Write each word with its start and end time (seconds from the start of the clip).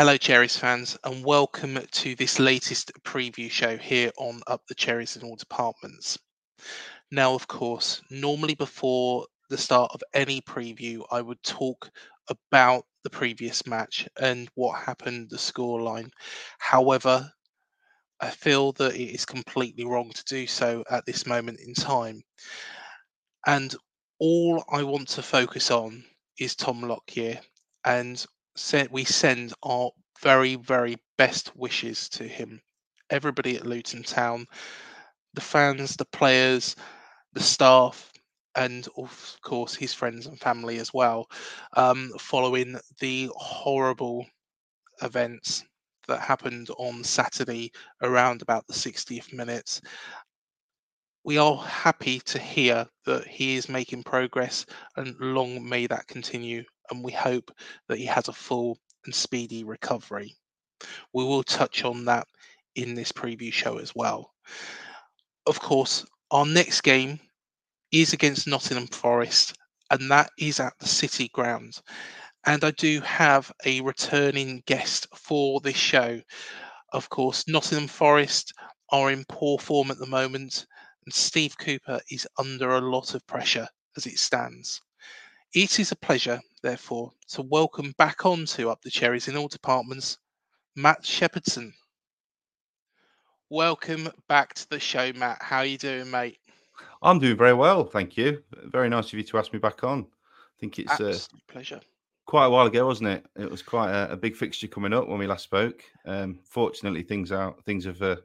Hello, 0.00 0.16
Cherries 0.16 0.56
fans, 0.56 0.96
and 1.04 1.22
welcome 1.22 1.78
to 1.90 2.14
this 2.14 2.38
latest 2.38 2.90
preview 3.02 3.50
show 3.50 3.76
here 3.76 4.10
on 4.16 4.40
Up 4.46 4.66
the 4.66 4.74
Cherries 4.74 5.14
in 5.14 5.22
All 5.22 5.36
Departments. 5.36 6.18
Now, 7.10 7.34
of 7.34 7.46
course, 7.48 8.00
normally 8.08 8.54
before 8.54 9.26
the 9.50 9.58
start 9.58 9.90
of 9.92 10.00
any 10.14 10.40
preview, 10.40 11.02
I 11.10 11.20
would 11.20 11.42
talk 11.42 11.90
about 12.30 12.86
the 13.04 13.10
previous 13.10 13.66
match 13.66 14.08
and 14.18 14.48
what 14.54 14.80
happened, 14.80 15.28
the 15.28 15.36
scoreline. 15.36 16.08
However, 16.58 17.30
I 18.20 18.30
feel 18.30 18.72
that 18.72 18.94
it 18.94 19.14
is 19.14 19.26
completely 19.26 19.84
wrong 19.84 20.12
to 20.12 20.24
do 20.24 20.46
so 20.46 20.82
at 20.90 21.04
this 21.04 21.26
moment 21.26 21.60
in 21.60 21.74
time. 21.74 22.22
And 23.46 23.74
all 24.18 24.64
I 24.72 24.82
want 24.82 25.08
to 25.08 25.22
focus 25.22 25.70
on 25.70 26.04
is 26.38 26.56
Tom 26.56 26.80
Lockyer 26.80 27.38
and 27.84 28.24
we 28.90 29.04
send 29.04 29.52
our 29.62 29.90
very, 30.20 30.56
very 30.56 30.96
best 31.16 31.56
wishes 31.56 32.08
to 32.10 32.24
him. 32.24 32.60
Everybody 33.10 33.56
at 33.56 33.66
Luton 33.66 34.02
Town, 34.02 34.46
the 35.34 35.40
fans, 35.40 35.96
the 35.96 36.04
players, 36.04 36.76
the 37.32 37.40
staff, 37.40 38.12
and 38.56 38.88
of 38.96 39.36
course 39.42 39.74
his 39.74 39.94
friends 39.94 40.26
and 40.26 40.38
family 40.38 40.78
as 40.78 40.92
well, 40.92 41.26
um, 41.76 42.12
following 42.18 42.78
the 43.00 43.30
horrible 43.36 44.26
events 45.02 45.64
that 46.08 46.20
happened 46.20 46.68
on 46.78 47.04
Saturday 47.04 47.72
around 48.02 48.42
about 48.42 48.66
the 48.66 48.72
60th 48.72 49.32
minute. 49.32 49.80
We 51.22 51.38
are 51.38 51.56
happy 51.56 52.20
to 52.20 52.38
hear 52.38 52.86
that 53.04 53.26
he 53.26 53.56
is 53.56 53.68
making 53.68 54.02
progress 54.04 54.66
and 54.96 55.14
long 55.20 55.68
may 55.68 55.86
that 55.86 56.06
continue 56.08 56.64
and 56.90 57.04
we 57.04 57.12
hope 57.12 57.50
that 57.88 57.98
he 57.98 58.06
has 58.06 58.28
a 58.28 58.32
full 58.32 58.78
and 59.04 59.14
speedy 59.14 59.64
recovery. 59.64 60.36
We 61.12 61.24
will 61.24 61.42
touch 61.44 61.84
on 61.84 62.04
that 62.06 62.26
in 62.74 62.94
this 62.94 63.12
preview 63.12 63.52
show 63.52 63.78
as 63.78 63.94
well. 63.94 64.34
Of 65.46 65.60
course, 65.60 66.06
our 66.30 66.46
next 66.46 66.80
game 66.80 67.20
is 67.92 68.12
against 68.12 68.46
Nottingham 68.46 68.86
Forest, 68.88 69.56
and 69.90 70.10
that 70.10 70.30
is 70.38 70.60
at 70.60 70.78
the 70.78 70.86
City 70.88 71.28
Ground. 71.28 71.80
And 72.46 72.64
I 72.64 72.72
do 72.72 73.00
have 73.02 73.52
a 73.66 73.80
returning 73.82 74.62
guest 74.66 75.06
for 75.14 75.60
this 75.60 75.76
show. 75.76 76.22
Of 76.92 77.08
course, 77.10 77.48
Nottingham 77.48 77.88
Forest 77.88 78.52
are 78.90 79.10
in 79.10 79.24
poor 79.28 79.58
form 79.58 79.90
at 79.90 79.98
the 79.98 80.06
moment, 80.06 80.66
and 81.04 81.14
Steve 81.14 81.58
Cooper 81.58 82.00
is 82.10 82.26
under 82.38 82.70
a 82.72 82.80
lot 82.80 83.14
of 83.14 83.26
pressure 83.26 83.68
as 83.96 84.06
it 84.06 84.18
stands. 84.18 84.80
It 85.52 85.80
is 85.80 85.90
a 85.90 85.96
pleasure, 85.96 86.40
therefore, 86.62 87.10
to 87.30 87.42
welcome 87.42 87.92
back 87.98 88.24
onto 88.24 88.68
Up 88.68 88.80
the 88.82 88.90
Cherries 88.90 89.26
in 89.26 89.36
all 89.36 89.48
departments, 89.48 90.16
Matt 90.76 91.02
Shephardson. 91.02 91.72
Welcome 93.48 94.08
back 94.28 94.54
to 94.54 94.68
the 94.70 94.78
show, 94.78 95.12
Matt. 95.16 95.38
How 95.40 95.58
are 95.58 95.64
you 95.64 95.76
doing, 95.76 96.08
mate? 96.08 96.38
I'm 97.02 97.18
doing 97.18 97.36
very 97.36 97.52
well, 97.52 97.82
thank 97.82 98.16
you. 98.16 98.44
Very 98.66 98.88
nice 98.88 99.06
of 99.06 99.14
you 99.14 99.24
to 99.24 99.38
ask 99.38 99.52
me 99.52 99.58
back 99.58 99.82
on. 99.82 100.02
I 100.02 100.60
think 100.60 100.78
it's 100.78 101.00
uh, 101.00 101.18
pleasure. 101.48 101.80
Quite 102.26 102.46
a 102.46 102.50
while 102.50 102.66
ago, 102.66 102.86
wasn't 102.86 103.08
it? 103.08 103.26
It 103.36 103.50
was 103.50 103.60
quite 103.60 103.90
a, 103.90 104.12
a 104.12 104.16
big 104.16 104.36
fixture 104.36 104.68
coming 104.68 104.92
up 104.92 105.08
when 105.08 105.18
we 105.18 105.26
last 105.26 105.42
spoke. 105.42 105.82
Um, 106.06 106.38
fortunately, 106.44 107.02
things 107.02 107.32
out 107.32 107.60
things 107.64 107.84
have 107.86 108.00
uh, 108.00 108.16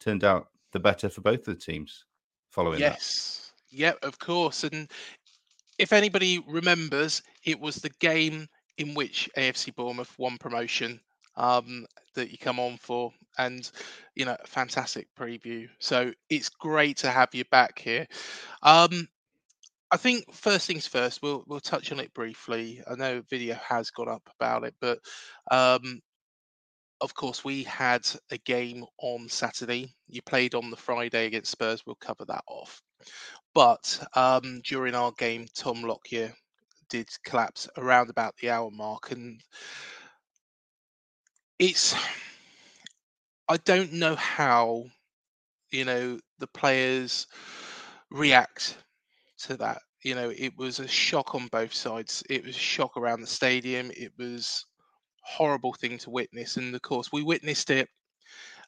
turned 0.00 0.24
out 0.24 0.48
the 0.72 0.80
better 0.80 1.10
for 1.10 1.20
both 1.20 1.40
of 1.40 1.44
the 1.44 1.54
teams. 1.56 2.06
Following 2.48 2.80
yes, 2.80 3.52
that. 3.70 3.76
yeah, 3.76 3.92
of 4.02 4.18
course, 4.18 4.64
and 4.64 4.88
if 5.78 5.92
anybody 5.92 6.42
remembers, 6.46 7.22
it 7.44 7.58
was 7.58 7.76
the 7.76 7.90
game 8.00 8.48
in 8.78 8.94
which 8.94 9.30
AFC 9.36 9.74
Bournemouth 9.74 10.18
won 10.18 10.38
promotion 10.38 11.00
um, 11.36 11.86
that 12.14 12.30
you 12.30 12.38
come 12.38 12.58
on 12.60 12.76
for, 12.78 13.12
and 13.38 13.70
you 14.14 14.24
know, 14.24 14.36
fantastic 14.46 15.08
preview. 15.18 15.68
So 15.78 16.12
it's 16.30 16.48
great 16.48 16.96
to 16.98 17.10
have 17.10 17.34
you 17.34 17.44
back 17.50 17.78
here. 17.78 18.06
Um, 18.62 19.08
I 19.90 19.96
think 19.96 20.32
first 20.32 20.66
things 20.66 20.86
first, 20.86 21.22
we'll 21.22 21.44
we'll 21.46 21.60
touch 21.60 21.92
on 21.92 22.00
it 22.00 22.12
briefly. 22.14 22.82
I 22.90 22.94
know 22.94 23.22
video 23.28 23.54
has 23.56 23.90
gone 23.90 24.08
up 24.08 24.28
about 24.38 24.64
it, 24.64 24.74
but 24.80 24.98
um, 25.50 26.00
of 27.04 27.14
course 27.14 27.44
we 27.44 27.62
had 27.64 28.08
a 28.30 28.38
game 28.38 28.82
on 28.98 29.28
Saturday. 29.28 29.94
You 30.08 30.22
played 30.22 30.54
on 30.54 30.70
the 30.70 30.76
Friday 30.76 31.26
against 31.26 31.50
Spurs. 31.50 31.84
We'll 31.84 31.96
cover 31.96 32.24
that 32.24 32.42
off. 32.48 32.80
But 33.54 34.02
um, 34.14 34.62
during 34.64 34.94
our 34.94 35.12
game, 35.12 35.46
Tom 35.54 35.82
Lockyer 35.82 36.32
did 36.88 37.08
collapse 37.24 37.68
around 37.76 38.08
about 38.08 38.34
the 38.38 38.48
hour 38.48 38.70
mark, 38.70 39.12
and 39.12 39.38
it's 41.58 41.94
I 43.48 43.58
don't 43.58 43.92
know 43.92 44.16
how 44.16 44.84
you 45.70 45.84
know 45.84 46.18
the 46.38 46.46
players 46.46 47.26
react 48.10 48.78
to 49.40 49.58
that. 49.58 49.82
You 50.02 50.14
know, 50.14 50.32
it 50.34 50.56
was 50.56 50.80
a 50.80 50.88
shock 50.88 51.34
on 51.34 51.48
both 51.48 51.74
sides. 51.74 52.22
It 52.30 52.46
was 52.46 52.56
a 52.56 52.58
shock 52.58 52.96
around 52.96 53.20
the 53.20 53.26
stadium. 53.26 53.90
It 53.94 54.12
was 54.18 54.64
horrible 55.24 55.72
thing 55.72 55.98
to 55.98 56.10
witness, 56.10 56.56
and 56.56 56.74
of 56.74 56.82
course, 56.82 57.12
we 57.12 57.22
witnessed 57.22 57.70
it 57.70 57.88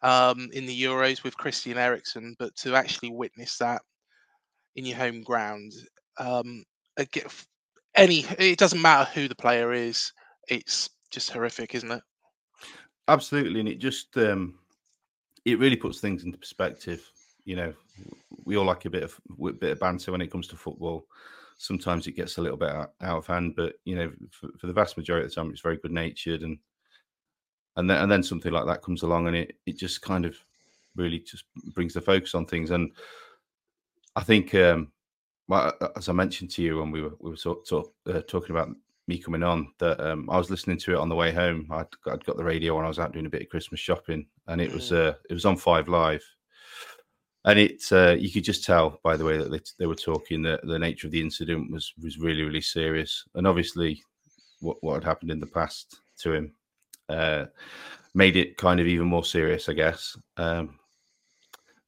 um, 0.03 0.49
in 0.53 0.67
the 0.67 0.83
Euros 0.83 1.23
with 1.23 1.37
Christian 1.37 1.79
Eriksen. 1.79 2.37
But 2.39 2.55
to 2.57 2.75
actually 2.75 3.11
witness 3.11 3.59
that 3.59 3.83
in 4.77 4.85
your 4.85 4.97
home 4.97 5.23
ground. 5.23 5.73
Um, 6.19 6.65
any, 7.95 8.25
it 8.39 8.59
doesn't 8.59 8.81
matter 8.81 9.11
who 9.11 9.27
the 9.27 9.35
player 9.35 9.73
is. 9.73 10.13
It's 10.49 10.91
just 11.11 11.31
horrific, 11.31 11.75
isn't 11.75 11.91
it? 11.91 12.03
Absolutely, 13.09 13.61
and 13.61 13.69
it 13.69 13.79
just 13.79 14.17
um, 14.17 14.59
it 15.45 15.59
really 15.59 15.77
puts 15.77 16.01
things 16.01 16.25
into 16.25 16.39
perspective. 16.39 17.09
You 17.45 17.57
know, 17.57 17.75
we 18.45 18.57
all 18.57 18.65
like 18.65 18.85
a 18.85 18.91
bit 18.91 19.03
of 19.03 19.19
a 19.31 19.53
bit 19.53 19.73
of 19.73 19.81
banter 19.81 20.13
when 20.13 20.21
it 20.21 20.31
comes 20.31 20.49
to 20.49 20.57
football. 20.57 21.07
Sometimes 21.59 22.07
it 22.07 22.17
gets 22.17 22.37
a 22.37 22.43
little 22.43 22.59
bit 22.59 22.71
out, 22.71 22.93
out 23.01 23.19
of 23.19 23.27
hand, 23.27 23.55
but 23.57 23.75
you 23.85 23.97
know, 23.97 24.13
for, 24.31 24.49
for, 24.59 24.67
the 24.67 24.73
vast 24.73 24.97
majority 24.97 25.25
of 25.25 25.31
the 25.31 25.35
time, 25.35 25.51
it's 25.51 25.63
very 25.63 25.79
good 25.79 25.93
natured, 25.93 26.43
and 26.43 26.59
and 27.77 27.89
then 27.89 28.03
and 28.03 28.13
then 28.13 28.23
something 28.23 28.53
like 28.53 28.67
that 28.67 28.83
comes 28.83 29.03
along, 29.03 29.27
and 29.27 29.37
it 29.37 29.57
it 29.67 29.79
just 29.79 30.03
kind 30.03 30.25
of 30.25 30.37
really 30.97 31.21
just 31.21 31.45
brings 31.75 31.95
the 31.95 32.01
focus 32.01 32.35
on 32.35 32.47
things. 32.47 32.71
And 32.71 32.93
I 34.17 34.23
think, 34.23 34.55
um, 34.55 34.93
well, 35.49 35.73
as 35.97 36.09
I 36.09 36.13
mentioned 36.13 36.51
to 36.53 36.63
you 36.63 36.79
when 36.79 36.91
we 36.91 37.03
were 37.03 37.15
we 37.21 37.31
were 37.31 37.37
sort, 37.37 37.67
sort 37.67 37.89
uh, 38.07 38.23
talking 38.23 38.55
about 38.55 38.71
me 39.07 39.19
coming 39.19 39.43
on, 39.43 39.69
that 39.79 40.01
um, 40.01 40.29
I 40.29 40.37
was 40.37 40.51
listening 40.51 40.79
to 40.79 40.95
it 40.95 40.99
on 40.99 41.09
the 41.09 41.15
way 41.15 41.33
home. 41.33 41.69
I'd, 41.71 41.87
I'd, 42.07 42.25
got 42.25 42.37
the 42.37 42.45
radio 42.45 42.75
when 42.75 42.85
I 42.85 42.89
was 42.89 42.99
out 42.99 43.13
doing 43.13 43.27
a 43.27 43.31
bit 43.31 43.43
of 43.43 43.49
Christmas 43.49 43.81
shopping, 43.81 44.27
and 44.49 44.61
it 44.61 44.73
was 44.73 44.91
mm. 44.91 45.09
uh, 45.09 45.15
it 45.31 45.35
was 45.35 45.45
on 45.45 45.57
Five 45.57 45.89
Live. 45.89 46.25
And 47.47 47.59
it 47.59 47.83
uh, 47.93 48.17
you 48.19 48.31
could 48.31 48.45
just 48.45 48.65
tell 48.65 49.01
by 49.03 49.17
the 49.17 49.25
way 49.25 49.39
that 49.39 49.51
they, 49.51 49.61
they 49.79 49.87
were 49.87 49.95
talking 49.95 50.43
that 50.43 50.67
the 50.67 50.79
nature 50.79 51.07
of 51.07 51.13
the 51.13 51.21
incident 51.21 51.71
was 51.71 51.95
was 52.03 52.19
really 52.19 52.43
really 52.43 52.61
serious, 52.61 53.25
and 53.35 53.47
obviously 53.47 54.03
what 54.61 54.77
what 54.83 54.95
had 54.95 55.05
happened 55.05 55.31
in 55.31 55.41
the 55.41 55.47
past 55.47 56.01
to 56.19 56.33
him 56.33 56.53
uh, 57.09 57.47
made 58.15 58.37
it 58.37 58.57
kind 58.57 58.81
of 58.81 58.87
even 58.87 59.07
more 59.07 59.25
serious, 59.25 59.69
I 59.69 59.75
guess. 59.75 60.17
Um, 60.37 60.79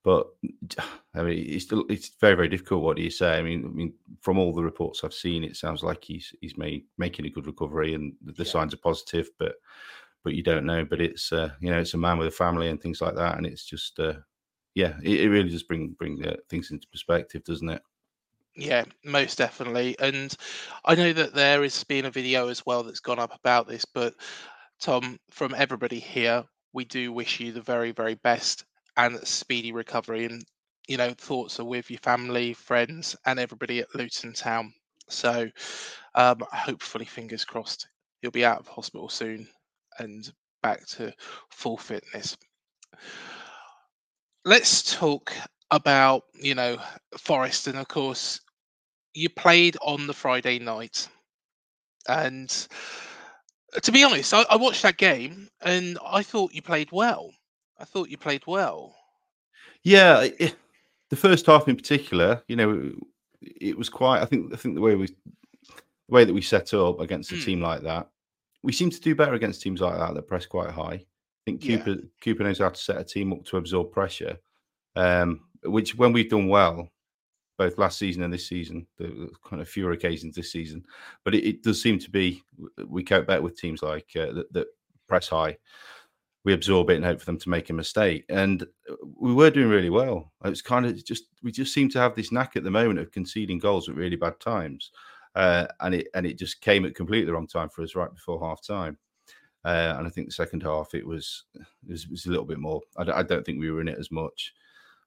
but 0.05 0.29
I 1.15 1.23
mean, 1.23 1.45
it's 1.49 1.65
still 1.65 1.85
it's 1.89 2.11
very 2.21 2.35
very 2.35 2.49
difficult. 2.49 2.83
What 2.83 2.97
do 2.97 3.03
you 3.03 3.11
say? 3.11 3.39
I 3.39 3.43
mean, 3.43 3.65
I 3.65 3.69
mean, 3.69 3.95
from 4.21 4.39
all 4.39 4.55
the 4.55 4.63
reports 4.63 5.03
I've 5.03 5.15
seen, 5.15 5.43
it 5.43 5.57
sounds 5.57 5.83
like 5.83 6.05
he's 6.05 6.33
he's 6.41 6.57
made 6.57 6.85
making 6.99 7.27
a 7.27 7.31
good 7.31 7.47
recovery, 7.47 7.95
and 7.95 8.15
the 8.23 8.45
yeah. 8.45 8.51
signs 8.51 8.75
are 8.75 8.79
positive. 8.79 9.31
But 9.39 9.57
but 10.23 10.35
you 10.35 10.43
don't 10.43 10.67
know. 10.67 10.85
But 10.85 11.01
it's 11.01 11.33
uh, 11.33 11.51
you 11.61 11.71
know 11.71 11.81
it's 11.81 11.95
a 11.95 11.99
man 11.99 12.19
with 12.19 12.29
a 12.29 12.33
family 12.33 12.69
and 12.69 12.81
things 12.81 13.01
like 13.01 13.17
that, 13.17 13.37
and 13.37 13.47
it's 13.47 13.65
just 13.65 13.99
uh, 13.99 14.15
yeah, 14.75 14.95
it, 15.03 15.21
it 15.23 15.29
really 15.29 15.51
does 15.51 15.63
bring 15.63 15.95
bring 15.99 16.25
uh, 16.27 16.37
things 16.49 16.71
into 16.71 16.87
perspective, 16.89 17.45
doesn't 17.45 17.69
it? 17.69 17.83
Yeah, 18.59 18.85
most 19.05 19.39
definitely. 19.39 19.97
And 20.01 20.35
I 20.85 20.97
know 20.97 21.13
that 21.13 21.33
there 21.33 21.63
has 21.63 21.85
been 21.85 22.07
a 22.07 22.11
video 22.11 22.49
as 22.49 22.67
well 22.67 22.83
that's 22.83 22.99
gone 23.01 23.21
up 23.21 23.33
about 23.35 23.69
this, 23.69 23.85
but 23.85 24.15
Tom, 24.81 25.19
from 25.31 25.55
everybody 25.57 26.01
here, 26.01 26.45
we 26.73 26.85
do 26.85 27.13
wish 27.13 27.39
you 27.39 27.53
the 27.53 27.63
very, 27.63 27.93
very 27.93 28.17
best 28.17 28.65
and 28.97 29.17
speedy 29.27 29.71
recovery. 29.71 30.25
And, 30.25 30.43
you 30.89 30.97
know, 30.97 31.15
thoughts 31.17 31.61
are 31.61 31.65
with 31.65 31.89
your 31.89 32.01
family, 32.01 32.53
friends, 32.53 33.15
and 33.27 33.39
everybody 33.39 33.79
at 33.79 33.95
Luton 33.95 34.33
Town. 34.33 34.73
So, 35.09 35.49
um, 36.17 36.39
hopefully, 36.53 37.05
fingers 37.05 37.45
crossed, 37.45 37.89
you'll 38.23 38.33
be 38.33 38.45
out 38.45 38.59
of 38.59 38.67
hospital 38.67 39.09
soon 39.09 39.47
and 40.01 40.31
back 40.63 40.85
to 40.87 41.13
full 41.51 41.77
fitness. 41.77 42.37
Let's 44.49 44.97
talk 44.97 45.31
about, 45.71 46.25
you 46.41 46.55
know, 46.55 46.79
Forest. 47.19 47.67
And 47.67 47.77
of 47.77 47.89
course, 47.89 48.41
you 49.13 49.29
played 49.29 49.77
on 49.83 50.07
the 50.07 50.15
Friday 50.15 50.59
night. 50.59 51.07
And 52.09 52.49
to 53.83 53.93
be 53.93 54.03
honest, 54.03 54.33
I, 54.33 54.47
I 54.49 54.57
watched 54.57 54.81
that 54.85 54.97
game 54.97 55.51
and 55.61 55.99
I 56.03 56.23
thought 56.23 56.55
you 56.55 56.63
played 56.63 56.91
well. 56.93 57.31
I 57.79 57.85
thought 57.85 58.09
you 58.09 58.17
played 58.17 58.43
well. 58.47 58.97
Yeah, 59.83 60.23
it, 60.23 60.57
the 61.11 61.17
first 61.17 61.45
half 61.45 61.69
in 61.69 61.77
particular, 61.77 62.43
you 62.49 62.57
know, 62.57 62.93
it 63.43 63.77
was 63.77 63.91
quite. 63.91 64.23
I 64.23 64.25
think. 64.25 64.55
I 64.55 64.57
think 64.57 64.77
the 64.77 64.81
way 64.81 64.95
we, 64.95 65.09
the 65.09 66.09
way 66.09 66.25
that 66.25 66.33
we 66.33 66.41
set 66.41 66.73
up 66.73 67.01
against 67.01 67.33
a 67.33 67.35
mm. 67.35 67.45
team 67.45 67.61
like 67.61 67.83
that, 67.83 68.09
we 68.63 68.73
seem 68.73 68.89
to 68.89 69.01
do 69.01 69.15
better 69.15 69.35
against 69.35 69.61
teams 69.61 69.83
like 69.83 69.99
that 69.99 70.15
that 70.15 70.27
press 70.27 70.47
quite 70.47 70.71
high. 70.71 71.05
I 71.49 71.51
think 71.51 71.67
Cooper 71.67 71.91
yeah. 71.91 72.09
Cooper 72.23 72.45
knows 72.45 72.59
how 72.59 72.69
to 72.69 72.81
set 72.81 73.01
a 73.01 73.05
team 73.05 73.33
up 73.33 73.45
to 73.47 73.57
absorb 73.57 73.91
pressure, 73.91 74.37
um, 74.97 75.41
which 75.65 75.95
when 75.95 76.13
we've 76.13 76.29
done 76.29 76.49
well, 76.49 76.91
both 77.57 77.79
last 77.79 77.99
season 77.99 78.23
and 78.23 78.33
this 78.33 78.47
season. 78.47 78.87
The 78.99 79.31
kind 79.49 79.63
of 79.63 79.69
fewer 79.69 79.93
occasions 79.93 80.37
this 80.37 80.53
season, 80.53 80.85
but 81.25 81.35
it, 81.35 81.47
it 81.47 81.63
does 81.63 81.81
seem 81.81 81.99
to 82.01 82.11
be 82.11 82.43
we 82.87 83.03
cope 83.03 83.27
better 83.27 83.43
with 83.43 83.59
teams 83.59 83.83
like 83.83 84.11
uh, 84.17 84.33
that, 84.33 84.53
that, 84.53 84.67
press 85.09 85.29
high. 85.29 85.57
We 86.45 86.53
absorb 86.53 86.91
it 86.91 86.97
and 86.97 87.05
hope 87.05 87.19
for 87.19 87.25
them 87.25 87.39
to 87.39 87.49
make 87.49 87.71
a 87.71 87.73
mistake, 87.73 88.25
and 88.29 88.63
uh, 88.91 88.95
we 89.19 89.33
were 89.33 89.51
doing 89.51 89.71
really 89.71 89.91
well. 89.91 90.33
It's 90.45 90.63
kind 90.63 90.85
of 90.85 91.03
just 91.03 91.25
we 91.43 91.51
just 91.51 91.73
seem 91.73 91.89
to 91.91 91.99
have 91.99 92.15
this 92.15 92.31
knack 92.31 92.57
at 92.57 92.65
the 92.65 92.71
moment 92.71 92.99
of 92.99 93.11
conceding 93.11 93.59
goals 93.59 93.89
at 93.89 93.95
really 93.95 94.17
bad 94.17 94.39
times, 94.39 94.91
uh, 95.35 95.67
and 95.81 95.95
it 95.95 96.09
and 96.15 96.27
it 96.27 96.39
just 96.39 96.61
came 96.61 96.85
at 96.85 96.95
completely 96.95 97.25
the 97.25 97.33
wrong 97.33 97.49
time 97.49 97.71
for 97.71 97.83
us 97.83 97.95
right 97.95 98.13
before 98.15 98.47
half 98.47 98.63
time. 98.63 98.99
Uh, 99.65 99.95
and 99.99 100.07
I 100.07 100.11
think 100.11 100.29
the 100.29 100.35
second 100.35 100.63
half 100.63 100.95
it 100.95 101.07
was 101.07 101.45
it 101.55 101.91
was, 101.91 102.05
it 102.05 102.11
was 102.11 102.27
a 102.27 102.31
little 102.31 102.45
bit 102.45 102.59
more. 102.59 102.81
I 102.97 103.05
don't, 103.05 103.17
I 103.17 103.23
don't 103.23 103.45
think 103.45 103.61
we 103.61 103.71
were 103.71 103.81
in 103.81 103.89
it 103.89 103.99
as 103.99 104.11
much. 104.11 104.55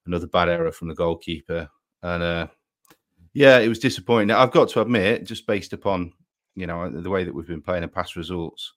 Another 0.05 0.27
bad 0.27 0.49
error 0.49 0.71
from 0.71 0.87
the 0.87 0.95
goalkeeper 0.95 1.69
and 2.03 2.23
uh, 2.23 2.47
yeah, 3.33 3.59
it 3.59 3.67
was 3.67 3.79
disappointing. 3.79 4.27
Now, 4.27 4.41
I've 4.41 4.51
got 4.51 4.69
to 4.69 4.81
admit, 4.81 5.25
just 5.25 5.47
based 5.47 5.73
upon 5.73 6.13
you 6.55 6.67
know 6.67 6.89
the 6.89 7.09
way 7.09 7.23
that 7.23 7.33
we've 7.33 7.47
been 7.47 7.61
playing 7.61 7.83
and 7.83 7.93
past 7.93 8.15
results, 8.15 8.73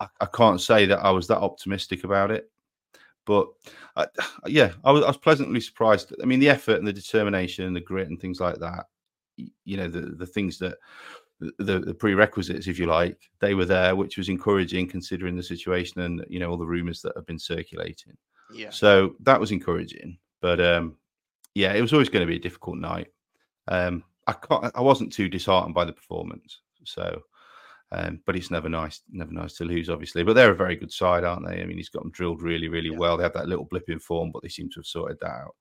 I, 0.00 0.06
I 0.20 0.26
can't 0.26 0.60
say 0.60 0.86
that 0.86 1.04
I 1.04 1.10
was 1.10 1.26
that 1.28 1.38
optimistic 1.38 2.04
about 2.04 2.30
it. 2.30 2.50
But 3.24 3.48
uh, 3.96 4.06
yeah, 4.46 4.72
I 4.84 4.92
was, 4.92 5.04
I 5.04 5.08
was, 5.08 5.16
pleasantly 5.16 5.60
surprised. 5.60 6.12
I 6.22 6.26
mean, 6.26 6.40
the 6.40 6.48
effort 6.48 6.78
and 6.78 6.86
the 6.86 6.92
determination 6.92 7.64
and 7.64 7.74
the 7.74 7.80
grit 7.80 8.08
and 8.08 8.20
things 8.20 8.40
like 8.40 8.58
that. 8.60 8.86
You 9.64 9.76
know, 9.76 9.88
the 9.88 10.00
the 10.00 10.26
things 10.26 10.58
that 10.58 10.78
the, 11.40 11.78
the 11.78 11.94
prerequisites, 11.94 12.66
if 12.66 12.78
you 12.78 12.86
like, 12.86 13.18
they 13.40 13.54
were 13.54 13.64
there, 13.64 13.94
which 13.94 14.16
was 14.16 14.28
encouraging 14.28 14.88
considering 14.88 15.36
the 15.36 15.42
situation 15.42 16.00
and 16.02 16.24
you 16.28 16.40
know 16.40 16.50
all 16.50 16.56
the 16.56 16.66
rumours 16.66 17.00
that 17.02 17.16
have 17.16 17.26
been 17.26 17.38
circulating. 17.38 18.16
Yeah. 18.52 18.70
So 18.70 19.14
that 19.20 19.38
was 19.40 19.52
encouraging. 19.52 20.18
But 20.40 20.60
um, 20.60 20.96
yeah, 21.54 21.74
it 21.74 21.82
was 21.82 21.92
always 21.92 22.08
going 22.08 22.26
to 22.26 22.30
be 22.30 22.36
a 22.36 22.40
difficult 22.40 22.78
night. 22.78 23.08
Um, 23.68 24.04
I 24.26 24.34
I 24.74 24.80
wasn't 24.80 25.12
too 25.12 25.28
disheartened 25.28 25.74
by 25.74 25.84
the 25.84 25.92
performance. 25.92 26.60
So, 26.84 27.22
um, 27.92 28.20
but 28.26 28.36
it's 28.36 28.50
never 28.50 28.68
nice, 28.68 29.02
never 29.10 29.32
nice 29.32 29.54
to 29.54 29.64
lose, 29.64 29.88
obviously. 29.88 30.22
But 30.22 30.34
they're 30.34 30.52
a 30.52 30.56
very 30.56 30.76
good 30.76 30.92
side, 30.92 31.24
aren't 31.24 31.46
they? 31.46 31.62
I 31.62 31.64
mean, 31.64 31.76
he's 31.76 31.88
got 31.88 32.02
them 32.02 32.12
drilled 32.12 32.42
really, 32.42 32.68
really 32.68 32.90
yeah. 32.90 32.98
well. 32.98 33.16
They 33.16 33.22
had 33.22 33.34
that 33.34 33.48
little 33.48 33.64
blip 33.64 33.88
in 33.88 33.98
form, 33.98 34.30
but 34.32 34.42
they 34.42 34.48
seem 34.48 34.68
to 34.70 34.80
have 34.80 34.86
sorted 34.86 35.18
that 35.20 35.30
out. 35.30 35.54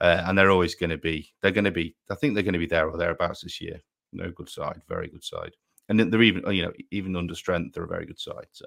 Uh, 0.00 0.22
and 0.26 0.36
they're 0.36 0.50
always 0.50 0.74
going 0.74 0.90
to 0.90 0.98
be, 0.98 1.32
they're 1.40 1.50
going 1.50 1.64
to 1.64 1.70
be, 1.70 1.94
I 2.10 2.14
think 2.14 2.34
they're 2.34 2.42
going 2.42 2.54
to 2.54 2.58
be 2.58 2.66
there 2.66 2.88
or 2.88 2.96
thereabouts 2.96 3.42
this 3.42 3.60
year. 3.60 3.80
No 4.12 4.30
good 4.30 4.48
side, 4.48 4.80
very 4.88 5.08
good 5.08 5.24
side. 5.24 5.52
And 5.88 5.98
they're 5.98 6.22
even, 6.22 6.48
you 6.52 6.62
know, 6.62 6.72
even 6.90 7.16
under 7.16 7.34
strength, 7.34 7.74
they're 7.74 7.84
a 7.84 7.88
very 7.88 8.06
good 8.06 8.18
side. 8.20 8.46
So, 8.52 8.66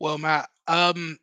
well, 0.00 0.18
Matt, 0.18 0.48
um, 0.68 1.18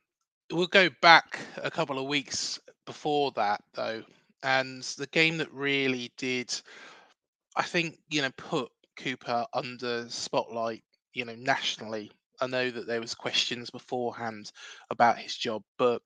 we'll 0.52 0.68
go 0.68 0.90
back 1.02 1.40
a 1.64 1.72
couple 1.72 1.98
of 1.98 2.08
weeks 2.08 2.60
before 2.86 3.32
that 3.36 3.64
though, 3.74 4.04
and 4.44 4.84
the 4.84 5.08
game 5.08 5.38
that 5.38 5.52
really 5.52 6.12
did, 6.18 6.54
I 7.56 7.64
think, 7.64 7.98
you 8.10 8.22
know, 8.22 8.32
put 8.38 8.70
Cooper 8.96 9.46
under 9.54 10.10
spotlight, 10.10 10.84
you 11.14 11.26
know, 11.26 11.36
nationally. 11.36 12.12
I 12.40 12.48
know 12.48 12.70
that 12.72 12.88
there 12.88 13.02
was 13.02 13.14
questions 13.14 13.70
beforehand 13.70 14.52
about 14.90 15.18
his 15.18 15.36
job, 15.36 15.64
but 15.78 16.02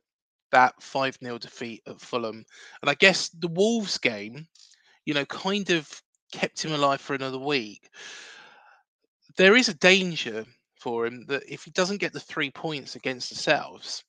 that 0.51 0.81
5 0.81 1.17
0 1.21 1.37
defeat 1.37 1.81
at 1.87 1.99
Fulham, 1.99 2.45
and 2.81 2.89
I 2.89 2.93
guess 2.93 3.29
the 3.29 3.47
Wolves 3.47 3.97
game, 3.97 4.47
you 5.05 5.13
know, 5.13 5.25
kind 5.25 5.69
of 5.69 6.01
kept 6.31 6.63
him 6.63 6.73
alive 6.73 7.01
for 7.01 7.13
another 7.13 7.39
week. 7.39 7.89
There 9.37 9.55
is 9.55 9.69
a 9.69 9.73
danger 9.73 10.45
for 10.79 11.05
him 11.05 11.25
that 11.27 11.43
if 11.51 11.63
he 11.63 11.71
doesn't 11.71 11.99
get 11.99 12.13
the 12.13 12.19
three 12.19 12.51
points 12.51 12.95
against 12.95 13.29
the 13.29 13.35
Selves, 13.35 14.03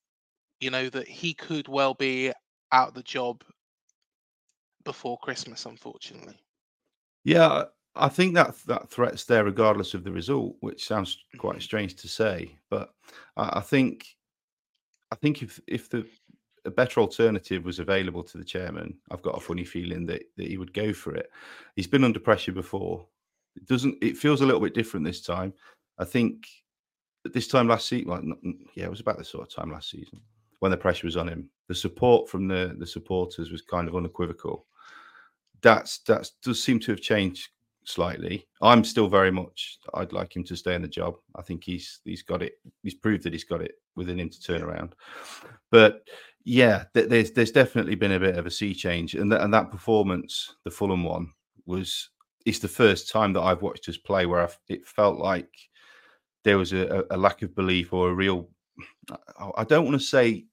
you 0.61 0.71
know, 0.71 0.89
that 0.91 1.09
he 1.09 1.35
could 1.35 1.69
well 1.69 1.95
be 1.95 2.33
out 2.73 2.89
of 2.89 2.95
the 2.95 3.03
job 3.03 3.43
before 4.85 5.19
Christmas, 5.19 5.67
unfortunately. 5.67 6.39
Yeah, 7.25 7.65
I 7.97 8.09
think 8.09 8.35
that 8.35 8.57
that 8.67 8.91
threat's 8.91 9.25
there 9.25 9.45
regardless 9.45 9.95
of 9.95 10.05
the 10.05 10.13
result, 10.13 10.57
which 10.61 10.87
sounds 10.87 11.19
quite 11.39 11.55
mm-hmm. 11.55 11.61
strange 11.61 11.97
to 11.97 12.09
say, 12.09 12.57
but 12.71 12.91
I, 13.37 13.59
I 13.59 13.61
think 13.61 14.07
I 15.11 15.17
think 15.17 15.43
if 15.43 15.61
if 15.67 15.89
the 15.91 16.07
a 16.67 16.71
better 16.71 17.01
alternative 17.01 17.65
was 17.65 17.79
available 17.79 18.23
to 18.25 18.39
the 18.39 18.45
chairman, 18.45 18.95
I've 19.11 19.23
got 19.23 19.37
a 19.37 19.41
funny 19.41 19.65
feeling 19.65 20.05
that, 20.07 20.25
that 20.37 20.49
he 20.49 20.59
would 20.59 20.75
go 20.75 20.93
for 20.93 21.15
it. 21.15 21.31
He's 21.77 21.87
been 21.87 22.05
under 22.05 22.21
pressure 22.21 22.53
before. 22.53 23.07
It 23.57 23.67
doesn't. 23.67 23.97
It 24.03 24.19
feels 24.19 24.43
a 24.43 24.47
little 24.47 24.61
bit 24.61 24.75
different 24.75 25.07
this 25.07 25.23
time. 25.23 25.55
I 25.99 26.05
think 26.05 26.47
this 27.25 27.49
time 27.49 27.69
last 27.69 27.89
season, 27.89 28.09
well, 28.09 28.23
yeah, 28.75 28.85
it 28.85 28.91
was 28.91 29.01
about 29.01 29.19
the 29.19 29.25
sort 29.25 29.49
of 29.49 29.55
time 29.55 29.71
last 29.71 29.91
season 29.91 30.21
when 30.61 30.71
the 30.71 30.77
pressure 30.77 31.07
was 31.07 31.17
on 31.17 31.29
him. 31.29 31.49
The 31.69 31.75
support 31.75 32.29
from 32.29 32.49
the 32.49 32.77
the 32.79 32.87
supporters 32.87 33.51
was 33.51 33.63
kind 33.63 33.89
of 33.89 33.97
unequivocal. 33.97 34.67
That's 35.63 35.99
that 36.01 36.31
does 36.43 36.63
seem 36.63 36.81
to 36.81 36.93
have 36.93 37.01
changed 37.01 37.49
slightly. 37.85 38.47
I'm 38.61 38.85
still 38.85 39.09
very 39.09 39.31
much. 39.31 39.79
I'd 39.95 40.13
like 40.13 40.37
him 40.37 40.45
to 40.45 40.57
stay 40.57 40.75
in 40.75 40.83
the 40.83 40.89
job. 40.89 41.17
I 41.35 41.43
think 41.43 41.65
he's 41.65 42.01
he's 42.05 42.23
got 42.23 42.43
it. 42.43 42.55
He's 42.83 42.95
proved 42.95 43.23
that 43.23 43.33
he's 43.33 43.45
got 43.45 43.63
it 43.63 43.73
within 43.95 44.21
him 44.21 44.29
to 44.29 44.41
turn 44.41 44.63
around. 44.63 44.95
But 45.71 46.03
yeah, 46.49 46.85
there's 46.95 47.33
there's 47.33 47.51
definitely 47.51 47.97
been 47.97 48.13
a 48.13 48.21
bit 48.21 48.39
of 48.39 48.47
a 48.47 48.51
sea 48.53 48.73
change, 48.73 49.17
and 49.17 49.33
that 49.33 49.43
and 49.43 49.53
that 49.53 49.73
performance, 49.73 50.55
the 50.63 50.71
Fulham 50.71 51.03
one, 51.03 51.33
was 51.67 52.11
it's 52.47 52.61
the 52.61 52.69
first 52.69 53.11
time 53.11 53.33
that 53.33 53.43
I've 53.43 53.63
watched 53.63 53.89
us 53.89 53.97
play 53.97 54.27
where 54.27 54.43
I've, 54.43 54.57
it 54.69 54.87
felt 54.87 55.19
like 55.19 55.51
there 56.45 56.57
was 56.57 56.73
a, 56.73 57.05
a 57.11 57.17
lack 57.17 57.43
of 57.43 57.57
belief 57.57 57.93
or 57.93 58.11
a 58.11 58.15
real 58.15 58.49
I 59.57 59.65
don't 59.65 59.87
want 59.87 60.01
to 60.01 60.07
say 60.07 60.47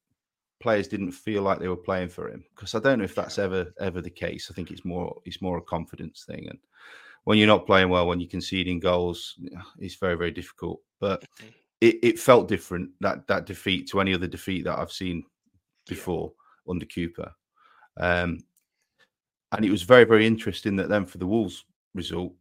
players 0.60 0.88
didn't 0.88 1.12
feel 1.12 1.44
like 1.44 1.60
they 1.60 1.68
were 1.68 1.76
playing 1.76 2.10
for 2.10 2.28
him 2.28 2.44
because 2.56 2.74
I 2.74 2.80
don't 2.80 2.98
know 2.98 3.06
if 3.06 3.14
that's 3.14 3.38
ever 3.38 3.72
ever 3.80 4.02
the 4.02 4.10
case. 4.10 4.48
I 4.50 4.56
think 4.56 4.72
it's 4.72 4.84
more 4.84 5.16
it's 5.26 5.44
more 5.44 5.60
a 5.60 5.62
confidence 5.62 6.26
thing, 6.26 6.48
and 6.50 6.58
when 7.26 7.38
you're 7.38 7.46
not 7.46 7.68
playing 7.68 7.90
well, 7.90 8.08
when 8.08 8.20
you're 8.20 8.32
conceding 8.32 8.80
goals, 8.80 9.40
it's 9.78 9.96
very 9.98 10.16
very 10.16 10.32
difficult. 10.32 10.82
But 11.00 11.24
it, 11.82 11.98
it 12.02 12.20
felt 12.20 12.48
different 12.48 12.90
that 13.02 13.28
that 13.28 13.46
defeat 13.46 13.88
to 13.92 14.02
any 14.02 14.16
other 14.16 14.26
defeat 14.26 14.64
that 14.64 14.80
I've 14.80 14.92
seen 14.92 15.24
before 15.88 16.32
yeah. 16.66 16.72
under 16.72 16.86
Cooper, 16.86 17.32
um, 18.00 18.40
and 19.52 19.66
it 19.66 19.72
was 19.72 19.84
very 19.84 20.04
very 20.04 20.26
interesting 20.26 20.76
that 20.78 20.90
then 20.90 21.06
for 21.06 21.18
the 21.18 21.28
Wolves 21.28 21.66
result, 21.94 22.34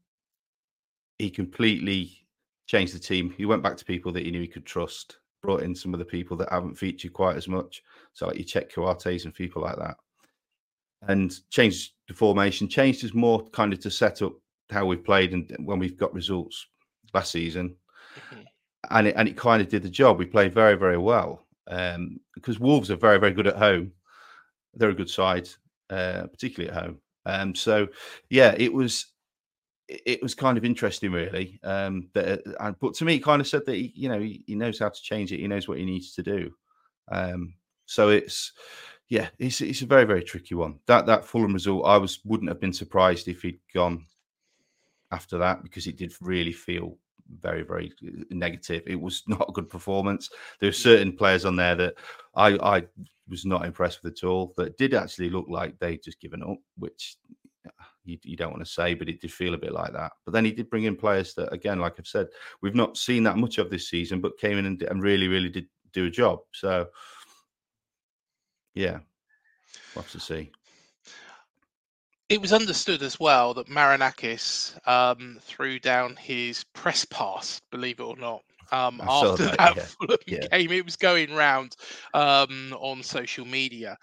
he 1.18 1.30
completely 1.30 2.26
changed 2.66 2.94
the 2.94 2.98
team. 2.98 3.34
He 3.36 3.46
went 3.46 3.62
back 3.62 3.76
to 3.76 3.84
people 3.84 4.12
that 4.12 4.24
he 4.24 4.30
knew 4.30 4.40
he 4.40 4.48
could 4.48 4.66
trust 4.66 5.18
brought 5.42 5.62
in 5.62 5.74
some 5.74 5.92
of 5.92 5.98
the 5.98 6.04
people 6.04 6.36
that 6.36 6.50
haven't 6.50 6.78
featured 6.78 7.12
quite 7.12 7.36
as 7.36 7.48
much. 7.48 7.82
So 8.12 8.28
like 8.28 8.36
Cheikhou 8.36 8.72
Kouyatés 8.74 9.24
and 9.24 9.34
people 9.34 9.62
like 9.62 9.76
that. 9.76 9.96
and 11.08 11.34
changed 11.50 11.92
the 12.08 12.14
formation, 12.14 12.68
changed 12.68 13.04
us 13.04 13.12
more 13.12 13.44
kind 13.50 13.72
of 13.72 13.80
to 13.80 13.90
set 13.90 14.22
up 14.22 14.32
how 14.70 14.86
we've 14.86 15.04
played 15.04 15.32
and 15.32 15.54
when 15.66 15.78
we've 15.78 15.98
got 15.98 16.14
results 16.14 16.66
last 17.12 17.32
season. 17.32 17.74
Mm-hmm. 18.16 18.42
And 18.90 19.06
it, 19.08 19.14
and 19.16 19.28
it 19.28 19.36
kind 19.36 19.60
of 19.60 19.68
did 19.68 19.82
the 19.82 19.90
job. 19.90 20.18
We 20.18 20.26
played 20.26 20.54
very, 20.54 20.76
very 20.76 20.98
well 20.98 21.46
um, 21.68 22.20
because 22.34 22.58
Wolves 22.58 22.90
are 22.90 22.96
very, 22.96 23.18
very 23.18 23.32
good 23.32 23.46
at 23.46 23.56
home. 23.56 23.92
They're 24.74 24.90
a 24.90 24.94
good 24.94 25.10
side, 25.10 25.48
uh, 25.90 26.26
particularly 26.26 26.74
at 26.74 26.82
home. 26.82 26.98
Um, 27.26 27.54
so, 27.54 27.88
yeah, 28.30 28.54
it 28.56 28.72
was 28.72 29.06
it 29.88 30.22
was 30.22 30.34
kind 30.34 30.56
of 30.56 30.64
interesting, 30.64 31.12
really. 31.12 31.60
Um, 31.62 32.08
that, 32.14 32.42
uh, 32.58 32.72
but 32.80 32.94
to 32.94 33.04
me, 33.04 33.18
kind 33.18 33.40
of 33.40 33.48
said 33.48 33.66
that 33.66 33.74
he, 33.74 33.92
you 33.94 34.08
know 34.08 34.18
he, 34.18 34.42
he, 34.46 34.54
knows 34.54 34.78
how 34.78 34.88
to 34.88 35.02
change 35.02 35.32
it. 35.32 35.40
He 35.40 35.48
knows 35.48 35.68
what 35.68 35.78
he 35.78 35.84
needs 35.84 36.14
to 36.14 36.22
do. 36.22 36.50
Um, 37.10 37.54
so 37.86 38.08
it's 38.08 38.52
yeah, 39.08 39.28
it's 39.38 39.60
it's 39.60 39.82
a 39.82 39.86
very 39.86 40.04
very 40.04 40.22
tricky 40.22 40.54
one. 40.54 40.78
That 40.86 41.06
that 41.06 41.24
Fulham 41.24 41.52
result, 41.52 41.86
I 41.86 41.98
was 41.98 42.20
wouldn't 42.24 42.48
have 42.48 42.60
been 42.60 42.72
surprised 42.72 43.28
if 43.28 43.42
he'd 43.42 43.60
gone 43.74 44.06
after 45.10 45.38
that 45.38 45.62
because 45.62 45.86
it 45.86 45.98
did 45.98 46.14
really 46.20 46.52
feel 46.52 46.96
very 47.40 47.62
very 47.62 47.92
uh, 48.06 48.24
negative. 48.30 48.82
It 48.86 49.00
was 49.00 49.22
not 49.28 49.46
a 49.48 49.52
good 49.52 49.70
performance. 49.70 50.30
There 50.60 50.68
are 50.68 50.72
certain 50.72 51.16
players 51.16 51.44
on 51.44 51.56
there 51.56 51.74
that 51.76 51.94
I 52.34 52.48
I 52.58 52.84
was 53.28 53.44
not 53.44 53.64
impressed 53.64 54.02
with 54.02 54.12
at 54.12 54.24
all. 54.24 54.52
That 54.56 54.76
did 54.76 54.94
actually 54.94 55.30
look 55.30 55.46
like 55.48 55.78
they'd 55.78 56.02
just 56.02 56.20
given 56.20 56.42
up, 56.42 56.58
which 56.76 57.16
you, 58.04 58.18
you, 58.24 58.36
don't 58.36 58.50
want 58.50 58.64
to 58.64 58.70
say, 58.70 58.94
but 58.94 59.08
it 59.08 59.20
did 59.20 59.32
feel 59.32 59.54
a 59.54 59.58
bit 59.58 59.72
like 59.72 59.92
that. 59.92 60.12
But 60.24 60.32
then 60.32 60.44
he 60.44 60.52
did 60.52 60.70
bring 60.70 60.84
in 60.84 60.96
players 60.96 61.34
that, 61.34 61.52
again, 61.52 61.78
like 61.78 61.94
I've 61.98 62.06
said, 62.06 62.28
we've 62.60 62.74
not 62.74 62.96
seen 62.96 63.22
that 63.24 63.38
much 63.38 63.58
of 63.58 63.70
this 63.70 63.88
season, 63.88 64.20
but 64.20 64.38
came 64.38 64.58
in 64.58 64.66
and, 64.66 64.82
and 64.82 65.02
really, 65.02 65.28
really 65.28 65.48
did 65.48 65.66
do 65.92 66.06
a 66.06 66.10
job. 66.10 66.40
So, 66.52 66.88
yeah, 68.74 68.98
we'll 69.94 70.02
have 70.02 70.10
to 70.12 70.20
see. 70.20 70.50
It 72.32 72.40
was 72.40 72.52
understood 72.52 73.02
as 73.02 73.20
well 73.20 73.54
that 73.54 73.68
Marinakis 73.68 74.76
um, 74.88 75.38
threw 75.42 75.78
down 75.78 76.16
his 76.16 76.64
press 76.72 77.04
pass, 77.04 77.60
believe 77.70 78.00
it 78.00 78.04
or 78.04 78.16
not, 78.16 78.42
um, 78.72 79.00
after 79.06 79.44
that, 79.44 79.58
that 79.58 80.18
yeah. 80.26 80.38
yeah. 80.40 80.58
game. 80.58 80.72
It 80.72 80.84
was 80.84 80.96
going 80.96 81.34
round 81.34 81.76
um, 82.14 82.74
on 82.78 83.02
social 83.02 83.44
media 83.44 83.98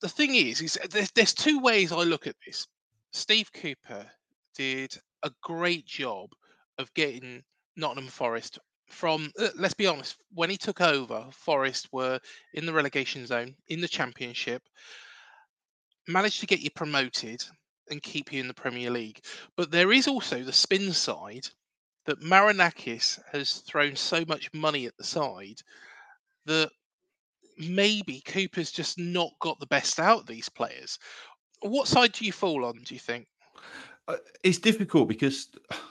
the 0.00 0.08
thing 0.08 0.34
is, 0.34 0.60
is 0.60 0.78
there's, 0.90 1.10
there's 1.12 1.34
two 1.34 1.60
ways 1.60 1.92
I 1.92 2.02
look 2.02 2.26
at 2.26 2.36
this. 2.46 2.66
Steve 3.12 3.50
Cooper 3.52 4.06
did 4.54 4.94
a 5.22 5.30
great 5.42 5.86
job 5.86 6.30
of 6.78 6.92
getting 6.94 7.42
Nottingham 7.76 8.10
Forest 8.10 8.58
from 8.88 9.30
let's 9.56 9.74
be 9.74 9.86
honest 9.86 10.16
when 10.32 10.48
he 10.48 10.56
took 10.56 10.80
over 10.80 11.26
forest 11.30 11.86
were 11.92 12.18
in 12.54 12.64
the 12.64 12.72
relegation 12.72 13.26
zone 13.26 13.54
in 13.66 13.82
the 13.82 13.88
championship 13.88 14.62
managed 16.08 16.40
to 16.40 16.46
get 16.46 16.60
you 16.60 16.70
promoted 16.70 17.42
and 17.90 18.02
keep 18.02 18.32
you 18.32 18.40
in 18.40 18.48
the 18.48 18.54
premier 18.54 18.90
league 18.90 19.20
but 19.56 19.70
there 19.70 19.92
is 19.92 20.08
also 20.08 20.42
the 20.42 20.52
spin 20.52 20.92
side 20.92 21.46
that 22.06 22.20
marinakis 22.20 23.18
has 23.32 23.58
thrown 23.58 23.94
so 23.94 24.24
much 24.26 24.52
money 24.52 24.86
at 24.86 24.96
the 24.96 25.04
side 25.04 25.60
that 26.46 26.70
maybe 27.58 28.20
Cooper's 28.20 28.70
just 28.70 28.98
not 28.98 29.32
got 29.40 29.58
the 29.60 29.66
best 29.66 29.98
out 29.98 30.20
of 30.20 30.26
these 30.26 30.48
players. 30.48 30.98
What 31.60 31.88
side 31.88 32.12
do 32.12 32.24
you 32.24 32.32
fall 32.32 32.64
on, 32.64 32.80
do 32.84 32.94
you 32.94 33.00
think? 33.00 33.26
Uh, 34.06 34.16
it's 34.42 34.58
difficult 34.58 35.08
because, 35.08 35.48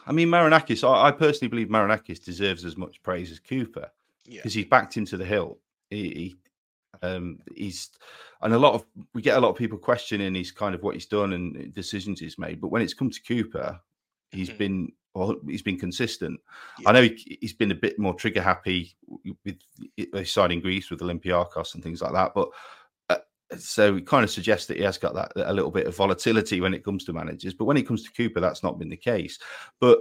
I 0.07 0.12
mean, 0.12 0.29
Marinakis, 0.29 0.88
I, 0.88 1.09
I, 1.09 1.12
personally 1.12 1.50
believe 1.50 1.67
Marinakis 1.67 2.24
deserves 2.24 2.65
as 2.65 2.77
much 2.77 3.03
praise 3.03 3.31
as 3.31 3.39
Cooper 3.39 3.91
because 4.25 4.55
yeah. 4.55 4.62
he's 4.62 4.69
backed 4.69 4.97
into 4.97 5.17
the 5.17 5.25
hill. 5.25 5.59
He, 5.89 6.09
he 6.09 6.36
um, 7.01 7.39
he's, 7.56 7.89
and 8.41 8.53
a 8.53 8.60
lot 8.60 8.74
of, 8.74 8.86
we 9.13 9.22
get 9.22 9.38
a 9.38 9.41
lot 9.41 9.50
of 9.50 9.56
people 9.56 9.77
questioning 9.77 10.36
his 10.36 10.51
kind 10.51 10.75
of 10.75 10.84
what 10.84 10.96
he's 10.96 11.06
done 11.06 11.34
and 11.34 11.74
decisions 11.74 12.20
he's 12.20 12.39
made. 12.39 12.62
But 12.62 12.70
when 12.70 12.82
it's 12.82 12.94
come 12.94 13.10
to 13.10 13.24
Cooper, 13.24 13.79
he's 14.32 14.50
mm-hmm. 14.50 14.58
been 14.58 14.91
well, 15.17 15.36
he's 15.48 15.63
been 15.63 15.79
consistent. 15.79 16.39
Yeah. 16.79 16.89
I 16.89 16.91
know 16.94 17.01
he, 17.01 17.39
has 17.41 17.53
been 17.53 17.72
a 17.72 17.75
bit 17.75 17.98
more 17.98 18.13
trigger 18.13 18.41
happy 18.41 18.96
with 19.44 20.27
signing 20.27 20.62
Greece 20.62 20.89
with 20.91 21.00
Olympiacos 21.00 21.74
and 21.74 21.84
things 21.84 22.01
like 22.01 22.13
that, 22.13 22.34
but 22.36 22.50
uh, 23.10 23.17
so 23.58 23.96
it 23.96 24.06
kind 24.06 24.24
of 24.24 24.29
suggests 24.29 24.67
that 24.67 24.77
he 24.77 24.84
has 24.84 24.98
got 24.98 25.15
that 25.15 25.32
a 25.36 25.53
little 25.53 25.72
bit 25.72 25.88
of 25.88 25.96
volatility 25.96 26.62
when 26.62 26.74
it 26.74 26.86
comes 26.86 27.03
to 27.06 27.13
managers. 27.13 27.53
But 27.53 27.65
when 27.65 27.77
it 27.77 27.88
comes 27.88 28.03
to 28.03 28.12
Cooper, 28.12 28.39
that's 28.39 28.63
not 28.63 28.77
been 28.77 28.89
the 28.89 28.98
case. 28.98 29.39
But 29.82 30.00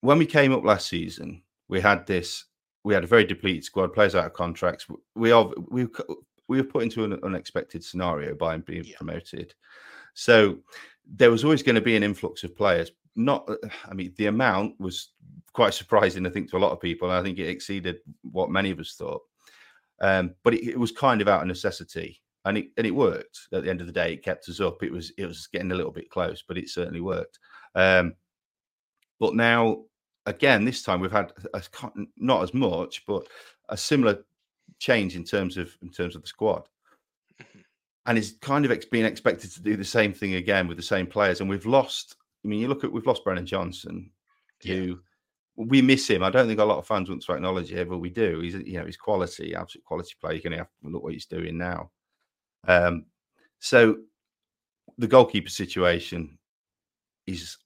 when 0.00 0.18
we 0.18 0.26
came 0.26 0.52
up 0.52 0.64
last 0.64 0.88
season, 0.88 1.42
we 1.68 1.80
had 1.80 2.06
this. 2.06 2.44
We 2.84 2.94
had 2.94 3.04
a 3.04 3.08
very 3.08 3.24
depleted 3.24 3.64
squad, 3.64 3.92
players 3.92 4.14
out 4.14 4.26
of 4.26 4.32
contracts. 4.32 4.86
We 5.14 5.32
are 5.32 5.50
we 5.68 5.86
we 6.48 6.58
were 6.58 6.64
put 6.64 6.82
into 6.82 7.04
an 7.04 7.18
unexpected 7.22 7.84
scenario 7.84 8.34
by 8.34 8.56
being 8.58 8.84
yeah. 8.84 8.96
promoted. 8.96 9.54
So 10.14 10.58
there 11.06 11.30
was 11.30 11.44
always 11.44 11.62
going 11.62 11.76
to 11.76 11.80
be 11.80 11.96
an 11.96 12.02
influx 12.02 12.44
of 12.44 12.56
players, 12.56 12.90
not 13.16 13.48
i 13.88 13.94
mean 13.94 14.12
the 14.16 14.26
amount 14.26 14.78
was 14.80 15.10
quite 15.52 15.74
surprising 15.74 16.26
i 16.26 16.30
think 16.30 16.50
to 16.50 16.56
a 16.56 16.58
lot 16.58 16.72
of 16.72 16.80
people 16.80 17.10
i 17.10 17.22
think 17.22 17.38
it 17.38 17.48
exceeded 17.48 17.98
what 18.30 18.50
many 18.50 18.70
of 18.70 18.80
us 18.80 18.94
thought 18.94 19.22
um, 20.00 20.34
but 20.42 20.52
it, 20.54 20.70
it, 20.70 20.78
was 20.78 20.90
kind 20.90 21.20
of 21.20 21.28
out 21.28 21.42
of 21.42 21.46
necessity 21.46 22.20
and 22.44 22.58
it 22.58 22.68
and 22.76 22.86
it 22.86 22.90
worked 22.90 23.38
at 23.52 23.62
the 23.62 23.70
end 23.70 23.80
of 23.80 23.86
the 23.86 23.92
day 23.92 24.12
it 24.14 24.24
kept 24.24 24.48
us 24.48 24.60
up 24.60 24.82
it 24.82 24.90
was 24.90 25.12
it 25.16 25.26
was 25.26 25.46
getting 25.46 25.70
a 25.70 25.74
little 25.74 25.92
bit 25.92 26.10
close 26.10 26.42
but 26.46 26.58
it 26.58 26.68
certainly 26.68 27.00
worked 27.00 27.38
um, 27.74 28.14
but 29.20 29.34
now 29.34 29.82
again 30.26 30.64
this 30.64 30.82
time 30.82 31.00
we've 31.00 31.12
had 31.12 31.32
a, 31.54 31.62
not 32.16 32.42
as 32.42 32.54
much 32.54 33.04
but 33.06 33.26
a 33.68 33.76
similar 33.76 34.24
change 34.78 35.16
in 35.16 35.24
terms 35.24 35.56
of 35.56 35.76
in 35.82 35.90
terms 35.90 36.14
of 36.14 36.22
the 36.22 36.28
squad 36.28 36.68
mm-hmm. 37.40 37.60
and 38.06 38.18
is 38.18 38.36
kind 38.40 38.64
of 38.64 38.90
being 38.90 39.04
expected 39.04 39.50
to 39.50 39.62
do 39.62 39.76
the 39.76 39.84
same 39.84 40.12
thing 40.12 40.34
again 40.34 40.68
with 40.68 40.76
the 40.76 40.82
same 40.82 41.06
players 41.06 41.40
and 41.40 41.48
we've 41.48 41.66
lost 41.66 42.16
I 42.44 42.48
mean, 42.48 42.60
you 42.60 42.68
look 42.68 42.84
at 42.84 42.92
we've 42.92 43.06
lost 43.06 43.24
Brennan 43.24 43.46
Johnson, 43.46 44.10
who 44.64 44.72
yeah. 44.72 44.94
we 45.56 45.82
miss 45.82 46.08
him. 46.08 46.22
I 46.22 46.30
don't 46.30 46.48
think 46.48 46.60
a 46.60 46.64
lot 46.64 46.78
of 46.78 46.86
fans 46.86 47.08
want 47.08 47.22
to 47.22 47.32
acknowledge 47.32 47.72
it, 47.72 47.88
but 47.88 47.98
we 47.98 48.10
do. 48.10 48.40
He's 48.40 48.54
you 48.54 48.78
know 48.78 48.86
he's 48.86 48.96
quality, 48.96 49.54
absolute 49.54 49.84
quality 49.84 50.14
player. 50.20 50.34
You 50.34 50.42
can 50.42 50.52
have 50.52 50.66
to 50.66 50.88
look 50.88 51.02
what 51.02 51.12
he's 51.12 51.26
doing 51.26 51.56
now. 51.56 51.90
Um, 52.66 53.06
so 53.60 53.98
the 54.98 55.06
goalkeeper 55.06 55.50
situation 55.50 56.38
is 57.26 57.56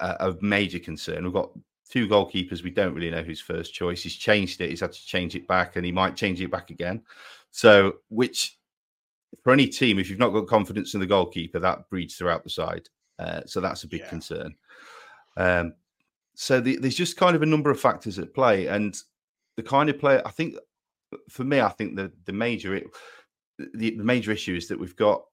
a, 0.00 0.16
a 0.20 0.36
major 0.40 0.80
concern. 0.80 1.24
We've 1.24 1.32
got 1.32 1.50
two 1.90 2.08
goalkeepers. 2.08 2.62
We 2.62 2.70
don't 2.70 2.94
really 2.94 3.10
know 3.10 3.22
who's 3.22 3.40
first 3.40 3.74
choice. 3.74 4.02
He's 4.02 4.16
changed 4.16 4.60
it. 4.60 4.70
He's 4.70 4.80
had 4.80 4.92
to 4.92 5.06
change 5.06 5.34
it 5.34 5.46
back, 5.46 5.76
and 5.76 5.84
he 5.84 5.92
might 5.92 6.16
change 6.16 6.40
it 6.40 6.50
back 6.50 6.70
again. 6.70 7.02
So, 7.50 7.96
which 8.08 8.58
for 9.42 9.52
any 9.52 9.66
team, 9.66 9.98
if 9.98 10.08
you've 10.08 10.18
not 10.18 10.30
got 10.30 10.46
confidence 10.46 10.94
in 10.94 11.00
the 11.00 11.06
goalkeeper, 11.06 11.58
that 11.58 11.88
breeds 11.88 12.16
throughout 12.16 12.44
the 12.44 12.50
side. 12.50 12.88
Uh, 13.18 13.42
so 13.46 13.60
that's 13.60 13.84
a 13.84 13.88
big 13.88 14.00
yeah. 14.00 14.08
concern. 14.08 14.54
Um, 15.36 15.74
so 16.34 16.60
the, 16.60 16.76
there's 16.76 16.96
just 16.96 17.16
kind 17.16 17.36
of 17.36 17.42
a 17.42 17.46
number 17.46 17.70
of 17.70 17.80
factors 17.80 18.18
at 18.18 18.34
play, 18.34 18.66
and 18.66 18.96
the 19.56 19.62
kind 19.62 19.88
of 19.88 19.98
player 19.98 20.22
I 20.24 20.30
think, 20.30 20.56
for 21.28 21.44
me, 21.44 21.60
I 21.60 21.68
think 21.68 21.96
the 21.96 22.12
the 22.24 22.32
major 22.32 22.80
the, 23.58 23.96
the 23.96 24.04
major 24.04 24.32
issue 24.32 24.56
is 24.56 24.66
that 24.68 24.78
we've 24.78 24.96
got 24.96 25.24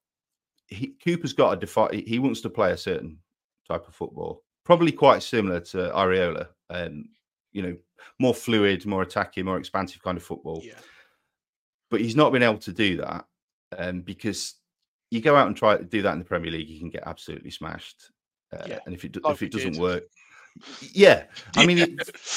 he, 0.68 0.94
Cooper's 1.04 1.32
got 1.32 1.52
a 1.52 1.56
defi- 1.56 2.04
he 2.06 2.18
wants 2.18 2.40
to 2.42 2.50
play 2.50 2.72
a 2.72 2.76
certain 2.76 3.18
type 3.68 3.86
of 3.88 3.94
football, 3.94 4.44
probably 4.64 4.92
quite 4.92 5.22
similar 5.22 5.60
to 5.60 5.90
Iraola, 5.94 6.48
and 6.70 7.08
you 7.52 7.62
know, 7.62 7.76
more 8.18 8.34
fluid, 8.34 8.86
more 8.86 9.02
attacking, 9.02 9.44
more 9.44 9.58
expansive 9.58 10.02
kind 10.02 10.16
of 10.16 10.24
football. 10.24 10.60
Yeah. 10.64 10.74
But 11.90 12.00
he's 12.00 12.16
not 12.16 12.32
been 12.32 12.42
able 12.42 12.58
to 12.58 12.72
do 12.72 12.96
that 12.98 13.26
um, 13.76 14.00
because 14.00 14.54
you 15.10 15.20
go 15.20 15.36
out 15.36 15.46
and 15.46 15.56
try 15.56 15.76
to 15.76 15.84
do 15.84 16.02
that 16.02 16.12
in 16.14 16.18
the 16.18 16.24
Premier 16.24 16.50
League, 16.50 16.68
you 16.68 16.78
can 16.78 16.88
get 16.88 17.02
absolutely 17.06 17.50
smashed. 17.50 18.10
Uh, 18.52 18.64
yeah. 18.66 18.78
And 18.86 18.94
if 18.94 19.04
it 19.04 19.22
like 19.22 19.34
if 19.34 19.42
it 19.42 19.52
doesn't 19.52 19.72
did. 19.72 19.80
work, 19.80 20.04
yeah, 20.92 21.24
I 21.56 21.66
mean, 21.66 21.78
it, 21.78 21.90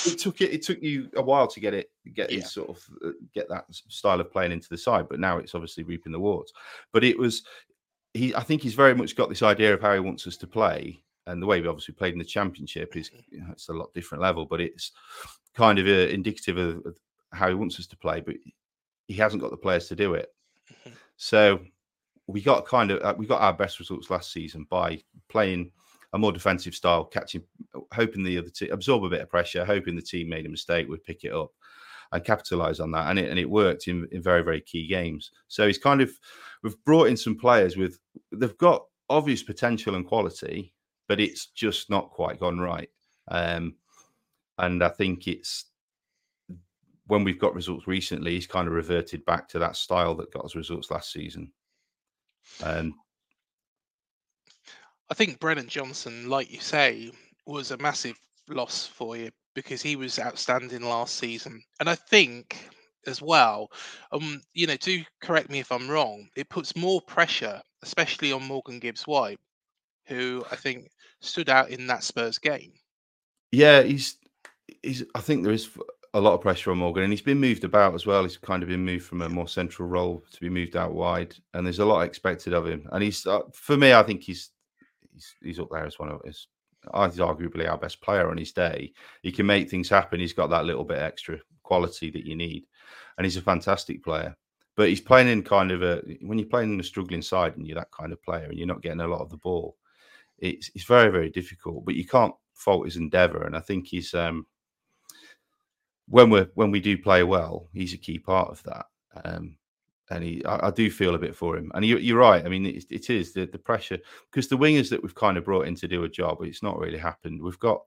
it, 0.05 0.19
took 0.19 0.41
it. 0.41 0.51
It 0.51 0.61
took 0.63 0.81
you 0.81 1.09
a 1.15 1.21
while 1.21 1.47
to 1.47 1.59
get 1.59 1.73
it, 1.73 1.91
get 2.13 2.31
yeah. 2.31 2.43
sort 2.43 2.69
of 2.69 2.83
uh, 3.05 3.11
get 3.33 3.49
that 3.49 3.65
style 3.69 4.19
of 4.19 4.31
playing 4.31 4.51
into 4.51 4.69
the 4.69 4.77
side. 4.77 5.07
But 5.09 5.19
now 5.19 5.37
it's 5.37 5.55
obviously 5.55 5.83
reaping 5.83 6.11
the 6.11 6.17
rewards. 6.17 6.53
But 6.93 7.03
it 7.03 7.17
was 7.17 7.43
he. 8.13 8.33
I 8.35 8.41
think 8.41 8.61
he's 8.61 8.73
very 8.73 8.95
much 8.95 9.15
got 9.15 9.29
this 9.29 9.43
idea 9.43 9.73
of 9.73 9.81
how 9.81 9.93
he 9.93 9.99
wants 9.99 10.27
us 10.27 10.37
to 10.37 10.47
play, 10.47 11.01
and 11.27 11.41
the 11.41 11.45
way 11.45 11.61
we 11.61 11.67
obviously 11.67 11.93
played 11.93 12.13
in 12.13 12.19
the 12.19 12.25
Championship 12.25 12.95
is 12.95 13.11
you 13.29 13.39
know, 13.39 13.47
it's 13.51 13.69
a 13.69 13.73
lot 13.73 13.93
different 13.93 14.21
level. 14.21 14.45
But 14.45 14.61
it's 14.61 14.91
kind 15.53 15.79
of 15.79 15.87
uh, 15.87 16.11
indicative 16.11 16.57
of, 16.57 16.85
of 16.85 16.97
how 17.31 17.47
he 17.49 17.55
wants 17.55 17.79
us 17.79 17.87
to 17.87 17.97
play. 17.97 18.21
But 18.21 18.35
he 19.07 19.15
hasn't 19.15 19.41
got 19.41 19.51
the 19.51 19.57
players 19.57 19.87
to 19.87 19.95
do 19.95 20.13
it. 20.13 20.29
Mm-hmm. 20.71 20.95
So 21.17 21.59
we 22.27 22.41
got 22.41 22.65
kind 22.65 22.91
of 22.91 23.01
uh, 23.01 23.15
we 23.17 23.25
got 23.25 23.41
our 23.41 23.53
best 23.53 23.79
results 23.79 24.09
last 24.09 24.31
season 24.31 24.65
by 24.69 25.01
playing 25.29 25.71
a 26.13 26.17
more 26.17 26.31
defensive 26.31 26.73
style, 26.73 27.03
catching, 27.03 27.43
hoping 27.93 28.23
the 28.23 28.37
other 28.37 28.49
team 28.49 28.71
absorb 28.71 29.03
a 29.03 29.09
bit 29.09 29.21
of 29.21 29.29
pressure, 29.29 29.65
hoping 29.65 29.95
the 29.95 30.01
team 30.01 30.29
made 30.29 30.45
a 30.45 30.49
mistake, 30.49 30.87
would 30.87 31.03
pick 31.03 31.23
it 31.23 31.33
up 31.33 31.51
and 32.11 32.23
capitalize 32.23 32.79
on 32.79 32.91
that, 32.91 33.09
and 33.09 33.19
it 33.19 33.29
and 33.29 33.39
it 33.39 33.49
worked 33.49 33.87
in, 33.87 34.07
in 34.11 34.21
very 34.21 34.43
very 34.43 34.61
key 34.61 34.87
games. 34.87 35.31
So 35.47 35.67
he's 35.67 35.77
kind 35.77 36.01
of 36.01 36.11
we've 36.63 36.81
brought 36.85 37.09
in 37.09 37.17
some 37.17 37.37
players 37.37 37.77
with 37.77 37.99
they've 38.31 38.57
got 38.57 38.85
obvious 39.09 39.43
potential 39.43 39.95
and 39.95 40.05
quality, 40.05 40.73
but 41.07 41.19
it's 41.19 41.47
just 41.47 41.89
not 41.89 42.11
quite 42.11 42.39
gone 42.39 42.59
right. 42.59 42.89
Um, 43.29 43.75
and 44.57 44.83
I 44.83 44.89
think 44.89 45.27
it's 45.27 45.65
when 47.07 47.23
we've 47.23 47.39
got 47.39 47.53
results 47.53 47.87
recently, 47.87 48.31
he's 48.31 48.47
kind 48.47 48.67
of 48.67 48.73
reverted 48.73 49.25
back 49.25 49.47
to 49.49 49.59
that 49.59 49.75
style 49.75 50.15
that 50.15 50.33
got 50.33 50.45
us 50.45 50.55
results 50.55 50.89
last 50.89 51.11
season. 51.11 51.51
Um, 52.63 52.95
I 55.09 55.13
think 55.13 55.39
Brennan 55.39 55.67
Johnson, 55.67 56.29
like 56.29 56.51
you 56.51 56.59
say, 56.59 57.11
was 57.45 57.71
a 57.71 57.77
massive 57.77 58.17
loss 58.49 58.87
for 58.87 59.15
you 59.17 59.29
because 59.53 59.81
he 59.81 59.95
was 59.95 60.19
outstanding 60.19 60.81
last 60.81 61.15
season. 61.15 61.61
And 61.79 61.89
I 61.89 61.95
think 61.95 62.69
as 63.07 63.21
well, 63.21 63.69
um, 64.11 64.41
you 64.53 64.65
know, 64.65 64.77
do 64.77 65.03
correct 65.21 65.49
me 65.49 65.59
if 65.59 65.71
I'm 65.71 65.89
wrong, 65.89 66.27
it 66.35 66.49
puts 66.49 66.75
more 66.75 67.01
pressure, 67.01 67.61
especially 67.83 68.31
on 68.31 68.43
Morgan 68.43 68.79
Gibbs 68.79 69.05
White, 69.05 69.39
who 70.07 70.43
I 70.51 70.55
think 70.55 70.89
stood 71.25 71.49
out 71.49 71.69
in 71.69 71.87
that 71.87 72.03
Spurs 72.03 72.37
game. 72.37 72.73
yeah, 73.51 73.81
he's 73.81 74.17
he's. 74.81 75.03
I 75.15 75.21
think 75.21 75.43
there 75.43 75.53
is 75.53 75.69
a 76.13 76.19
lot 76.19 76.33
of 76.33 76.41
pressure 76.41 76.71
on 76.71 76.77
Morgan, 76.77 77.03
and 77.03 77.11
he's 77.11 77.21
been 77.21 77.39
moved 77.39 77.65
about 77.65 77.93
as 77.93 78.05
well. 78.05 78.23
He's 78.23 78.37
kind 78.37 78.63
of 78.63 78.69
been 78.69 78.85
moved 78.85 79.05
from 79.05 79.21
a 79.21 79.29
more 79.29 79.47
central 79.47 79.87
role 79.87 80.23
to 80.31 80.39
be 80.39 80.49
moved 80.49 80.75
out 80.77 80.93
wide, 80.93 81.35
and 81.53 81.65
there's 81.65 81.79
a 81.79 81.85
lot 81.85 82.01
expected 82.01 82.53
of 82.53 82.65
him. 82.65 82.87
And 82.91 83.03
he's, 83.03 83.25
uh, 83.25 83.41
for 83.53 83.77
me, 83.77 83.93
I 83.93 84.03
think 84.03 84.23
he's 84.23 84.51
he's 85.13 85.35
he's 85.43 85.59
up 85.59 85.69
there 85.71 85.85
as 85.85 85.99
one 85.99 86.09
of 86.09 86.21
his. 86.23 86.47
He's 86.83 87.17
arguably 87.17 87.67
our 87.67 87.79
best 87.79 87.99
player 88.01 88.29
on 88.29 88.37
his 88.37 88.51
day. 88.51 88.93
He 89.23 89.31
can 89.31 89.47
make 89.47 89.69
things 89.69 89.89
happen. 89.89 90.19
He's 90.19 90.33
got 90.33 90.51
that 90.51 90.65
little 90.65 90.83
bit 90.83 90.99
extra 90.99 91.39
quality 91.63 92.11
that 92.11 92.25
you 92.25 92.35
need, 92.35 92.65
and 93.17 93.25
he's 93.25 93.37
a 93.37 93.41
fantastic 93.41 94.03
player. 94.03 94.35
But 94.77 94.89
he's 94.89 95.01
playing 95.01 95.29
in 95.29 95.41
kind 95.41 95.71
of 95.71 95.81
a 95.81 96.01
when 96.21 96.37
you're 96.37 96.47
playing 96.47 96.73
in 96.73 96.79
a 96.79 96.83
struggling 96.83 97.21
side 97.21 97.57
and 97.57 97.65
you're 97.65 97.79
that 97.79 97.91
kind 97.91 98.13
of 98.13 98.21
player 98.21 98.45
and 98.45 98.57
you're 98.57 98.67
not 98.67 98.81
getting 98.81 99.01
a 99.01 99.07
lot 99.07 99.21
of 99.21 99.29
the 99.29 99.37
ball, 99.37 99.75
it's 100.39 100.69
it's 100.75 100.85
very 100.85 101.11
very 101.11 101.29
difficult. 101.29 101.85
But 101.85 101.95
you 101.95 102.05
can't 102.05 102.33
fault 102.53 102.85
his 102.85 102.97
endeavour, 102.97 103.43
and 103.43 103.55
I 103.55 103.59
think 103.59 103.87
he's 103.87 104.13
um 104.13 104.45
when 106.07 106.29
we 106.29 106.41
when 106.53 106.71
we 106.71 106.79
do 106.79 106.97
play 106.97 107.23
well, 107.23 107.69
he's 107.73 107.93
a 107.93 107.97
key 107.97 108.19
part 108.19 108.49
of 108.49 108.63
that. 108.63 108.85
Um, 109.23 109.57
and 110.11 110.23
he, 110.23 110.45
I, 110.45 110.67
I, 110.67 110.71
do 110.71 110.91
feel 110.91 111.15
a 111.15 111.19
bit 111.19 111.35
for 111.35 111.57
him. 111.57 111.71
And 111.73 111.83
you, 111.85 112.15
are 112.15 112.19
right. 112.19 112.45
I 112.45 112.49
mean, 112.49 112.65
it, 112.65 112.85
it 112.91 113.09
is 113.09 113.33
the, 113.33 113.45
the 113.45 113.57
pressure 113.57 113.97
because 114.29 114.47
the 114.47 114.57
wingers 114.57 114.89
that 114.89 115.01
we've 115.01 115.15
kind 115.15 115.37
of 115.37 115.45
brought 115.45 115.67
in 115.67 115.75
to 115.75 115.87
do 115.87 116.03
a 116.03 116.09
job, 116.09 116.37
it's 116.41 116.61
not 116.61 116.77
really 116.77 116.97
happened. 116.97 117.41
We've 117.41 117.59
got 117.59 117.81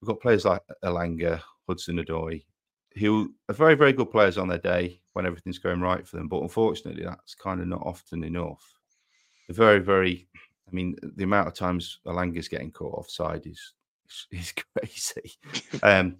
we've 0.00 0.08
got 0.08 0.20
players 0.20 0.44
like 0.44 0.62
Elanga, 0.84 1.40
Hudson 1.66 1.96
Odoi, 1.96 2.44
who 2.98 3.32
are 3.48 3.54
very 3.54 3.74
very 3.74 3.92
good 3.92 4.10
players 4.10 4.36
on 4.36 4.48
their 4.48 4.58
day 4.58 5.00
when 5.14 5.26
everything's 5.26 5.58
going 5.58 5.80
right 5.80 6.06
for 6.06 6.16
them. 6.16 6.28
But 6.28 6.42
unfortunately, 6.42 7.04
that's 7.04 7.34
kind 7.34 7.60
of 7.60 7.68
not 7.68 7.82
often 7.82 8.24
enough. 8.24 8.62
They're 9.48 9.56
very 9.56 9.78
very. 9.78 10.28
I 10.68 10.74
mean, 10.74 10.96
the 11.02 11.24
amount 11.24 11.48
of 11.48 11.54
times 11.54 12.00
Elanga's 12.06 12.48
getting 12.48 12.70
caught 12.70 12.98
offside 12.98 13.46
is 13.46 13.74
is 14.30 14.52
crazy. 14.76 15.32
um, 15.82 16.16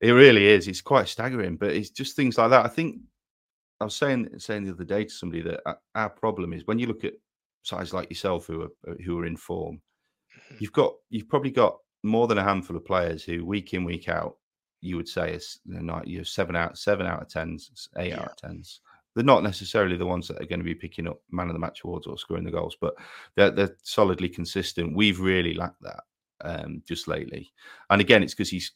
it 0.00 0.12
really 0.12 0.46
is. 0.46 0.68
It's 0.68 0.80
quite 0.80 1.08
staggering, 1.08 1.56
but 1.56 1.70
it's 1.70 1.90
just 1.90 2.14
things 2.14 2.38
like 2.38 2.50
that. 2.50 2.64
I 2.64 2.68
think 2.68 3.00
I 3.80 3.84
was 3.84 3.96
saying 3.96 4.28
saying 4.38 4.64
the 4.64 4.72
other 4.72 4.84
day 4.84 5.04
to 5.04 5.10
somebody 5.10 5.42
that 5.42 5.60
our 5.94 6.10
problem 6.10 6.52
is 6.52 6.66
when 6.66 6.78
you 6.78 6.86
look 6.86 7.04
at 7.04 7.14
sides 7.62 7.92
like 7.92 8.10
yourself 8.10 8.46
who 8.46 8.62
are 8.62 8.94
who 9.04 9.18
are 9.18 9.26
in 9.26 9.36
form, 9.36 9.80
mm-hmm. 10.36 10.56
you've 10.60 10.72
got 10.72 10.94
you've 11.10 11.28
probably 11.28 11.50
got 11.50 11.78
more 12.04 12.28
than 12.28 12.38
a 12.38 12.44
handful 12.44 12.76
of 12.76 12.84
players 12.84 13.24
who 13.24 13.44
week 13.44 13.74
in 13.74 13.84
week 13.84 14.08
out 14.08 14.36
you 14.80 14.96
would 14.96 15.08
say 15.08 15.34
is 15.34 15.58
you 15.66 15.80
know, 15.80 16.02
seven 16.22 16.54
out 16.54 16.78
seven 16.78 17.06
out 17.06 17.22
of 17.22 17.28
tens, 17.28 17.88
eight 17.98 18.10
yeah. 18.10 18.20
out 18.20 18.30
of 18.30 18.36
tens. 18.36 18.80
They're 19.18 19.24
not 19.24 19.42
necessarily 19.42 19.96
the 19.96 20.06
ones 20.06 20.28
that 20.28 20.40
are 20.40 20.46
going 20.46 20.60
to 20.60 20.64
be 20.64 20.76
picking 20.76 21.08
up 21.08 21.20
man 21.32 21.48
of 21.48 21.54
the 21.54 21.58
match 21.58 21.80
awards 21.82 22.06
or 22.06 22.16
scoring 22.16 22.44
the 22.44 22.52
goals, 22.52 22.76
but 22.80 22.94
they're 23.34 23.50
they're 23.50 23.76
solidly 23.82 24.28
consistent. 24.28 24.94
We've 24.94 25.18
really 25.18 25.54
lacked 25.54 25.82
that 25.82 26.04
um, 26.40 26.84
just 26.86 27.08
lately, 27.08 27.52
and 27.90 28.00
again, 28.00 28.22
it's 28.22 28.32
because 28.32 28.48
he's 28.48 28.70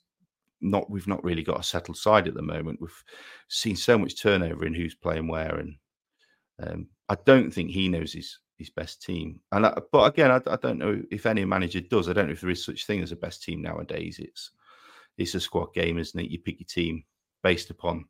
not 0.61 0.91
we've 0.91 1.07
not 1.07 1.23
really 1.23 1.45
got 1.45 1.61
a 1.61 1.63
settled 1.63 1.97
side 1.97 2.27
at 2.27 2.35
the 2.35 2.43
moment. 2.43 2.81
We've 2.81 3.05
seen 3.47 3.77
so 3.77 3.97
much 3.97 4.21
turnover 4.21 4.67
in 4.67 4.75
who's 4.75 4.97
playing 4.97 5.29
where, 5.29 5.55
and 5.61 5.77
um, 6.61 6.89
I 7.09 7.17
don't 7.25 7.53
think 7.53 7.71
he 7.71 7.89
knows 7.89 8.13
his 8.13 8.41
his 8.59 8.71
best 8.71 9.01
team. 9.01 9.39
And 9.53 9.65
I, 9.65 9.79
but 9.93 10.13
again, 10.13 10.33
I, 10.33 10.41
I, 10.51 10.57
don't 10.57 10.79
know 10.81 11.01
if 11.13 11.25
any 11.25 11.45
manager 11.45 11.83
does. 11.83 12.09
I 12.09 12.15
don't 12.15 12.27
know 12.27 12.33
if 12.33 12.41
there 12.41 12.51
is 12.51 12.65
such 12.65 12.85
thing 12.85 13.01
as 13.01 13.13
a 13.13 13.17
best 13.17 13.45
team 13.45 13.63
nowadays. 13.63 14.19
It's 14.19 14.51
it's 15.19 15.37
a 15.37 15.41
squad 15.41 15.73
game, 15.73 15.99
isn't 15.99 16.19
it? 16.19 16.33
You 16.33 16.41
pick 16.41 16.59
your 16.59 16.67
team 16.67 17.05
based 17.45 17.71
upon 17.71 18.07